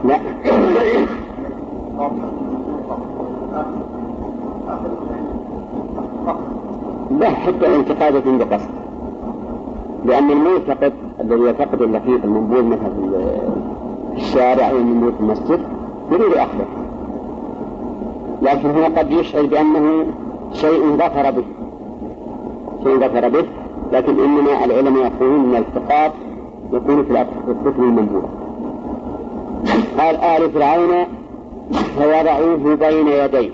لا. 0.04 0.18
حتى 7.30 7.66
الانتقاد 7.66 8.28
عند 8.28 8.42
قصد 8.42 8.68
لأن 10.04 10.30
المعتقد 10.30 10.92
الذي 11.20 11.42
يعتقد 11.42 11.82
اللفيف 11.82 12.24
المنبوذ 12.24 12.62
مثلا 12.62 12.90
في 14.14 14.16
الشارع 14.16 14.70
أو 14.70 14.76
المنبوذ 14.76 15.12
في 15.12 15.20
المسجد 15.20 15.60
يريد 16.12 16.32
أخذه. 16.32 16.66
لكن 18.42 18.70
هنا 18.70 18.98
قد 18.98 19.10
يشعر 19.10 19.46
بأنه 19.46 20.06
شيء 20.52 20.96
ظفر 20.96 21.30
به. 21.30 21.44
شيء 22.84 22.98
ظفر 22.98 23.28
به. 23.28 23.44
لكن 23.92 24.20
إنما 24.20 24.64
العلماء 24.64 25.06
يقولون 25.06 25.40
أن 25.40 25.50
الالتقاط 25.50 26.12
يكون 26.72 27.04
في 27.04 27.22
الطفل 27.48 27.82
المنبوذ 27.82 28.22
قال 29.98 30.16
آل 30.16 30.50
فرعون 30.50 31.06
فوضعوه 31.96 32.76
بين 32.76 33.08
يديه. 33.08 33.50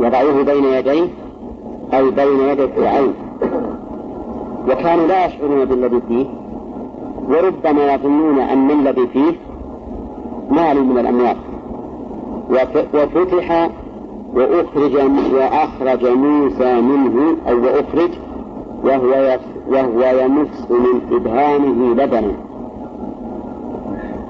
وضعوه 0.00 0.42
بين 0.42 0.64
يديه 0.64 1.08
أي 1.94 2.10
بين 2.10 2.40
يدي 2.40 2.68
فرعون. 2.68 3.14
وكانوا 4.68 5.06
لا 5.06 5.26
يشعرون 5.26 5.64
بالذي 5.64 6.00
فيه 6.08 6.26
وربما 7.28 7.94
يظنون 7.94 8.38
أن 8.38 8.70
الذي 8.70 9.06
فيه 9.06 9.32
مال 10.50 10.84
من 10.86 10.98
الأموال. 10.98 11.36
وفتح 12.94 13.70
وأخرج 14.34 14.94
وأخرج 15.34 16.06
موسى 16.06 16.80
منه 16.80 17.36
أو 17.48 17.56
وأخرج 17.64 18.10
وهو 18.84 19.38
وهو 19.70 20.20
يمس 20.20 20.70
من 20.70 21.00
إبهامه 21.12 21.94
لبنا. 21.94 22.45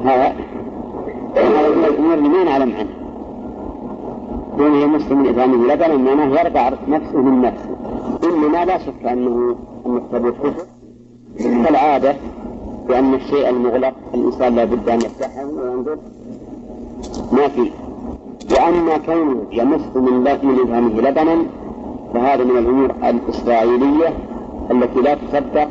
هذا. 0.07 0.35
هذا 1.37 1.69
من 1.69 1.85
الأمور 1.85 2.15
اللي 2.15 2.29
ما 2.29 2.45
نعلم 2.45 2.73
عنه. 2.79 2.95
كونه 4.57 4.87
من 4.87 5.27
إبهامه 5.29 5.75
لبنا 5.75 5.97
معناه 5.97 6.41
يرضع 6.41 6.71
نفسه 6.89 7.19
من 7.23 7.41
نفسه. 7.41 7.77
إنما 8.25 8.65
لا 8.65 8.79
شك 8.79 9.07
أنه 9.07 9.57
أن 9.87 9.97
الثبوت 9.97 10.35
كفر 10.35 10.67
كالعادة 11.39 12.15
بأن 12.89 13.15
الشيء 13.15 13.49
المغلق 13.49 13.95
الإنسان 14.15 14.55
لا 14.55 14.65
بد 14.65 14.89
أن 14.89 14.99
يفتحه 14.99 15.45
وينظر. 15.45 15.99
ما 17.33 17.49
فيه 17.49 17.71
وأما 18.53 18.99
كونه 18.99 19.43
يمس 19.53 19.97
من 19.97 20.21
من 20.43 20.59
إبهامه 20.61 21.01
لبنا 21.01 21.37
فهذا 22.15 22.45
من 22.45 22.59
الأمور 22.59 22.91
الإسرائيلية 23.05 24.09
التي 24.71 25.01
لا 25.01 25.15
تصدق 25.15 25.69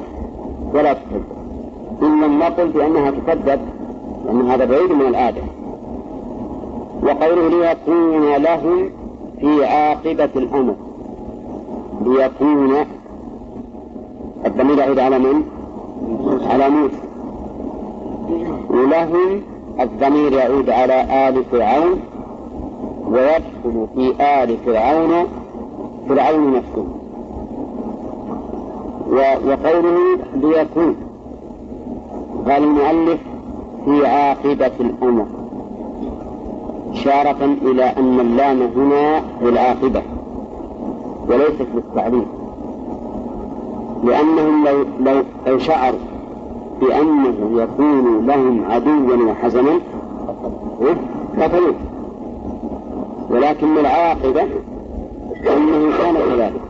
ولا 0.73 0.93
تصدق 0.93 1.25
إن 2.01 2.21
لم 2.21 2.39
نقل 2.39 2.67
بأنها 2.67 3.11
تصدق 3.11 3.59
لأن 4.25 4.49
هذا 4.51 4.65
بعيد 4.65 4.91
من 4.91 5.01
العادة 5.07 5.41
وقوله 7.03 7.49
ليكون 7.49 8.35
لهم 8.35 8.89
في 9.39 9.65
عاقبة 9.65 10.29
الأمر 10.35 10.75
ليكون 12.01 12.85
الضمير 14.45 14.77
يعود 14.77 14.99
على 14.99 15.19
من؟ 15.19 15.43
على 16.49 16.69
موسى. 16.69 17.05
ولهم 18.69 19.41
الضمير 19.79 20.33
يعود 20.33 20.69
على 20.69 21.27
آل 21.29 21.43
فرعون 21.51 21.99
ويدخل 23.11 23.87
في 23.95 24.13
آل 24.23 24.57
فرعون 24.65 25.27
فرعون 26.09 26.53
نفسه. 26.53 26.85
وقوله 29.47 29.97
ليكون. 30.35 30.95
قال 32.47 32.63
المؤلف 32.63 33.19
في 33.85 34.07
عاقبة 34.07 34.71
الأمر 34.79 35.25
إشارة 36.91 37.45
إلى 37.61 37.83
أن 37.83 38.19
اللام 38.19 38.61
هنا 38.61 39.21
للعاقبة 39.41 40.01
وليست 41.27 41.67
للتعليم 41.75 42.25
لأنهم 44.03 44.67
لو 44.67 44.85
لو 44.99 45.23
لو 45.47 45.59
شعروا 45.59 45.99
بأنه 46.81 47.61
يكون 47.61 48.25
لهم 48.27 48.65
عدوا 48.71 49.31
وحزنا 49.31 49.79
قتلوه. 51.39 51.75
ولكن 53.29 53.77
العاقبة 53.77 54.41
أنه 55.57 55.97
كان 55.97 56.13
كذلك. 56.13 56.61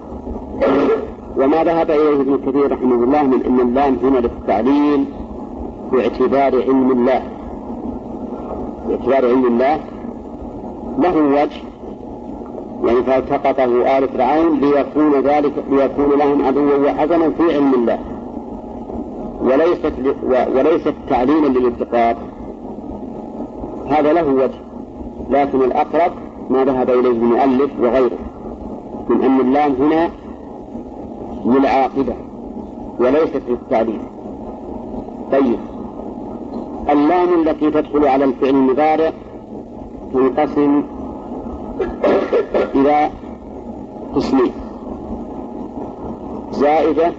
وما 1.38 1.64
ذهب 1.64 1.92
إليه 1.92 2.22
ابن 2.22 2.38
كثير 2.38 2.72
رحمه 2.72 3.04
الله 3.04 3.24
من 3.24 3.44
أن 3.46 3.60
اللام 3.60 3.98
هنا 4.04 4.18
للتعليل 4.18 5.06
باعتبار 5.92 6.62
علم 6.62 6.92
الله. 6.92 7.22
باعتبار 8.88 9.26
علم 9.30 9.46
الله. 9.46 9.80
له 11.00 11.18
وجه. 11.18 11.62
يعني 12.84 13.04
فالتقطه 13.04 13.98
آل 13.98 14.08
فرعون 14.08 14.60
ليكون 14.60 15.14
ذلك 15.22 15.54
ليكون 15.70 16.20
لهم 16.20 16.46
عدوا 16.46 16.78
وحزنا 16.78 17.30
في 17.30 17.56
علم 17.56 17.74
الله. 17.74 18.00
وليست 19.42 19.94
وليست 20.56 20.94
تعليلا 21.10 21.48
للالتقاط 21.48 22.16
هذا 23.90 24.14
له 24.14 24.28
وجه. 24.28 24.60
لكن 25.30 25.62
الأقرب 25.62 26.12
ما 26.50 26.64
ذهب 26.64 26.90
إليه 26.90 27.10
المؤلف 27.10 27.72
وغيره. 27.82 28.18
من 29.10 29.24
أن 29.24 29.40
اللام 29.40 29.76
هنا 29.80 30.10
للعاقبة. 31.46 32.14
وليست 33.00 33.42
للتعليل 33.50 34.00
طيب. 35.32 35.60
اللام 36.90 37.34
التي 37.42 37.72
تدخل 37.72 38.08
على 38.08 38.26
الفعل 38.26 38.50
المضارع 38.50 39.12
تنقسم 40.14 40.84
إلى 42.76 43.10
قسمين. 44.16 44.52
زائدة 46.52 47.12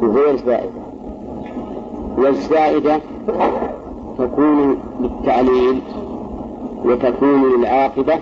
وغير 0.00 0.36
زائدة. 0.36 0.84
والزائدة 2.18 3.00
تكون 4.18 4.78
للتعليل 5.00 5.80
وتكون 6.84 7.56
للعاقبة 7.56 8.18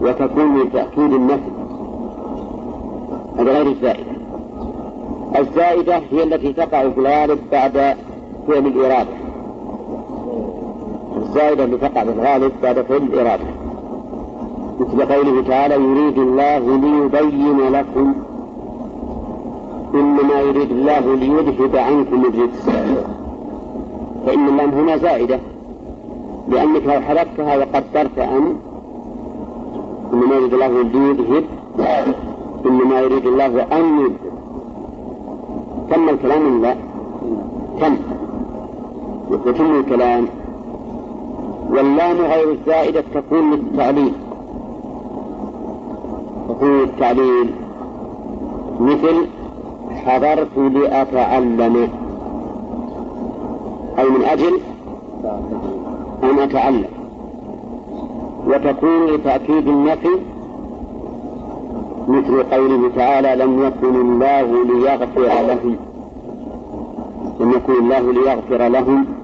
وتكون 0.00 0.60
لتأكيد 0.60 1.12
النفي. 1.12 1.50
غير 3.38 3.66
الزائدة. 3.66 4.18
الزائدة 5.38 5.96
هي 6.12 6.22
التي 6.22 6.52
تقع 6.52 6.88
في 6.88 7.00
الغالب 7.00 7.38
بعد 7.52 7.96
فعل 8.48 8.66
الإرادة. 8.66 9.17
الزائدة 11.28 11.64
اللي 11.64 11.76
تقع 11.76 12.04
في 12.04 12.10
الغالب 12.10 12.52
بعد 12.62 12.80
فعل 12.80 13.02
الإرادة. 13.02 13.44
مثل 14.80 15.12
قوله 15.12 15.42
تعالى 15.42 15.74
يريد 15.74 16.18
الله 16.18 16.58
ليبين 16.58 17.72
لكم 17.72 18.14
إنما 19.94 20.40
يريد 20.40 20.70
الله 20.70 21.14
ليذهب 21.14 21.76
عنكم 21.76 22.24
الرجس. 22.24 22.68
فإن 24.26 24.48
اللام 24.48 24.70
هنا 24.70 24.96
زائدة 24.96 25.40
لأنك 26.48 26.86
لو 26.86 27.00
حذفتها 27.00 27.56
وقدرت 27.56 28.18
أن 28.18 28.56
إنما 30.12 30.34
يريد 30.34 30.54
الله 30.54 30.82
ليذهب 30.82 31.44
إنما 32.66 33.00
يريد 33.00 33.26
الله 33.26 33.62
أن 33.62 33.98
يذهب. 33.98 34.12
تم 35.90 36.08
الكلام 36.08 36.62
لا؟ 36.62 36.76
تم. 37.80 37.96
يتم 39.46 39.80
الكلام. 39.80 40.28
واللام 41.70 42.16
غير 42.16 42.52
الزائدة 42.52 43.04
تكون 43.14 43.50
للتعليل. 43.50 44.12
تكون 46.48 46.80
للتعليل 46.80 47.50
مثل 48.80 49.26
حضرت 50.06 50.58
لأتعلم. 50.58 51.88
أي 53.98 54.10
من 54.10 54.24
أجل 54.24 54.60
أن 56.22 56.38
أتعلم. 56.38 56.84
وتكون 58.46 59.06
لتأكيد 59.06 59.68
النفي 59.68 60.08
مثل 62.08 62.42
قوله 62.42 62.90
تعالى 62.96 63.44
لم 63.44 63.62
يكن 63.66 64.00
الله 64.00 64.64
ليغفر 64.64 65.46
لهم. 65.46 65.76
لم 67.40 67.50
يكن 67.50 67.72
الله 67.72 68.12
ليغفر 68.12 68.68
لهم. 68.68 69.17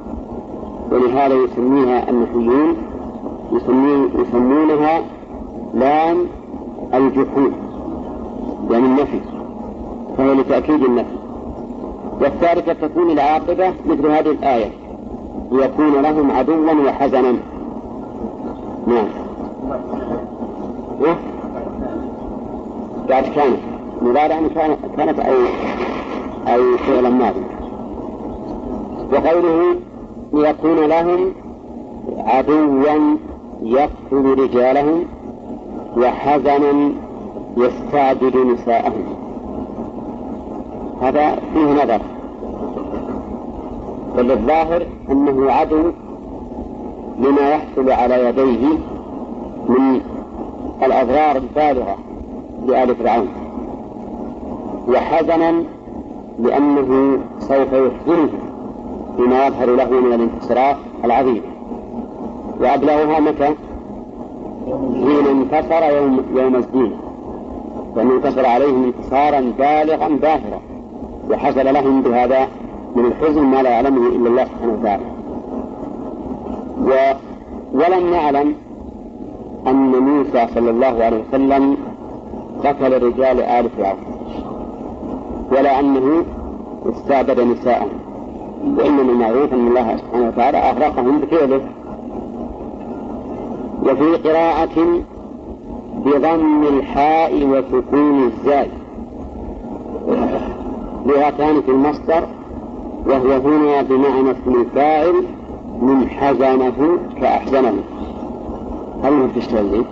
ولهذا 0.94 1.34
يسميها 1.34 2.10
النحويون 2.10 2.76
يسمونها 4.18 5.02
لام 5.74 6.16
الجحود 6.94 7.52
يعني 8.70 8.84
النفي 8.86 9.20
فهي 10.18 10.34
لتأكيد 10.34 10.84
النفي. 10.84 11.16
والثالثة 12.20 12.72
تكون 12.72 13.10
العاقبة 13.10 13.72
مثل 13.86 14.06
هذه 14.06 14.30
الآية 14.30 14.70
ليكون 15.52 16.02
لهم 16.02 16.30
عدوا 16.30 16.72
وحزنا. 16.86 17.36
نعم. 18.86 19.06
إيه؟ 21.04 21.16
بعد 23.08 23.24
كانت. 23.24 23.58
مضارعا 24.02 24.48
كانت 24.54 24.78
كانت 24.96 25.18
أو 25.18 25.34
أو 26.46 26.76
فعلا 26.76 27.10
ماضي. 27.10 27.40
وقوله 29.12 29.76
ليكون 30.34 30.84
لهم 30.84 31.32
عدوا 32.18 33.16
يقتل 33.62 34.42
رجالهم 34.42 35.04
وحزنا 35.96 36.92
يستعبد 37.56 38.36
نساءهم. 38.36 39.04
هذا 41.02 41.36
فيه 41.54 41.84
نظر. 41.84 42.00
بل 44.16 44.30
الظاهر 44.30 44.86
أنه 45.10 45.52
عدو 45.52 45.90
لما 47.18 47.50
يحصل 47.50 47.90
على 47.90 48.28
يديه 48.28 48.68
من 49.68 50.00
الأضرار 50.82 51.36
البالغة 51.36 51.96
لآل 52.66 52.96
فرعون. 52.96 53.28
وحزنا 54.88 55.64
لأنه 56.38 57.18
سوف 57.38 57.72
يحزنه 57.72 58.43
بما 59.18 59.46
يظهر 59.46 59.74
له 59.74 59.90
من 59.90 60.12
الانتصارات 60.12 60.76
العظيمة 61.04 61.46
وأبلغها 62.60 63.20
متى؟ 63.20 63.54
حين 64.94 65.26
انتصر 65.26 65.82
يوم 65.96 66.24
يوم 66.34 66.56
الزينة 66.56 66.96
لأنه 67.96 68.14
انتصر 68.14 68.46
عليهم 68.46 68.84
انتصارا 68.84 69.40
بالغا 69.58 70.08
باهرا. 70.08 70.60
وحصل 71.30 71.74
لهم 71.74 72.02
بهذا 72.02 72.48
من 72.96 73.04
الحزن 73.04 73.42
ما 73.42 73.62
لا 73.62 73.70
يعلمه 73.70 74.08
إلا 74.08 74.28
الله 74.28 74.44
سبحانه 74.44 74.72
وتعالى. 74.72 75.04
و 76.88 76.90
ولم 77.74 78.10
نعلم 78.10 78.54
أن 79.66 79.90
موسى 79.90 80.46
صلى 80.54 80.70
الله 80.70 81.04
عليه 81.04 81.22
وسلم 81.28 81.76
قتل 82.64 83.02
رجال 83.02 83.40
آل 83.40 83.70
فرعون. 83.70 83.98
ولا 85.52 85.80
أنه 85.80 86.24
استعبد 86.86 87.40
نساءهم 87.40 88.03
وإنما 88.78 89.12
المعروف 89.12 89.52
أن 89.52 89.66
الله 89.68 89.96
سبحانه 89.96 90.28
وتعالى 90.28 90.58
أغرقهم 90.58 91.18
بفعله 91.18 91.60
وفي 93.82 94.28
قراءة 94.28 95.02
بضم 96.04 96.62
الحاء 96.62 97.44
وسكون 97.46 98.22
الزاي 98.22 98.68
لغتان 101.06 101.60
في 101.60 101.70
المصدر 101.70 102.24
وهو 103.06 103.32
هنا 103.32 103.82
بمعنى 103.82 104.30
اسم 104.30 104.60
الفاعل 104.60 105.14
من 105.82 106.08
حزنه 106.08 106.98
كأحزنه 107.20 107.74
هل 109.02 109.12
هو 109.12 109.26
تشتغل 109.36 109.66
ذي؟ 109.66 109.84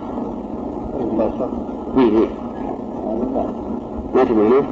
فيه 1.95 2.27
ما 4.15 4.23
تبونه؟ 4.23 4.63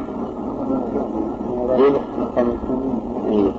إيه. 3.29 3.51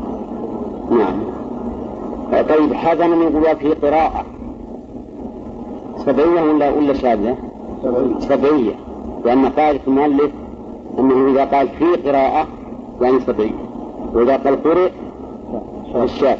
طيب 2.52 2.74
حزنا 2.74 3.16
يقول 3.16 3.56
في 3.56 3.74
قراءة. 3.74 4.24
سبعية 5.96 6.42
ولا 6.42 6.70
ولا 6.70 6.92
شاذة؟ 6.92 7.36
سبعية. 8.18 8.74
لأن 9.24 9.46
قاعدة 9.46 9.80
المؤلف 9.86 10.30
أنه 10.98 11.30
إذا 11.30 11.44
قال 11.44 11.68
في 11.68 11.84
قراءة 11.84 12.46
يعني 13.00 13.20
سبعية. 13.20 13.64
وإذا 14.14 14.36
قال 14.36 14.62
قرئ 14.62 14.90
الشاذ 16.02 16.38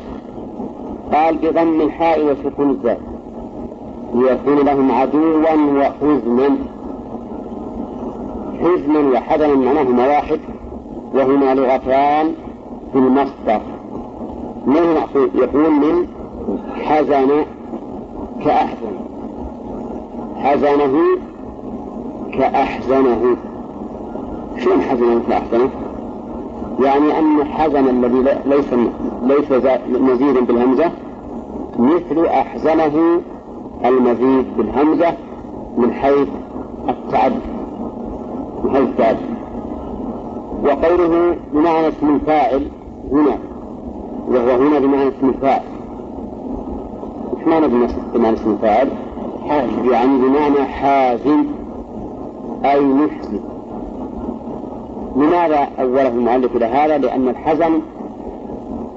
قال 1.12 1.36
بضم 1.36 1.80
الحاء 1.80 2.24
وسكون 2.24 2.70
الزاد 2.70 2.98
ليكون 4.14 4.58
لهم 4.66 4.92
عدوا 4.92 5.36
وحزنا. 5.78 6.56
حزنا 8.60 8.98
وحزنا 8.98 9.54
معناهما 9.54 10.08
واحد 10.08 10.40
وهما 11.14 11.54
لغتان 11.54 12.32
في 12.92 12.98
المصدر. 12.98 13.60
من 14.66 14.96
يقول 15.34 15.70
من 15.70 16.06
حزن 16.74 17.44
كأحزن. 18.44 18.96
حزنه 20.36 20.98
كأحزنه. 22.32 23.36
شلون 24.58 24.80
حزنه 24.82 25.20
كأحزنه؟ 25.28 25.70
يعني 26.80 27.18
أن 27.18 27.44
حزن 27.44 27.88
الذي 27.88 28.24
ليس 28.46 28.72
ليس 29.22 29.64
مزيدا 29.88 30.40
بالهمزة 30.40 30.90
مثل 31.78 32.26
أحزنه 32.26 33.20
المزيد 33.84 34.46
بالهمزة 34.56 35.14
من 35.76 35.92
حيث 35.92 36.28
التعدي 36.88 37.34
من 38.64 38.70
حيث 38.70 38.82
التعدي 38.82 39.18
وقوله 40.64 41.36
بمعنى 41.52 41.88
اسم 41.88 42.14
الفاعل 42.14 42.68
هنا 43.12 43.38
وهو 44.32 44.50
هنا 44.50 44.78
بمعنى 44.78 45.08
اسم 45.08 45.28
الفاعل 45.28 45.62
إيش 47.38 47.46
معنى 47.48 47.68
بمعنى 48.14 48.36
اسم 48.36 48.50
الفاعل؟ 48.50 48.88
يعني 49.90 50.18
بمعنى 50.18 50.64
حازم 50.64 51.44
أي 52.64 52.80
محزن 52.80 53.40
لماذا 55.16 55.68
أوله 55.80 56.08
المؤلف 56.08 56.56
إلى 56.56 56.64
هذا؟ 56.64 56.98
لأن 56.98 57.28
الحزن 57.28 57.80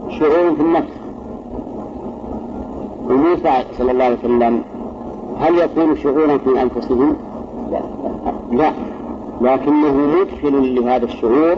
شعور 0.09 0.55
في 0.55 0.61
النفس 0.61 0.93
وموسى 3.09 3.63
صلى 3.77 3.91
الله 3.91 4.03
عليه 4.05 4.17
وسلم 4.17 4.61
هل 5.39 5.57
يكون 5.57 5.95
شعورا 5.97 6.37
في 6.37 6.61
أنفسهم؟ 6.61 7.15
لا, 7.71 7.81
لا. 8.51 8.73
لكنه 9.41 9.93
مدخل 9.93 10.75
لهذا 10.75 11.05
الشعور 11.05 11.55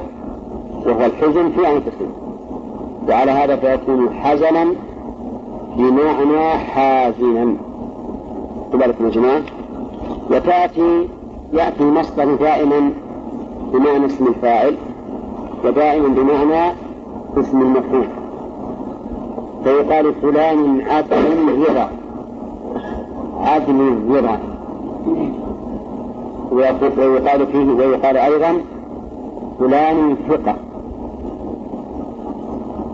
وهو 0.85 1.05
الحزن 1.05 1.49
في 1.49 1.67
أنفسهم 1.71 2.26
وعلى 3.09 3.31
هذا 3.31 3.55
فيكون 3.55 4.09
حزنا 4.13 4.73
بمعنى 5.77 6.49
حازنا. 6.49 7.55
كذلك 8.73 8.95
يا 9.01 9.09
جماعة. 9.09 9.41
وتأتي 10.31 11.07
يأتي 11.53 11.83
المصدر 11.83 12.35
دائما 12.35 12.91
بمعنى 13.73 14.05
اسم 14.05 14.27
الفاعل 14.27 14.75
ودائما 15.65 16.07
بمعنى 16.07 16.73
اسم 17.37 17.61
المفعول. 17.61 18.07
فيقال 19.63 20.13
فلان 20.13 20.81
عدل 20.81 21.49
الرضا 21.49 21.89
عدل 23.39 23.81
الرضا 23.81 24.39
ويقال 26.51 27.47
فيه 27.47 27.71
ويقال 27.71 28.17
أيضا 28.17 28.61
فلان 29.59 30.15
ثقة. 30.29 30.55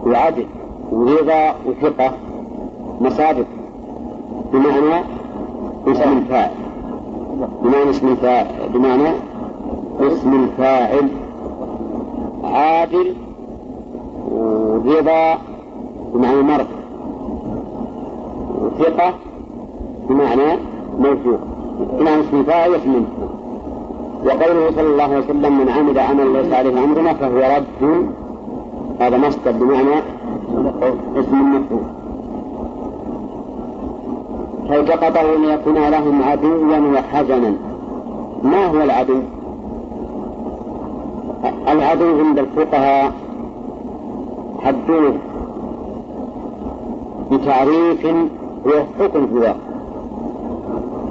وعدل 0.06 0.46
ورضا 0.92 1.56
وثقة 1.66 2.12
مصادر. 3.02 3.46
بمعنى 4.54 5.04
اسم 5.88 6.18
الفاعل. 6.18 6.52
بمعنى 7.64 7.90
اسم 7.90 8.08
الفاعل. 8.08 8.48
بمعنى 8.74 9.10
اسم 10.00 10.44
الفاعل. 10.44 11.08
عادل 12.44 13.14
ورضا 14.32 15.38
بمعنى 16.14 16.42
مرض. 16.42 16.68
وثقة 18.62 19.14
بمعنى 20.10 20.60
موثوق. 21.00 21.40
بمعنى 22.00 22.22
اسم 22.22 22.38
الفاعل 22.38 22.70
واسم 22.70 23.06
وقوله 24.26 24.72
صلى 24.76 24.88
الله 24.88 25.04
عليه 25.04 25.18
وسلم 25.18 25.58
من 25.58 25.70
عمل 25.70 26.00
عملا 26.00 26.42
ليس 26.42 26.54
عليه 26.54 26.84
أمرنا 26.84 27.14
فهو 27.14 27.38
رد 27.38 28.08
هذا 29.00 29.18
مصدر 29.18 29.52
بمعنى 29.52 30.02
اسم 31.20 31.36
المفعول 31.36 31.84
فالتقطه 34.70 35.36
ليكون 35.38 35.74
لهم 35.74 36.24
عدوا 36.24 36.78
وحزنا؟ 36.78 37.54
ما 38.44 38.66
هو 38.66 38.84
العدو؟ 38.84 39.20
العدو 41.68 42.20
عند 42.20 42.40
الفقهاء 42.40 43.12
حدوه 44.64 45.14
بتعريف 47.32 48.06
هو. 48.66 48.84
حكم 49.00 49.28
في 49.28 49.54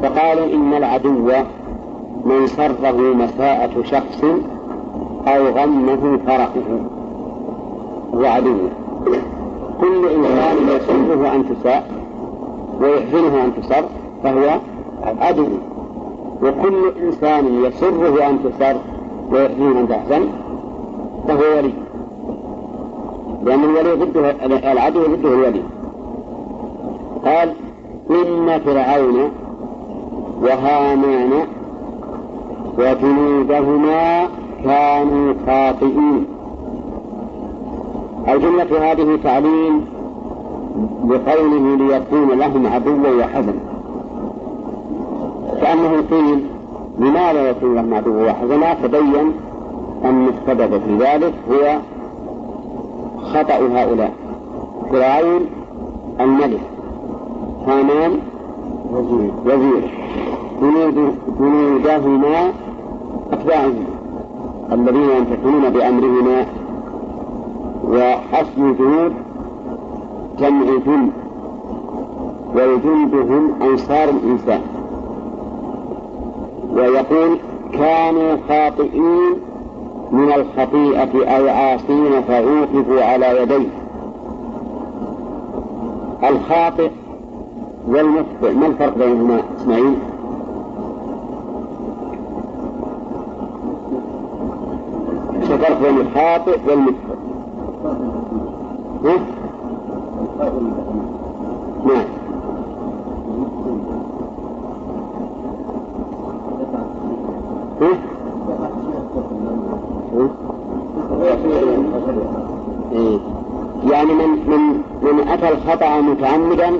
فقالوا 0.02 0.54
إن 0.54 0.74
العدو 0.74 1.32
من 2.24 2.46
سره 2.46 3.14
مساءة 3.14 3.82
شخص 3.82 4.24
أو 5.28 5.46
غمه 5.46 6.18
فرحه. 6.26 6.91
هو 8.14 8.24
عدو 8.24 8.56
كل 9.80 10.08
إنسان 10.08 10.56
يسره 10.68 11.34
أن 11.34 11.44
تساء 11.48 11.90
ويحزنه 12.80 13.44
أن 13.44 13.52
تصر 13.62 13.84
فهو 14.22 14.60
عدو. 15.20 15.46
وكل 16.42 16.92
إنسان 17.02 17.64
يسره 17.64 18.30
أن 18.30 18.38
تصر 18.44 18.76
ويحزنه 19.32 19.80
أن 19.80 19.88
تحزن 19.88 20.28
فهو 21.28 21.56
ولي. 21.56 21.72
لأن 23.44 23.64
الولي 23.64 23.92
ضده 23.92 24.30
العدو 24.72 25.00
ضده 25.02 25.28
الولي. 25.28 25.62
قال 27.24 27.52
إن 28.10 28.60
فرعون 28.64 29.30
وهامان 30.42 31.46
وجنودهما 32.78 34.28
كانوا 34.64 35.34
خاطئين. 35.46 36.26
الجملة 38.28 38.92
هذه 38.92 39.18
تعليم 39.24 39.84
بقوله 41.04 41.76
ليكون 41.76 42.38
لهم 42.38 42.66
عدوا 42.66 43.20
وحزنا 43.20 43.54
كأنه 45.60 46.04
قيل 46.10 46.46
لماذا 46.98 47.50
يكون 47.50 47.74
لهم 47.74 47.94
عدوا 47.94 48.30
وحزنا 48.30 48.74
فبين 48.74 49.32
أن 50.04 50.28
السبب 50.28 50.80
في 50.80 50.96
ذلك 50.96 51.34
هو 51.50 51.78
خطأ 53.22 53.54
هؤلاء. 53.54 54.12
فرعون 54.90 55.46
الملك. 56.20 56.60
هامان 57.66 58.18
وزير. 59.46 59.90
جنودهما 61.40 62.52
أتباعهم. 63.32 63.84
الذين 64.72 65.10
ينتقلون 65.10 65.70
بأمرهما 65.70 66.46
وأصل 67.84 68.58
الجنود 68.58 69.12
جمع 70.38 70.64
جند 70.86 71.12
والجند 72.54 73.14
هم 73.14 73.62
أنصار 73.62 74.08
الإنسان 74.08 74.60
ويقول 76.74 77.38
كانوا 77.72 78.36
خاطئين 78.48 79.34
من 80.12 80.32
الخطيئة 80.32 81.36
أو 81.36 81.48
عاصين 81.48 82.22
فعوقبوا 82.28 83.02
على 83.02 83.42
يديه 83.42 83.68
الخاطئ 86.24 86.90
والمخطئ 87.88 88.54
ما 88.54 88.66
الفرق 88.66 88.98
بينهما 88.98 89.40
إسماعيل؟ 89.56 89.94
الفرق 95.42 95.82
بين 95.82 95.96
الخاطئ 96.00 96.58
والمخطئ؟ 96.68 97.11
نعم. 97.82 98.12
يعني 113.90 114.14
من 114.14 114.28
من 114.46 114.82
من 115.02 115.28
أتى 115.28 115.48
الخطأ 115.48 116.00
متعمدا 116.00 116.70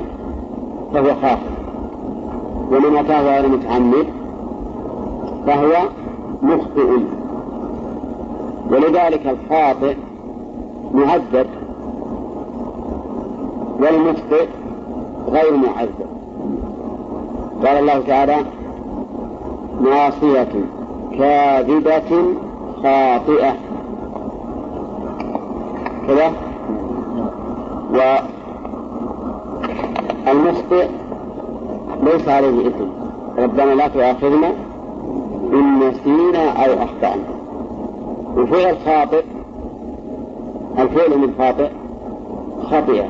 فهو 0.94 1.14
خاطئ 1.14 1.52
ومن 2.70 2.96
أتاه 2.96 3.22
غير 3.22 3.48
متعمد 3.48 4.06
فهو 5.46 5.72
مخطئ 6.42 6.98
ولذلك 8.70 9.26
الخاطئ 9.26 9.96
معذب 10.92 11.46
والمخطئ 13.80 14.46
غير 15.28 15.56
معذب 15.56 16.06
قال 17.66 17.76
الله 17.76 18.00
تعالى 18.06 18.36
ناصية 19.80 20.48
كاذبة 21.18 22.24
خاطئة. 22.82 23.54
كذا؟ 26.06 26.32
والمخطئ 30.26 30.88
ليس 32.02 32.28
عليه 32.28 32.68
إثم. 32.68 32.84
ربنا 33.38 33.74
لا 33.74 33.88
تؤاخذنا 33.88 34.52
إن 35.52 35.78
نسينا 35.78 36.66
أو 36.66 36.72
أخطأنا. 36.84 37.24
وفعل 38.36 38.76
خاطئ 38.86 39.24
الفعل 40.78 41.18
من 41.18 41.34
خاطئ 41.38 41.68
خطئ 42.62 43.04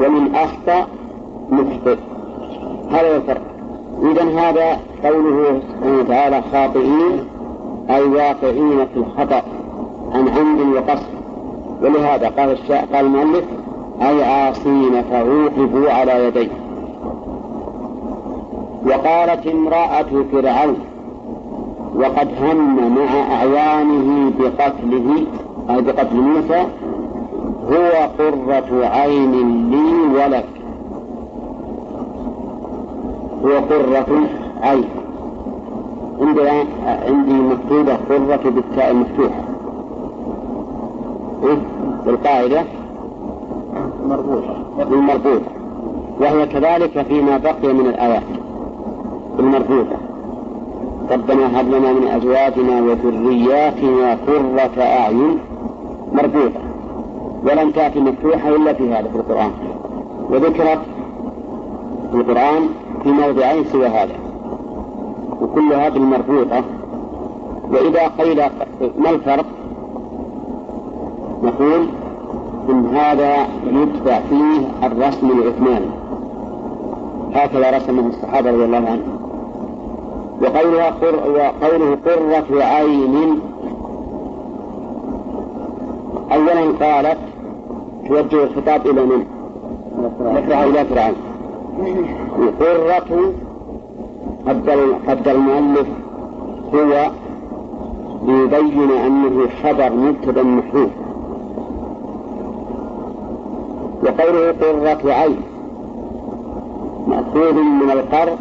ومن 0.00 0.34
أخطأ 0.34 0.86
مخطئ. 1.50 1.96
هذا 2.90 3.12
هو 3.12 3.16
الفرق. 3.16 3.42
إذا 4.02 4.22
هذا 4.22 4.80
قوله 5.04 5.60
سبحانه 5.60 5.98
وتعالى 5.98 6.42
خاطئين 6.52 7.24
أي 7.90 8.02
واقعين 8.02 8.86
في 8.86 8.96
الخطأ 8.96 9.42
عن 10.12 10.28
عمد 10.28 10.76
وقصد. 10.76 11.12
ولهذا 11.82 12.28
قال 12.28 12.50
الشاء 12.50 12.88
قال 12.94 13.04
المؤلف 13.06 13.44
أي 14.02 14.24
عاصين 14.24 15.02
فعوقبوا 15.02 15.90
على 15.90 16.26
يديه. 16.26 16.50
وقالت 18.86 19.46
امرأة 19.46 20.24
فرعون 20.32 20.76
وقد 21.94 22.28
هم 22.40 22.94
مع 22.94 23.36
أعوانه 23.36 24.32
بقتله 24.38 25.26
أي 25.70 25.82
بقتل 25.82 26.16
موسى. 26.16 26.66
هو 27.68 28.08
قرة 28.18 28.86
عين 28.86 29.32
لي 29.70 30.18
ولك. 30.18 30.48
هو 33.44 33.50
قرة 33.50 34.26
عين. 34.62 34.84
عندي 36.20 36.48
عندي 37.08 37.32
مكتوبة 37.32 37.94
قرة 37.94 38.50
بالتاء 38.50 38.90
المفتوحة. 38.90 39.40
إيه؟ 41.44 41.58
بالقاعدة؟ 42.06 42.64
مربوطة 44.08 44.56
المربوطة 44.80 45.50
وهي 46.20 46.46
كذلك 46.46 47.02
فيما 47.02 47.36
بقي 47.36 47.72
من 47.74 47.86
الآيات. 47.86 48.22
المربوطة 49.38 49.96
ربنا 51.10 51.60
هب 51.60 51.68
لنا 51.68 51.92
من 51.92 52.08
أزواجنا 52.08 52.82
وذرياتنا 52.82 54.18
قرة 54.26 54.82
أعين. 54.82 55.38
مربوطة 56.12 56.60
ولم 57.44 57.70
تأتي 57.70 58.00
مفتوحة 58.00 58.48
إلا 58.48 58.72
في 58.72 58.92
هذا 58.92 59.08
في 59.08 59.16
القرآن. 59.16 59.50
وذكرت 60.30 60.78
في 62.10 62.16
القرآن 62.16 62.68
في 63.02 63.08
موضعين 63.08 63.64
سوى 63.64 63.86
هذا 63.86 64.14
وكلها 65.40 65.88
بالمربوطة. 65.88 66.64
وإذا 67.70 68.08
قيل 68.18 68.42
ما 68.98 69.10
الفرق؟ 69.10 69.46
نقول 71.42 71.86
إن 72.68 72.86
هذا 72.86 73.36
يتبع 73.66 74.20
فيه 74.30 74.86
الرسم 74.86 75.30
العثماني. 75.30 75.90
هكذا 77.34 77.76
رسمه 77.76 78.06
الصحابة 78.06 78.50
رضي 78.50 78.64
الله 78.64 78.76
عنهم. 78.76 79.18
وقوله 80.42 80.90
قرة 82.04 82.64
عين 82.64 83.40
أولا 86.34 86.72
قالت 86.80 87.18
توجه 88.08 88.44
الخطاب 88.44 88.86
إلى 88.86 89.04
من؟ 89.04 89.24
إلى 90.50 90.84
فرعون. 90.84 91.14
قرة 92.60 93.32
قدر 94.46 94.94
قدر 95.08 95.30
المؤلف 95.30 95.88
هو 96.74 97.10
ليبين 98.26 98.90
أنه 98.90 99.48
خبر 99.62 99.92
مبتدأ 99.92 100.42
محذوف 100.42 100.90
وقوله 104.02 104.52
قرة 104.60 105.12
عين 105.12 105.36
مأخوذ 107.06 107.52
من 107.52 107.90
القر 107.90 108.36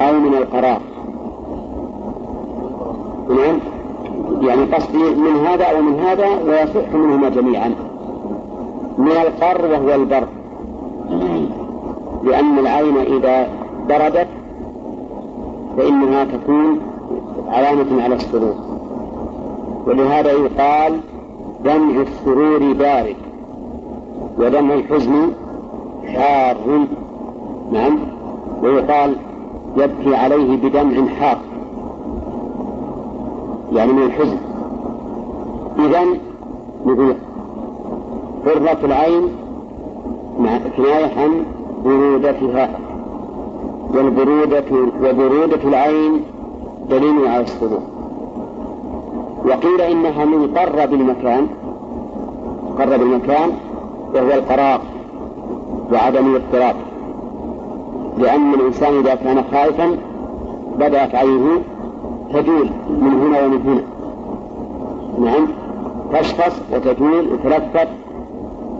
أو 0.00 0.12
من 0.12 0.34
القرار. 0.34 0.80
نعم. 3.28 3.75
يعني 4.40 4.62
قصدي 4.62 5.14
من 5.14 5.46
هذا 5.46 5.64
أو 5.64 5.82
من 5.82 6.00
هذا 6.00 6.26
ويصح 6.26 6.94
منهما 6.94 7.28
جميعا. 7.28 7.74
من 8.98 9.10
القر 9.10 9.66
وهو 9.66 9.94
البر. 9.94 10.26
لأن 12.24 12.58
العين 12.58 12.96
إذا 12.96 13.48
بردت 13.88 14.28
فإنها 15.76 16.24
تكون 16.24 16.80
علامة 17.48 18.02
على 18.02 18.14
السرور. 18.14 18.54
ولهذا 19.86 20.32
يقال 20.32 21.00
دمع 21.64 22.02
السرور 22.02 22.72
بارد 22.72 23.16
ودمع 24.38 24.74
الحزن 24.74 25.32
حار. 26.04 26.86
نعم. 27.72 27.98
ويقال 28.62 29.16
يبكي 29.76 30.16
عليه 30.16 30.56
بدمع 30.56 31.08
حار. 31.20 31.38
يعني 33.76 33.92
من 33.92 34.02
الحزن. 34.02 34.38
إذا 35.78 36.04
نقول 36.86 37.14
قرة 38.46 38.78
العين 38.84 39.22
مع 40.38 40.58
كناية 40.76 41.20
عن 41.20 41.44
برودتها 41.84 42.70
والبرودة 43.94 44.64
وبرودة 45.04 45.68
العين 45.68 46.20
دليل 46.90 47.28
على 47.28 47.40
السرور 47.40 47.80
وقيل 49.44 49.80
إنها 49.80 50.24
من 50.24 50.46
قرب 50.56 50.94
المكان 50.94 51.46
قرب 52.78 53.02
المكان 53.02 53.50
وهو 54.14 54.30
القرار 54.30 54.80
وعدم 55.92 56.26
الاضطراب. 56.26 56.76
لأن 58.18 58.54
الإنسان 58.54 58.98
إذا 58.98 59.14
كان 59.14 59.44
خائفا 59.52 59.96
بدأت 60.78 61.14
عينه 61.14 61.60
تجول 62.32 62.68
من 62.88 63.22
هنا 63.22 63.46
ومن 63.46 63.60
هنا. 63.66 63.82
نعم. 65.30 65.46
تشخص 66.12 66.62
وتجول 66.72 67.26
وتلفت. 67.32 67.88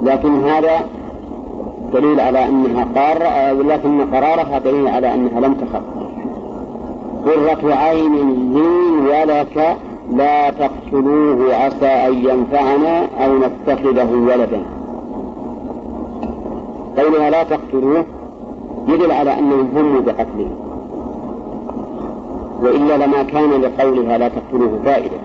لكن 0.03 0.45
هذا 0.45 0.81
دليل 1.93 2.21
على 2.21 2.49
أنها 2.49 2.87
قارة 2.97 3.53
لكن 3.53 4.15
قرارها 4.15 4.59
دليل 4.59 4.89
على 4.89 5.15
أنها 5.15 5.41
لم 5.41 5.55
تخف. 5.55 5.83
قرة 7.25 7.75
عين 7.75 8.15
لي 8.53 9.11
ولك 9.11 9.77
لا 10.13 10.51
تقتلوه 10.51 11.55
عسى 11.55 11.87
أن 11.87 12.15
ينفعنا 12.15 13.07
أو 13.25 13.39
نتخذه 13.39 14.13
ولدا. 14.13 14.63
قولها 16.99 17.31
لا 17.31 17.43
تقتلوه 17.43 18.05
يدل 18.89 19.13
على 19.13 19.39
أنهم 19.39 19.69
هموا 19.77 20.01
بقتله 20.01 20.66
وإلا 22.63 22.97
لما 23.07 23.23
كان 23.23 23.51
لقولها 23.51 24.19
لا 24.19 24.29
تقتلوه 24.29 24.79
فائدة 24.85 25.17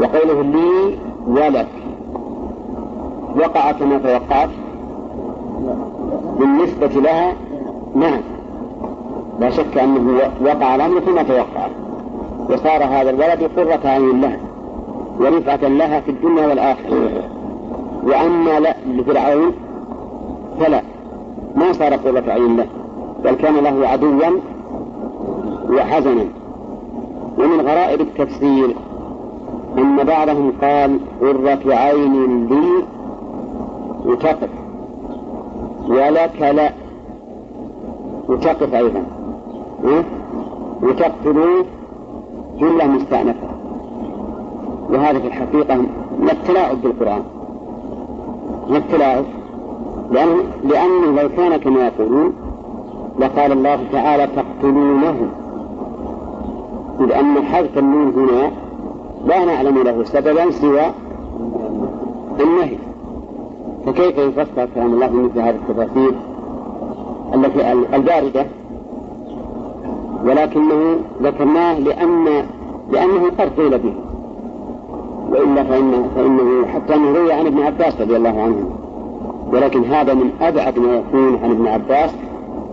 وقوله 0.00 0.42
لي 0.42 0.98
ولك 1.26 1.68
وقع 3.36 3.72
كما 3.72 3.98
توقعت 3.98 4.50
بالنسبة 6.38 6.86
لها 6.86 7.32
نعم. 7.94 8.20
لا 9.40 9.50
شك 9.50 9.78
أنه 9.78 10.18
وقع 10.40 10.74
الأمر 10.74 11.00
كما 11.00 11.22
توقع 11.22 11.68
وصار 12.50 12.84
هذا 12.84 13.10
الولد 13.10 13.50
قرة 13.56 13.88
عين 13.88 14.20
لها 14.20 14.38
ورفعة 15.20 15.68
لها 15.68 16.00
في 16.00 16.10
الدنيا 16.10 16.46
والآخرة. 16.46 17.10
وأما 18.02 18.60
لا 18.60 18.74
لفرعون 18.86 19.52
فلا. 20.60 20.82
ما 21.56 21.72
صار 21.72 21.94
قرة 21.94 22.32
عين 22.32 22.56
له 22.56 22.66
بل 23.24 23.32
كان 23.32 23.54
له 23.54 23.88
عدوا 23.88 24.40
وحزنا. 25.70 26.24
ومن 27.38 27.60
غرائب 27.60 28.00
التفسير 28.00 28.76
أن 29.78 29.96
بعضهم 29.96 30.52
قال 30.62 30.98
قرة 31.20 31.74
عين 31.74 32.46
لي 32.46 32.84
وتقف. 34.04 34.50
ولك 35.88 36.54
لا. 36.54 36.72
وتقف 38.28 38.74
أيضا. 38.74 39.02
وتقتلوا 40.82 41.62
جملة 42.58 42.86
مستأنفة. 42.86 43.48
وهذا 44.90 45.18
في 45.18 45.26
الحقيقة 45.26 45.76
من 46.18 46.30
التلاعب 46.30 46.82
بالقرآن. 46.82 47.22
من 48.68 48.76
التلاعب؟ 48.76 49.24
لأنه, 50.10 50.36
لأنه 50.64 51.22
لو 51.22 51.28
كان 51.36 51.56
كما 51.56 51.86
يقولون 51.86 52.32
لقال 53.18 53.52
الله 53.52 53.78
تعالى 53.92 54.26
تقتلونه. 54.26 55.28
إذ 57.00 57.12
أن 57.12 57.42
حذف 57.42 57.78
النون 57.78 58.12
هنا 58.14 58.50
لا 59.26 59.44
نعلم 59.44 59.82
له 59.82 60.04
سببا 60.04 60.50
سوى 60.50 60.92
النهي. 62.40 62.76
فكيف 63.86 64.18
يفسر 64.18 64.68
كلام 64.74 64.94
الله 64.94 65.10
مثل 65.10 65.40
هذه 65.40 65.54
التفاسير 65.68 66.12
التي 67.34 67.72
الباردة؟ 67.72 68.46
ولكنه 70.24 70.96
ذكرناه 71.22 71.78
لأن 71.78 72.24
لأنه 72.92 73.30
قد 73.38 73.60
قيل 73.60 73.78
به. 73.78 73.94
وإلا 75.30 75.64
فإنه, 75.64 76.08
فإنه 76.16 76.66
حتى 76.66 76.94
أنه 76.94 77.18
روي 77.18 77.32
عن 77.32 77.46
ابن 77.46 77.62
عباس 77.62 78.00
رضي 78.00 78.16
الله 78.16 78.42
عنه. 78.42 78.70
ولكن 79.52 79.84
هذا 79.84 80.14
من 80.14 80.30
أبعد 80.40 80.78
ما 80.78 80.96
يكون 80.96 81.38
عن 81.42 81.50
ابن 81.50 81.66
عباس 81.66 82.10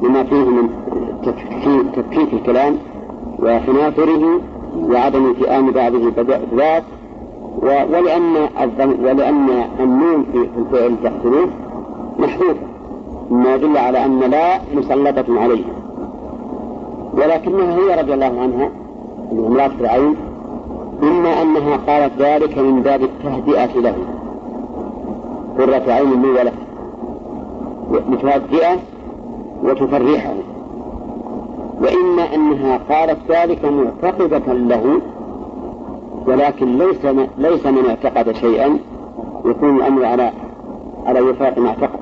لما 0.01 0.23
فيه 0.23 0.45
من 0.49 0.69
تفكيك 1.95 2.33
الكلام. 2.33 2.77
وحناثره 3.43 4.39
وعدم 4.75 5.25
التئام 5.25 5.71
بعضه 5.71 6.11
بذات 6.51 6.83
ولأن 7.61 8.35
ولأن 9.03 9.49
النون 9.79 10.25
في 10.31 10.47
الفعل 10.57 10.95
تحصلوه 11.03 11.47
محذوفة 12.19 12.73
مما 13.31 13.55
يدل 13.55 13.77
على 13.77 14.05
أن 14.05 14.19
لا 14.19 14.59
مسلطة 14.75 15.41
عليه. 15.41 15.63
ولكنها 17.13 17.75
هي 17.75 18.01
رضي 18.01 18.13
الله 18.13 18.41
عنها 18.41 18.69
اللي 19.31 19.47
امرأة 19.47 19.71
فرعون 19.79 20.15
إما 21.03 21.41
أنها 21.41 21.77
قالت 21.87 22.11
ذلك 22.19 22.57
من 22.57 22.81
باب 22.81 23.03
التهدئة 23.03 23.79
له. 23.79 23.95
قرة 25.57 25.93
عين 25.93 26.21
لي 26.21 26.29
وله 26.29 26.51
لتهدئه 28.09 28.79
وتفرحه. 29.63 30.33
وإما 31.83 32.35
أنها 32.35 32.77
قالت 32.89 33.31
ذلك 33.31 33.65
معتقدة 33.65 34.53
له 34.53 35.01
ولكن 36.27 36.77
ليس 36.77 37.05
ليس 37.37 37.65
من 37.65 37.85
اعتقد 37.89 38.31
شيئا 38.31 38.77
يكون 39.45 39.75
الأمر 39.77 40.05
على 40.05 40.31
على 41.05 41.21
وفاق 41.21 41.59
ما 41.59 41.69
اعتقد. 41.69 41.99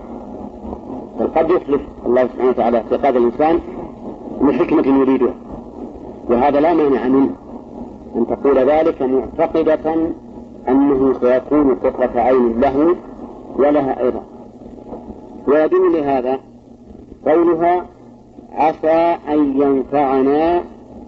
بل 1.19 1.27
قد 1.35 1.49
يخلف 1.49 1.81
الله 2.05 2.23
سبحانه 2.23 2.49
وتعالى 2.49 2.77
اعتقاد 2.77 3.15
الإنسان 3.15 3.59
لحكمة 4.41 4.87
يريدها 5.01 5.33
وهذا 6.29 6.59
لا 6.59 6.73
مانع 6.73 7.07
منه 7.07 7.29
أن 8.15 8.25
تقول 8.27 8.59
ذلك 8.59 9.01
معتقدة 9.01 9.95
أنه 10.69 11.13
سيكون 11.21 11.75
قطرة 11.75 12.21
عين 12.21 12.59
له 12.59 12.95
ولها 13.55 14.03
أيضا. 14.03 14.21
ويدل 15.47 15.93
لهذا 15.93 16.39
قولها 17.25 17.85
عسى 18.55 19.17
أن 19.29 19.61
ينفعنا 19.61 20.63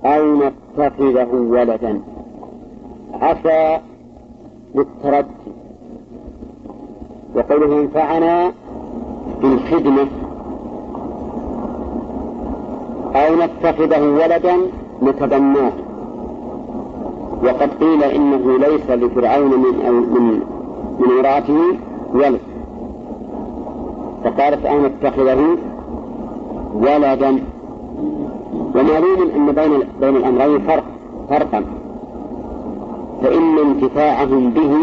أو 0.05 0.35
نتخذه 0.35 1.29
ولدا. 1.33 2.01
عسى 3.21 3.79
للتردي 4.75 5.27
وقوله 7.35 7.75
ينفعنا 7.75 8.51
بالخدمة 9.41 10.07
أو 13.15 13.35
نتخذه 13.35 14.01
ولدا 14.01 14.55
نتبناه. 15.03 15.71
وقد 17.43 17.69
قيل 17.79 18.03
إنه 18.03 18.57
ليس 18.57 18.89
لفرعون 18.89 19.51
من 19.51 20.05
من 20.13 20.39
من 20.99 21.11
امرأته 21.11 21.59
ولد. 22.13 22.41
فقالت 24.23 24.65
أو 24.65 24.79
نتخذه 24.79 25.57
ولدا 26.73 27.39
ومعلوم 28.75 29.31
أن 29.35 29.51
بين 29.51 29.83
بين 30.01 30.15
الأمرين 30.15 30.59
فرق 30.59 30.83
فرقا. 31.29 31.63
فإن 33.21 33.57
انتفاعهم 33.57 34.49
به 34.49 34.77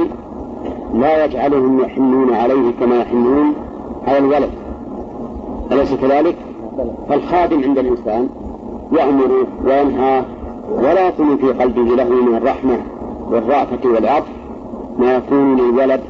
لا 0.94 1.24
يجعلهم 1.24 1.80
يحنون 1.80 2.34
عليه 2.34 2.72
كما 2.80 2.96
يحنون 3.00 3.54
على 4.06 4.18
الولد. 4.18 4.50
أليس 5.72 5.94
كذلك؟ 5.94 6.36
فالخادم 7.08 7.62
عند 7.62 7.78
الإنسان 7.78 8.28
يأمر 8.92 9.46
وينهى 9.64 10.22
ولا 10.72 11.08
يكون 11.08 11.36
في 11.36 11.52
قلبه 11.52 11.82
له 11.82 12.08
من 12.08 12.36
الرحمة 12.36 12.78
والرأفة 13.30 13.88
والعطف 13.88 14.28
ما 14.98 15.16
يكون 15.16 15.56
للولد. 15.56 16.00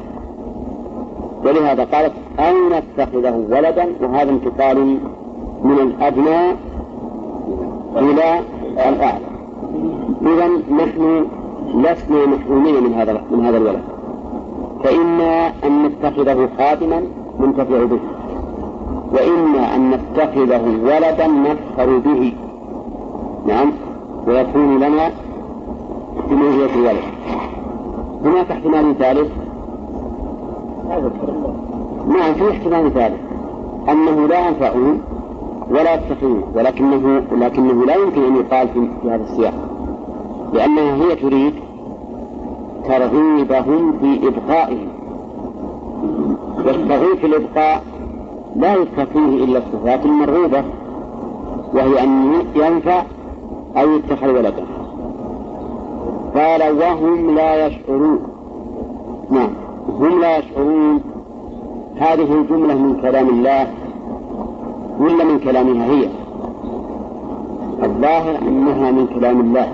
ولهذا 1.45 1.83
قالت 1.83 2.13
أو 2.39 2.53
نتخذه 2.69 3.45
ولدا؟ 3.51 3.85
وهذا 4.01 4.31
انتقال 4.31 4.97
من 5.63 5.79
الأدنى 5.79 6.51
إلى 7.95 8.39
الأعلى. 8.89 9.25
إذا 10.21 10.47
نحن 10.83 11.25
لسنا 11.75 12.25
محرومين 12.25 12.83
من 12.83 12.93
هذا 12.93 13.23
من 13.31 13.45
هذا 13.45 13.57
الولد. 13.57 13.81
فإما 14.83 15.47
أن 15.63 15.85
نتخذه 15.85 16.49
خادما 16.57 17.01
ننتفع 17.39 17.83
به. 17.83 17.99
وإما 19.13 19.75
أن 19.75 19.89
نتخذه 19.89 20.63
ولدا 20.83 21.27
نفخر 21.27 21.97
به. 21.97 22.33
نعم. 23.47 23.71
ويكون 24.27 24.77
لنا 24.77 25.11
بمنزلة 26.29 26.75
الولد. 26.75 27.03
هناك 28.25 28.51
احتمال 28.51 28.97
ثالث. 28.97 29.31
نعم 32.07 32.33
في 32.33 32.51
احتمال 32.51 32.93
ثالث. 32.93 33.19
أنه 33.89 34.27
لا 34.27 34.47
ينفعون 34.47 35.01
ولا 35.69 35.93
يتقون 35.93 36.43
ولكنه 36.55 37.21
لكنه 37.31 37.85
لا 37.85 37.95
يمكن 37.95 38.23
أن 38.23 38.35
يقال 38.35 38.67
في 38.67 39.09
هذا 39.09 39.23
السياق. 39.23 39.53
لأنها 40.53 40.95
هي 40.95 41.15
تريد 41.15 41.53
ترغيبهم 42.87 43.93
في 43.99 44.27
إبقائهم. 44.27 44.87
والترغيب 46.57 47.17
في 47.17 47.25
الإبقاء 47.25 47.83
لا 48.55 48.73
يذكر 48.73 49.05
فيه 49.05 49.43
إلا 49.43 49.57
الصفات 49.57 50.05
المرغوبة 50.05 50.63
وهي 51.73 52.03
أن 52.03 52.33
ينفع 52.55 53.03
أو 53.77 53.91
يتخذ 53.91 54.27
ولدا. 54.27 54.65
قال 56.35 56.77
وهم 56.79 57.35
لا 57.35 57.67
يشعرون. 57.67 58.19
نعم 59.29 59.49
هم 59.99 60.21
لا 60.21 60.37
يشعرون. 60.37 61.01
هذه 61.95 62.33
الجملة 62.33 62.73
من 62.73 63.01
كلام 63.01 63.29
الله 63.29 63.67
ولا 65.01 65.23
من 65.23 65.39
كلامها 65.39 65.85
هي؟ 65.85 66.07
الظاهر 67.83 68.37
أنها 68.41 68.91
من 68.91 69.07
كلام 69.07 69.39
الله. 69.39 69.67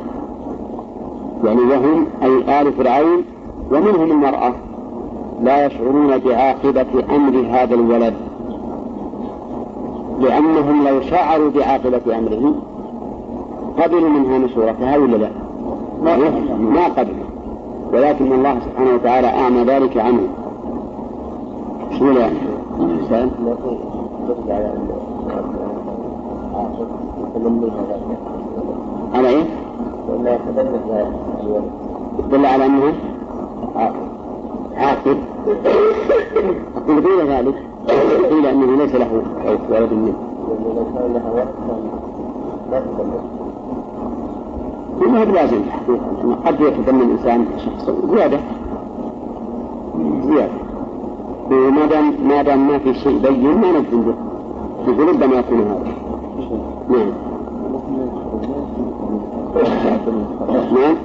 يعني 1.43 1.61
وهم 1.61 2.05
أي 2.23 2.61
آل 2.61 2.73
فرعون 2.73 3.23
ومنهم 3.71 4.11
المرأة. 4.11 4.53
لا 5.43 5.65
يشعرون 5.65 6.17
بعاقبة 6.17 7.15
أمر 7.15 7.45
هذا 7.49 7.75
الولد. 7.75 8.13
لأنهم 10.21 10.87
لو 10.87 11.01
شعروا 11.01 11.49
بعاقبة 11.49 12.17
أمره 12.17 12.53
قبلوا 13.79 14.09
منها 14.09 14.37
مشورتها 14.37 14.97
ولا 14.97 15.17
لا؟ 15.17 15.29
ما 16.59 16.87
قبلوا. 16.97 17.27
ولكن 17.93 18.33
الله 18.33 18.59
سبحانه 18.59 18.93
وتعالى 18.93 19.27
أعمى 19.27 19.63
ذلك 19.63 19.97
عنه. 19.97 20.27
شو 21.99 22.05
يعني؟ 22.05 22.37
على 29.13 29.29
إيه؟ 29.29 29.43
يدل 32.19 32.45
على 32.45 32.65
أنه 32.65 32.93
عاقل. 34.75 35.17
أقول 36.77 37.03
قيل 37.03 37.29
ذلك. 37.29 37.55
قيل 38.29 38.45
أنه 38.45 38.77
ليس 38.77 38.95
له 38.95 39.21
ولد 39.69 39.93
منه. 39.93 40.13
ما 45.01 45.21
هو 45.21 45.25
بلازم 45.25 45.57
الحقيقة 45.57 46.35
قد 46.45 46.61
يتبنى 46.61 47.03
الإنسان 47.03 47.45
شخص. 47.57 47.89
زيادة. 48.13 48.39
زيادة. 50.23 50.53
وما 51.51 51.85
دام 51.85 52.13
ما 52.27 52.41
دام 52.41 52.67
ما 52.67 52.77
في 52.77 52.93
شيء 52.93 53.17
بين 53.17 53.57
ما 53.61 53.71
نجزم 53.71 54.01
به. 54.01 54.13
يقول 54.87 55.07
ربما 55.07 55.35
يكون 55.35 55.59
هذا. 55.59 55.93
نعم. 56.89 57.11
نعم. 60.71 60.95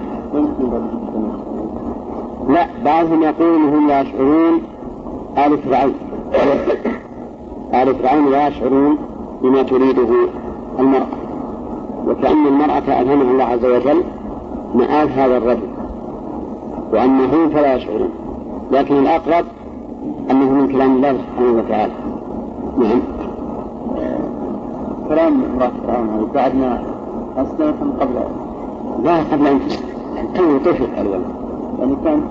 لا 2.48 2.66
بعضهم 2.84 3.22
يقول 3.22 3.74
هم 3.74 3.88
لا 3.88 4.00
يشعرون 4.00 4.62
آل 5.38 5.58
فرعون. 5.58 5.94
آل 7.74 7.94
فرعون 7.94 8.30
لا 8.30 8.48
يشعرون 8.48 8.98
بما 9.42 9.62
تريده 9.62 10.08
المرأة. 10.78 11.06
وكأن 12.08 12.46
المرأة 12.46 13.00
ألهمها 13.00 13.30
الله 13.32 13.44
عز 13.44 13.64
وجل 13.64 14.02
مآل 14.74 15.10
هذا 15.10 15.36
الرجل. 15.36 15.68
وأنه 16.92 17.48
فلا 17.54 17.74
يشعرون. 17.74 18.10
لكن 18.72 18.94
الأقرب 18.94 19.44
أنه 20.30 20.50
من 20.50 20.68
كلام 20.72 20.96
الله 20.96 21.12
سبحانه 21.12 21.58
وتعالى. 21.58 21.92
نعم. 22.78 23.00
كلام 25.14 25.42
امرأة 25.54 25.72
فرعون 25.86 26.30
بعد 26.34 26.54
ما 26.54 26.82
أسلمت 27.36 28.00
قبل. 28.00 28.14
لا 29.04 29.16
قبل 29.16 29.46
أن 29.46 29.60
تو 30.34 30.58
طفل 30.58 30.86
الولد 30.98 31.24
يعني 31.78 31.96
كان 32.04 32.22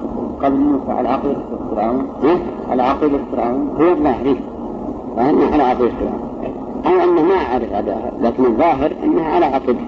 قبل 0.44 0.58
موسى 0.58 0.92
على 0.92 1.10
عقيدة 1.10 1.40
فرعون. 1.72 2.08
على 2.70 2.84
عقيدة 2.84 3.18
فرعون. 3.32 3.70
هو 3.80 3.88
الظاهر 3.92 4.36
وأنه 5.18 5.54
على 5.54 5.64
عقيدة 5.64 5.92
فرعون. 6.00 6.20
أو 6.86 7.04
أنه 7.04 7.22
ما 7.24 7.36
أعرف 7.36 7.74
هذا 7.74 8.14
لكن 8.22 8.46
الظاهر 8.46 8.92
أنها 9.04 9.36
على 9.36 9.46
عقيدة. 9.46 9.80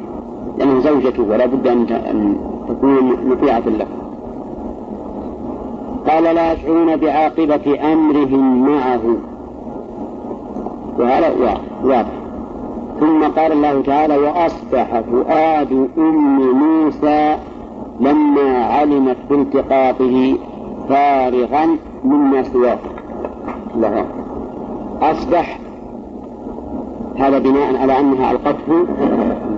لأنه 0.57 0.79
زوجته 0.79 1.23
ولا 1.23 1.45
بد 1.45 1.67
أن 1.67 2.35
تكون 2.69 3.13
مطيعة 3.25 3.59
له. 3.59 3.87
قال 6.07 6.23
لا 6.23 6.53
يشعرون 6.53 6.95
بعاقبة 6.95 7.93
أمرهم 7.93 8.69
معه. 8.69 9.01
وهذا 10.99 11.59
واضح. 11.83 12.22
ثم 12.99 13.23
قال 13.23 13.51
الله 13.51 13.81
تعالى 13.81 14.17
وأصبح 14.17 14.99
فؤاد 14.99 15.89
أم 15.97 16.51
موسى 16.51 17.37
لما 17.99 18.65
علمت 18.65 19.17
بالتقاطه 19.29 20.37
فارغا 20.89 21.77
مما 22.03 22.43
سواه. 22.43 22.77
الله 23.75 24.05
أصبح. 25.01 25.59
هذا 27.19 27.39
بناء 27.39 27.77
على 27.77 27.99
أنها 27.99 28.31
ألقته 28.31 28.85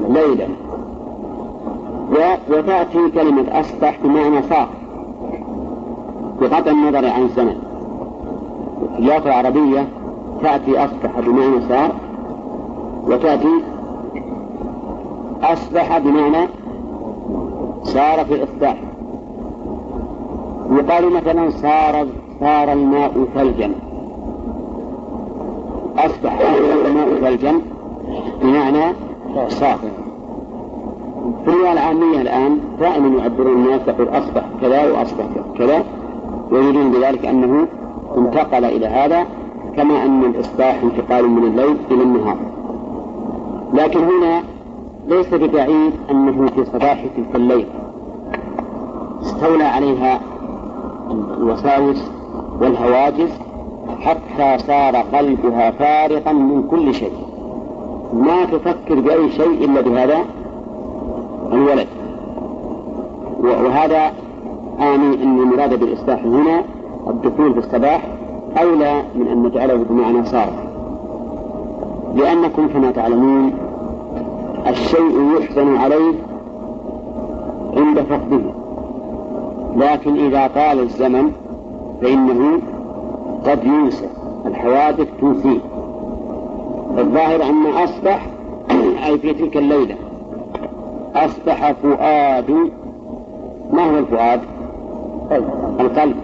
ليلا. 0.10 0.48
وتأتي 2.50 3.10
كلمة 3.10 3.60
أصبح 3.60 4.00
بمعنى 4.04 4.42
صار 4.42 4.68
بقطع 6.42 6.72
النظر 6.72 7.08
عن 7.08 7.22
الزمن 7.22 7.56
اللغة 9.00 9.26
العربية 9.26 9.88
تأتي 10.42 10.86
أصبح 10.86 11.20
بمعنى 11.20 11.62
صار 11.70 11.92
وتأتي 13.08 13.62
أصبح 15.44 15.98
بمعنى 15.98 16.48
صار 17.84 18.26
في 18.26 18.34
الإصباح 18.34 18.78
يقال 20.72 21.14
مثلا 21.14 21.50
صار 21.50 22.08
صار 22.40 22.74
الماء 22.74 23.28
ثلجا. 23.36 23.72
أصبح 25.98 26.40
الماء 26.86 27.16
ثلجا 27.22 27.62
بمعنى 28.42 28.94
صار 29.48 29.78
في 31.46 31.52
اللغة 31.52 31.72
العامية 31.72 32.22
الآن 32.22 32.60
دائما 32.80 33.20
يعبرون 33.20 33.54
الناس 33.54 33.82
يقول 33.88 34.08
أصبح 34.10 34.44
كذا 34.62 34.92
وأصبح 34.92 35.26
كذا 35.58 35.84
ويريدون 36.52 36.92
بذلك 36.92 37.26
أنه 37.26 37.68
انتقل 38.18 38.66
إلى 38.66 38.88
هذا 38.88 39.26
كما 39.78 40.06
أن 40.06 40.24
الإصباح 40.24 40.80
انتقال 40.84 41.30
من 41.30 41.44
الليل 41.44 41.78
إلى 41.92 42.04
النهار. 42.04 42.38
لكن 43.74 44.00
هنا 44.00 44.44
ليس 45.08 45.34
ببعيد 45.34 45.94
أنه 46.12 46.48
في 46.48 46.66
صباح 46.66 47.06
تلك 47.16 47.36
الليل. 47.36 47.66
استولى 49.22 49.64
عليها 49.64 50.20
الوساوس 51.38 52.04
والهواجس 52.62 53.40
حتى 54.00 54.58
صار 54.58 54.96
قلبها 54.96 55.72
فارغا 55.72 56.32
من 56.32 56.64
كل 56.72 56.94
شيء. 56.94 57.14
ما 58.14 58.46
تفكر 58.46 59.00
بأي 59.00 59.32
شيء 59.32 59.66
إلا 59.66 59.82
بهذا 59.82 60.18
الولد. 61.52 61.88
وهذا 63.40 64.12
آني 64.80 65.24
أن 65.24 65.40
المراد 65.40 65.80
بالإصلاح 65.80 66.24
هنا 66.24 66.64
الدخول 67.08 67.54
في 67.54 67.60
الصباح 67.60 68.02
أولى 68.58 69.04
من 69.16 69.28
أن 69.28 69.44
نجعله 69.44 69.86
بمعنى 69.90 70.26
صار 70.26 70.65
لأنكم 72.16 72.68
كما 72.68 72.92
تعلمون 72.92 73.54
الشيء 74.68 75.38
يحزن 75.40 75.78
عليه 75.78 76.14
عند 77.78 78.00
فقده. 78.00 78.42
لكن 79.76 80.16
إذا 80.16 80.48
طال 80.48 80.80
الزمن 80.80 81.32
فإنه 82.02 82.60
قد 83.46 83.64
ينسى. 83.64 84.08
الحوادث 84.46 85.08
توفيه 85.20 85.60
الظاهر 86.98 87.44
أن 87.44 87.66
أصبح 87.66 88.28
أي 89.06 89.18
في 89.18 89.34
تلك 89.34 89.58
الليلة 89.58 89.96
أصبح 91.16 91.72
فؤاد 91.72 92.52
ما 93.74 93.84
هو 93.84 93.98
الفؤاد؟ 93.98 94.42
القلب. 95.80 96.16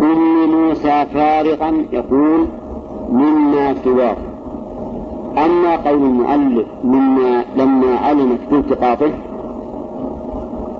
أم 0.00 0.50
موسى 0.50 1.06
فارغا 1.14 1.84
يقول 1.92 2.46
مما 3.12 3.74
سواه 3.84 4.16
أما 5.38 5.76
قول 5.76 6.02
المؤلف 6.02 6.66
مما 6.84 7.44
لما 7.56 7.96
علمت 7.96 8.38
بالتقاطه 8.50 9.10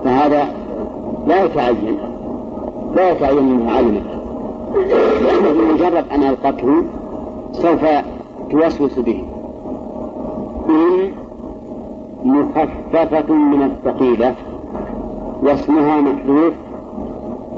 فهذا 0.04 0.48
لا 1.26 1.44
يتعين 1.44 1.98
لا 2.96 3.10
يتعين 3.10 3.38
انها 3.38 3.72
علمت 3.72 4.02
لأنه 5.22 5.52
بمجرد 5.52 6.04
أن 6.12 6.22
ألقته 6.22 6.82
سوف 7.52 7.84
توسوس 8.50 8.98
به. 8.98 9.24
إن 10.68 11.12
مخففة 12.24 13.34
من 13.34 13.62
الثقيلة 13.62 14.34
واسمها 15.42 16.00
محذوف 16.00 16.54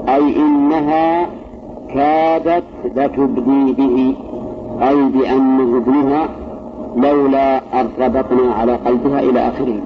أي 0.09 0.35
إنها 0.35 1.29
كادت 1.93 2.63
لتبدي 2.95 3.73
به 3.73 4.15
أي 4.81 5.03
بأنه 5.03 5.77
ابنها 5.77 6.29
لولا 6.95 7.57
أن 7.81 7.89
ربطنا 7.99 8.53
على 8.53 8.75
قلبها 8.75 9.19
إلى 9.19 9.39
آخره. 9.47 9.79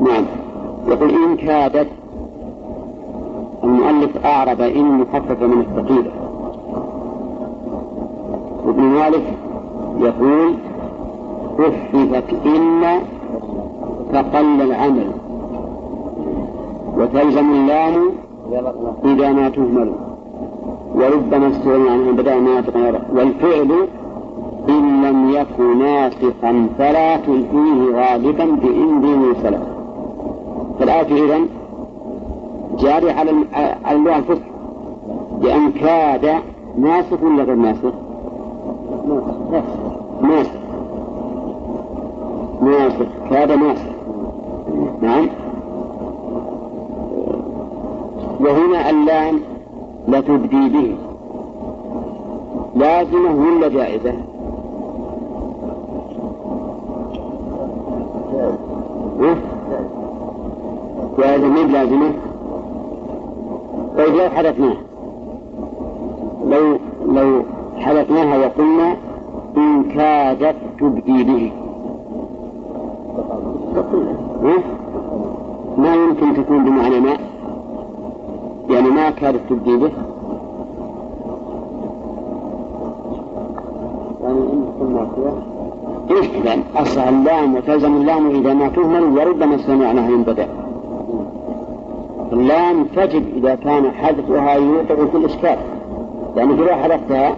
نعم. 0.00 0.24
يقول 0.88 1.10
إن 1.10 1.36
كادت 1.36 1.88
المؤلف 3.64 4.26
أعرب 4.26 4.60
إن 4.60 4.84
مخففة 4.84 5.46
من 5.46 5.60
الثقيلة 5.60 6.10
وابن 8.66 8.82
مالك 8.82 9.22
يقول 9.98 10.54
خففت 11.58 12.46
إن 12.46 12.82
فقل 14.12 14.62
العمل. 14.62 15.10
وتلزم 16.96 17.50
اللام 17.52 18.10
إذا 19.04 19.32
ما 19.32 19.48
تهمل. 19.48 19.92
وربما 20.94 21.48
استغنى 21.48 21.90
عنه 21.90 22.12
بدأ 22.12 22.40
ناطقا 22.40 23.02
والفعل 23.14 23.88
إن 24.70 25.04
لم 25.04 25.30
يكن 25.30 25.78
ناسخا 25.78 26.68
فلا 26.78 27.16
تلقيه 27.16 27.94
غالبا 27.94 28.44
بإن 28.44 29.00
دين 29.00 29.34
سلف 29.42 29.62
فالآية 30.78 31.24
إذن 31.24 31.46
جاري 32.78 33.10
على 33.10 33.30
اللغة 33.90 34.16
الفصحى 34.16 34.50
لأن 35.40 35.72
كاد 35.72 36.34
ناسخ 36.78 37.22
ولا 37.22 37.42
غير 37.42 37.54
ناسخ؟ 37.54 37.92
ناسخ 40.22 40.50
ناسخ 42.62 43.06
كاد 43.30 43.52
ناسخ 43.52 43.90
نعم. 45.02 45.28
وهنا 48.40 48.90
اللام 48.90 49.40
لتبدي 50.08 50.68
به. 50.68 50.96
لازمة 52.76 53.30
ولا 53.34 53.68
جائزة؟ 53.68 54.12
جائزة 61.18 61.48
من 61.48 61.72
لازمة؟ 61.72 62.12
طيب 63.96 64.14
لو 64.14 64.30
حدثناها 64.30 64.76
لو 66.46 66.78
لو 67.06 67.42
حدثناها 67.76 68.38
وقلنا 68.38 68.96
إن 69.56 69.84
كادت 69.84 70.56
تبدي 70.80 71.24
به 71.24 71.52
ما 75.76 75.94
يمكن 75.94 76.34
تكون 76.34 76.64
بمعنى 76.64 77.00
ما. 77.00 77.16
يعني 78.70 78.88
ما 78.90 79.10
كادت 79.10 79.40
تبدي 79.50 79.76
به 79.76 79.90
يعني 84.22 84.38
إن 84.38 84.72
كنا 84.78 85.00
إيش 85.00 85.49
إذا 86.10 86.58
أصل 86.76 87.00
اللام 87.00 87.54
وتلزم 87.54 87.96
اللام 87.96 88.30
إذا 88.30 88.54
ما 88.54 88.68
تهمل 88.68 89.18
وربما 89.18 89.56
سمعناها 89.56 90.10
من 90.10 90.22
بدأ 90.22 90.48
اللام 92.32 92.84
تجب 92.84 93.24
إذا 93.36 93.54
كان 93.54 93.90
حذفها 93.90 94.54
يوقع 94.54 94.94
في 94.94 95.16
الإشكال. 95.16 95.56
يعني 96.36 96.54
إذا 96.54 96.76
حذفتها 96.76 97.36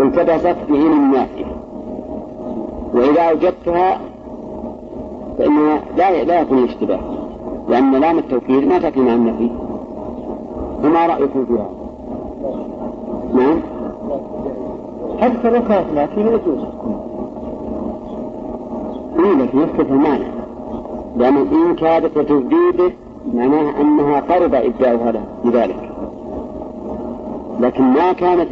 التبست 0.00 0.56
بعين 0.70 0.92
النافية 0.92 1.44
وإذا 2.94 3.22
أوجدتها 3.22 3.98
فإنها 5.38 5.80
لا 5.96 6.24
لا 6.24 6.40
يكون 6.40 6.64
اشتباه 6.64 7.00
لأن 7.68 7.94
لام 7.94 8.18
التوكيد 8.18 8.68
ما 8.68 8.78
تأتي 8.78 9.00
مع 9.00 9.14
النفي. 9.14 9.50
فما 10.82 11.06
رأيكم 11.06 11.44
فيها؟ 11.44 11.68
نعم؟ 13.34 13.60
لو 15.44 15.62
كانت 15.68 15.86
نافية 15.94 16.22
يجوز. 16.22 16.64
إيه 19.18 19.32
لكن 19.32 19.58
يختلف 19.58 19.90
لأن 21.16 21.36
إن 21.36 21.74
كادت 21.74 22.18
لتبديده 22.18 22.92
معناها 23.34 23.80
أنها 23.80 24.20
قرب 24.20 24.54
إبداؤها 24.54 25.12
لذلك. 25.44 25.90
لكن 27.60 27.84
ما 27.84 28.12
كانت 28.12 28.48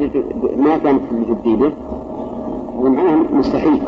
ما 0.57 0.79
كانت 0.79 1.03
لتبديده 1.13 1.73
ومعناها 2.79 3.17
مستحيل. 3.33 3.83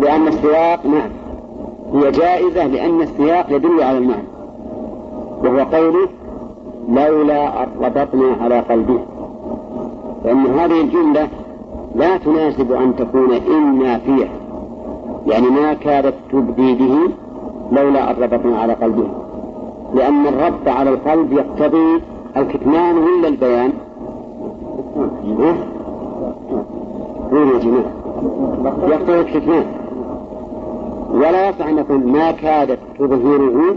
لأن 0.00 0.28
السياق 0.28 0.86
نعم 0.86 1.10
هي 1.94 2.10
جائزة 2.10 2.66
لأن 2.66 3.00
السياق 3.02 3.46
يدل 3.50 3.82
على 3.82 3.98
المعنى 3.98 4.28
وهو 5.44 5.58
قوله 5.58 6.08
لولا 6.88 7.66
ربطنا 7.80 8.36
على 8.40 8.60
قلبه 8.60 8.98
فإن 10.24 10.46
هذه 10.46 10.80
الجملة 10.80 11.28
لا 11.94 12.16
تناسب 12.16 12.72
أن 12.72 12.96
تكون 12.96 13.32
إن 13.32 13.78
نافية 13.78 14.28
يعني 15.26 15.50
ما 15.50 15.74
كادت 15.74 16.14
تبدي 16.32 16.74
به 16.74 16.98
لولا 17.72 18.10
أن 18.10 18.22
ربطنا 18.22 18.58
على 18.58 18.72
قلبه 18.72 19.06
لأن 19.94 20.26
الربط 20.26 20.68
على 20.68 20.90
القلب 20.90 21.32
يقتضي 21.32 22.00
الكتمان 22.36 22.98
ولا 22.98 23.28
البيان؟ 23.28 23.72
ها؟ 25.38 25.54
يا 27.32 27.58
جماعة 27.58 27.92
يقتضي 28.88 29.20
الكتمان 29.20 29.64
ولا 31.12 31.48
يصح 31.48 31.66
أن 31.66 31.76
نقول 31.76 32.06
ما 32.06 32.30
كادت 32.32 32.78
تظهره 32.98 33.76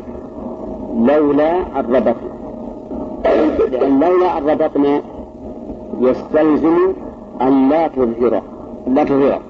لولا 0.98 1.80
الربط 1.80 2.16
لأن 3.72 4.00
لولا 4.00 4.38
الربطنا 4.38 5.02
يستلزم 6.00 6.94
أن 7.42 7.70
لا 7.70 7.88
تظهره 7.88 8.42
لا 8.88 9.04
تظهره 9.04 9.42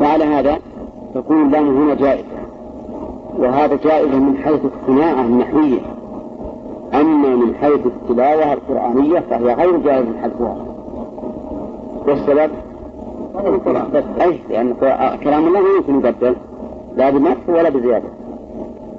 فعلى 0.00 0.24
هذا 0.24 0.58
تكون 1.14 1.42
اللام 1.42 1.76
هنا 1.76 1.94
جائزة. 1.94 2.24
وهذا 3.38 3.78
جائز 3.84 4.14
من 4.14 4.36
حيث 4.36 4.60
الصناعة 4.64 5.20
النحوية. 5.20 5.80
أما 6.94 7.36
من 7.36 7.54
حيث 7.54 7.86
التلاوة 7.86 8.52
القرآنية 8.52 9.20
فهي 9.20 9.54
غير 9.54 9.76
جائز 9.76 10.06
حذفها 10.22 10.56
والسبب؟ 12.06 12.50
أي 14.20 14.38
لأن 14.50 14.74
كلام 15.24 15.46
الله 15.46 15.60
لا 15.60 15.76
يمكن 15.76 15.94
يبدل 15.94 16.34
لا 16.96 17.10
بنقص 17.10 17.48
ولا 17.48 17.68
بزيادة. 17.68 18.08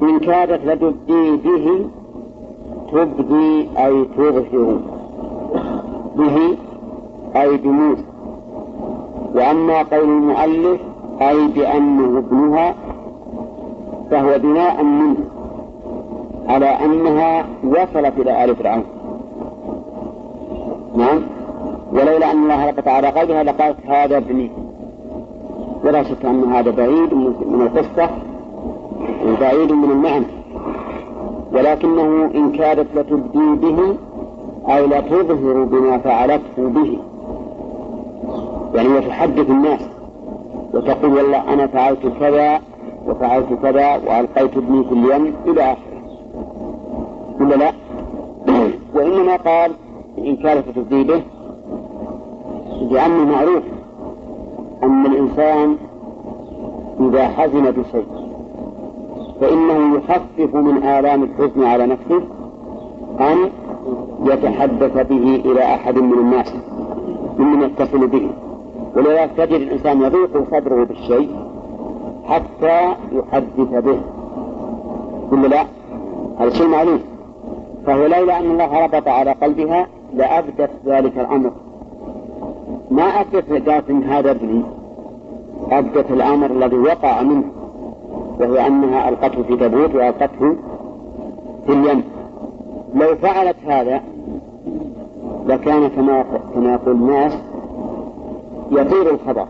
إن 0.02 0.20
كادت 0.20 0.66
لتبدي 0.66 1.36
به 1.36 1.86
تبدي 2.92 3.70
أي 3.78 4.06
تظهر. 4.18 4.80
به 6.16 6.58
أي 7.36 7.58
بموسى. 7.58 8.04
وأما 9.36 9.78
قول 9.82 10.10
المؤلف 10.10 10.82
أي 11.22 11.48
بأنه 11.48 12.18
ابنها 12.18 12.76
فهو 14.12 14.40
بناء 14.40 14.84
منه 14.84 15.16
على 16.48 16.66
أنها 16.66 17.46
وصلت 17.64 18.14
إلى 18.18 18.44
آل 18.44 18.56
فرعون. 18.56 18.84
نعم. 20.96 21.22
ولولا 21.94 22.32
أن 22.32 22.44
الله 22.44 22.70
ربط 22.70 22.88
على 22.88 23.08
قلبها 23.08 23.44
لقالت 23.44 23.78
هذا 23.88 24.18
ابني. 24.18 24.52
ولا 25.84 26.04
شك 26.04 26.26
أن 26.26 26.44
هذا 26.44 26.72
بعيد 26.72 27.14
من 27.14 27.62
القصة 27.62 28.10
وبعيد 29.28 29.72
من 29.72 29.92
المعنى. 29.92 30.26
ولكنه 31.54 32.32
إن 32.36 32.52
كادت 32.52 32.88
لتبدي 32.96 33.56
به 33.56 33.96
أي 34.70 34.88
لتظهر 34.88 35.64
بما 35.64 35.98
فعلته 35.98 36.70
به. 36.70 36.98
يعني 38.76 38.90
وتحدث 38.90 39.50
الناس 39.50 39.82
وتقول 40.74 41.14
والله 41.14 41.54
أنا 41.54 41.68
فعلت 41.68 42.08
كذا 42.20 42.60
وفعلت 43.08 43.54
كذا 43.64 43.96
وألقيت 43.96 44.58
ابني 44.58 44.84
في 44.84 44.92
اليم 44.92 45.34
إلى 45.48 45.62
آخره. 45.62 46.02
ولا 47.40 47.56
لا؟ 47.56 47.72
وإنما 48.96 49.36
قال 49.36 49.72
إن 50.18 50.36
كانت 50.36 50.70
تبدي 50.70 51.22
لأنه 52.90 53.26
معروف 53.26 53.64
أن 54.84 55.06
الإنسان 55.06 55.78
إذا 57.00 57.28
حزن 57.28 57.72
بشيء 57.72 58.06
فإنه 59.42 59.96
يخفف 59.98 60.56
من 60.56 60.84
آلام 60.84 61.24
الحزن 61.24 61.64
على 61.64 61.86
نفسه. 61.86 62.22
أن 63.20 63.50
يتحدث 64.26 65.08
به 65.08 65.42
إلى 65.46 65.64
أحد 65.64 65.98
من 65.98 66.14
الناس 66.14 66.54
ممن 67.38 67.62
يتصل 67.64 68.08
به. 68.08 68.30
ولذلك 68.96 69.30
تجد 69.38 69.62
الإنسان 69.62 70.02
يضيق 70.02 70.44
صدره 70.52 70.84
بالشيء 70.84 71.36
حتى 72.26 72.96
يحدث 73.12 73.84
به. 73.86 74.02
كل 75.30 75.50
لا؟ 75.50 75.66
هذا 76.40 76.50
شيء 76.50 76.68
معلوم. 76.68 77.00
فهو 77.86 78.06
لولا 78.06 78.40
أن 78.40 78.52
الله 78.52 78.86
ربط 78.86 79.08
على 79.08 79.32
قلبها 79.32 79.88
لأبدت 80.14 80.72
ذلك 80.86 81.18
الأمر. 81.18 81.52
ما 82.92 83.04
أبدت 83.04 83.70
قالت 83.70 83.92
هذا 83.92 84.32
ابني 84.32 84.64
أبدت 85.72 86.12
الأمر 86.12 86.52
الذي 86.52 86.78
وقع 86.78 87.22
منه 87.22 87.44
وهو 88.40 88.56
أنها 88.56 89.10
ألقته 89.10 89.44
في 89.44 89.56
تبوت 89.56 89.96
وألقته 89.96 90.56
في 91.66 91.74
اليم. 91.74 92.04
لو 92.96 93.16
فعلت 93.16 93.56
هذا 93.68 94.02
لكان 95.46 95.88
كما 95.88 96.26
كما 96.56 96.74
يقول 96.74 96.96
الناس 96.96 97.34
يطير 98.72 99.10
الخبر. 99.10 99.46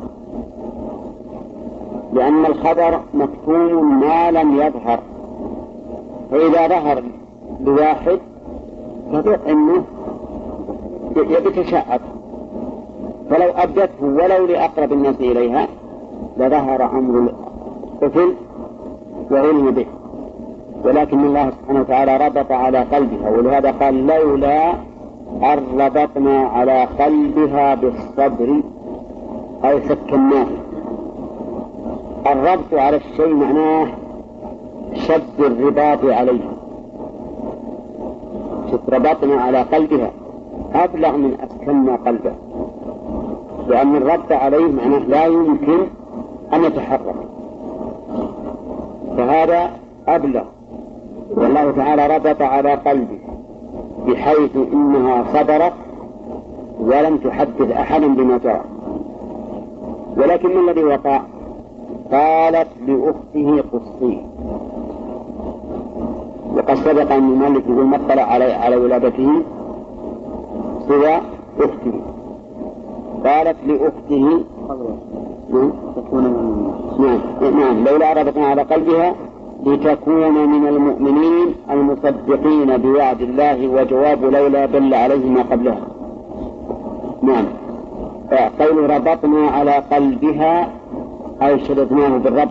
لأن 2.14 2.46
الخبر 2.46 3.00
مكتوم 3.14 4.00
ما 4.00 4.32
لم 4.32 4.56
يظهر. 4.56 5.00
فإذا 6.32 6.68
ظهر 6.68 7.04
لواحد 7.64 8.20
تثق 9.14 9.48
أنه 9.50 9.84
يتشعب 11.16 12.02
فلو 13.30 13.50
أبدته 13.50 14.04
ولو 14.06 14.46
لأقرب 14.46 14.94
الناس 14.94 15.16
إليها 15.16 15.68
لظهر 16.38 16.84
أمر 16.84 17.30
الطفل 17.94 18.34
وعلم 19.32 19.72
به. 19.72 19.86
ولكن 20.84 21.20
الله 21.20 21.50
سبحانه 21.50 21.80
وتعالى 21.80 22.18
ربط 22.28 22.52
على 22.52 22.78
قلبها 22.80 23.30
ولهذا 23.30 23.72
قال 23.72 24.08
لولا 24.08 24.72
أن 25.44 25.60
ربطنا 25.80 26.40
على 26.40 26.84
قلبها 26.84 27.76
بالصبر 27.76 28.62
أو 29.64 29.80
سكناه 29.80 30.48
الربط 32.28 32.74
على 32.74 32.98
الشيء 32.98 33.34
معناه 33.34 33.88
شد 34.94 35.40
الرباط 35.40 36.06
عليه 36.06 36.42
شد 38.72 38.94
ربطنا 38.94 39.42
على 39.42 39.62
قلبها 39.62 40.12
أبلغ 40.74 41.18
من 41.18 41.38
أسكننا 41.44 41.96
قلبه 41.96 42.32
لأن 43.68 43.96
الربط 43.96 44.32
عليه 44.32 44.72
معناه 44.72 45.00
لا 45.00 45.26
يمكن 45.26 45.80
أن 46.54 46.64
يتحرك. 46.64 47.16
فهذا 49.18 49.70
أبلغ. 50.08 50.44
والله 51.36 51.72
تعالى 51.72 52.08
ربط 52.16 52.42
على 52.42 52.74
قلبه 52.74 53.20
بحيث 54.08 54.56
إنها 54.74 55.24
صبرت 55.34 55.74
ولم 56.80 57.18
تحدث 57.18 57.72
أحدا 57.72 58.08
بما 58.08 58.38
جرى. 58.38 58.62
ولكن 60.18 60.58
ما 60.58 60.72
الذي 60.72 60.84
وقع؟ 60.84 61.22
قالت 62.12 62.68
لأخته 62.88 63.64
قصية. 63.74 64.22
وقد 66.56 66.74
سبق 66.76 67.12
أن 67.12 67.30
المؤلف 67.34 67.70
يقول 67.70 67.86
ما 67.86 67.96
اطلع 67.96 68.24
على 68.24 68.54
على 68.54 68.76
ولادته 68.76 69.30
سوى 70.88 71.16
أخته. 71.60 71.94
قالت 73.26 73.58
لأخته 73.68 74.44
نعم. 75.50 75.72
نعم. 77.40 77.84
لولا 77.88 78.14
ربطنا 78.14 78.46
على 78.46 78.62
قلبها 78.62 79.16
لتكون 79.66 80.50
من 80.50 80.68
المؤمنين 80.68 81.56
المصدقين 81.72 82.78
بوعد 82.78 83.22
الله 83.22 83.68
وجواب 83.68 84.24
لولا 84.24 84.66
دل 84.66 84.94
عليه 84.94 85.30
ما 85.30 85.42
قبلها. 85.42 85.88
نعم. 87.22 87.46
قول 88.60 88.90
ربطنا 88.90 89.48
على 89.48 89.72
قلبها 89.72 90.70
أي 91.42 91.60
شددناه 91.60 92.18
بالرب 92.18 92.50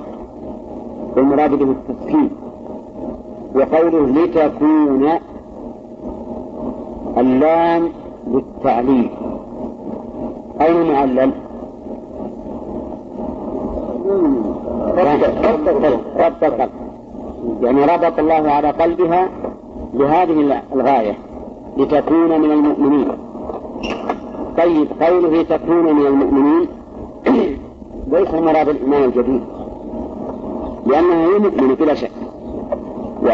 والمراد 1.16 1.50
به 1.50 1.70
التسكين. 1.70 2.30
وقوله 3.54 4.06
لتكون 4.06 5.08
اللام 7.18 7.88
للتعليل. 8.26 9.10
أين 10.60 10.76
المعلل؟ 10.76 11.30
ربط 16.16 16.44
القلب 16.44 16.79
يعني 17.62 17.84
ربط 17.84 18.18
الله 18.18 18.50
على 18.50 18.70
قلبها 18.70 19.28
لهذه 19.94 20.62
الغاية 20.72 21.14
لتكون 21.76 22.40
من 22.40 22.52
المؤمنين. 22.52 23.08
طيب 24.58 24.88
قوله 25.00 25.42
تكون 25.42 25.94
من 25.94 26.06
المؤمنين 26.06 26.68
ليس 28.12 28.34
مراد 28.34 28.68
الإيمان 28.68 29.04
الجديد 29.04 29.40
لأنها 30.86 31.26
هي 31.26 31.38
مؤمنة 31.38 31.74
بلا 31.74 31.94
شك. 31.94 32.10
و... 33.22 33.28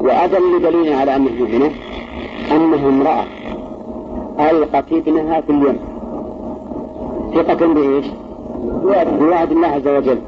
وأدل 0.00 0.62
دليل 0.62 0.92
على 0.92 1.16
أنه 1.16 1.30
هنا 1.30 1.70
أنها 2.52 2.88
امرأة 2.88 3.24
ألقت 4.50 4.92
ابنها 4.92 5.40
في 5.40 5.50
اليم. 5.50 5.78
ثقة 7.34 7.66
بإيش؟ 7.66 8.06
بوعد 9.18 9.52
الله 9.52 9.68
عز 9.68 9.88
وجل. 9.88 10.18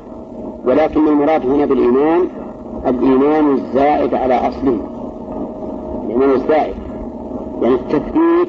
ولكن 0.64 1.08
المراد 1.08 1.46
هنا 1.46 1.66
بالإيمان 1.66 2.28
الإيمان 2.86 3.52
الزائد 3.52 4.14
على 4.14 4.34
أصله. 4.34 4.78
الإيمان 6.04 6.30
الزائد. 6.30 6.74
يعني 7.62 7.74
التثبيت 7.74 8.48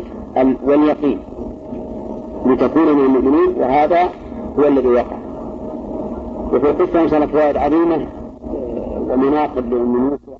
واليقين. 0.65 1.19
لتكون 2.45 2.93
من 2.93 3.05
المؤمنين 3.05 3.61
وهذا 3.61 4.09
هو 4.59 4.67
الذي 4.67 4.87
وقع. 4.87 5.17
وفي 6.53 6.69
القصة 6.69 7.01
إن 7.01 7.09
شاء 7.09 7.23
الله 7.23 7.31
فوائد 7.31 7.57
عظيمة 7.57 8.07
ومناقب 9.09 9.73
لأم 9.73 9.95
موسى 9.95 10.32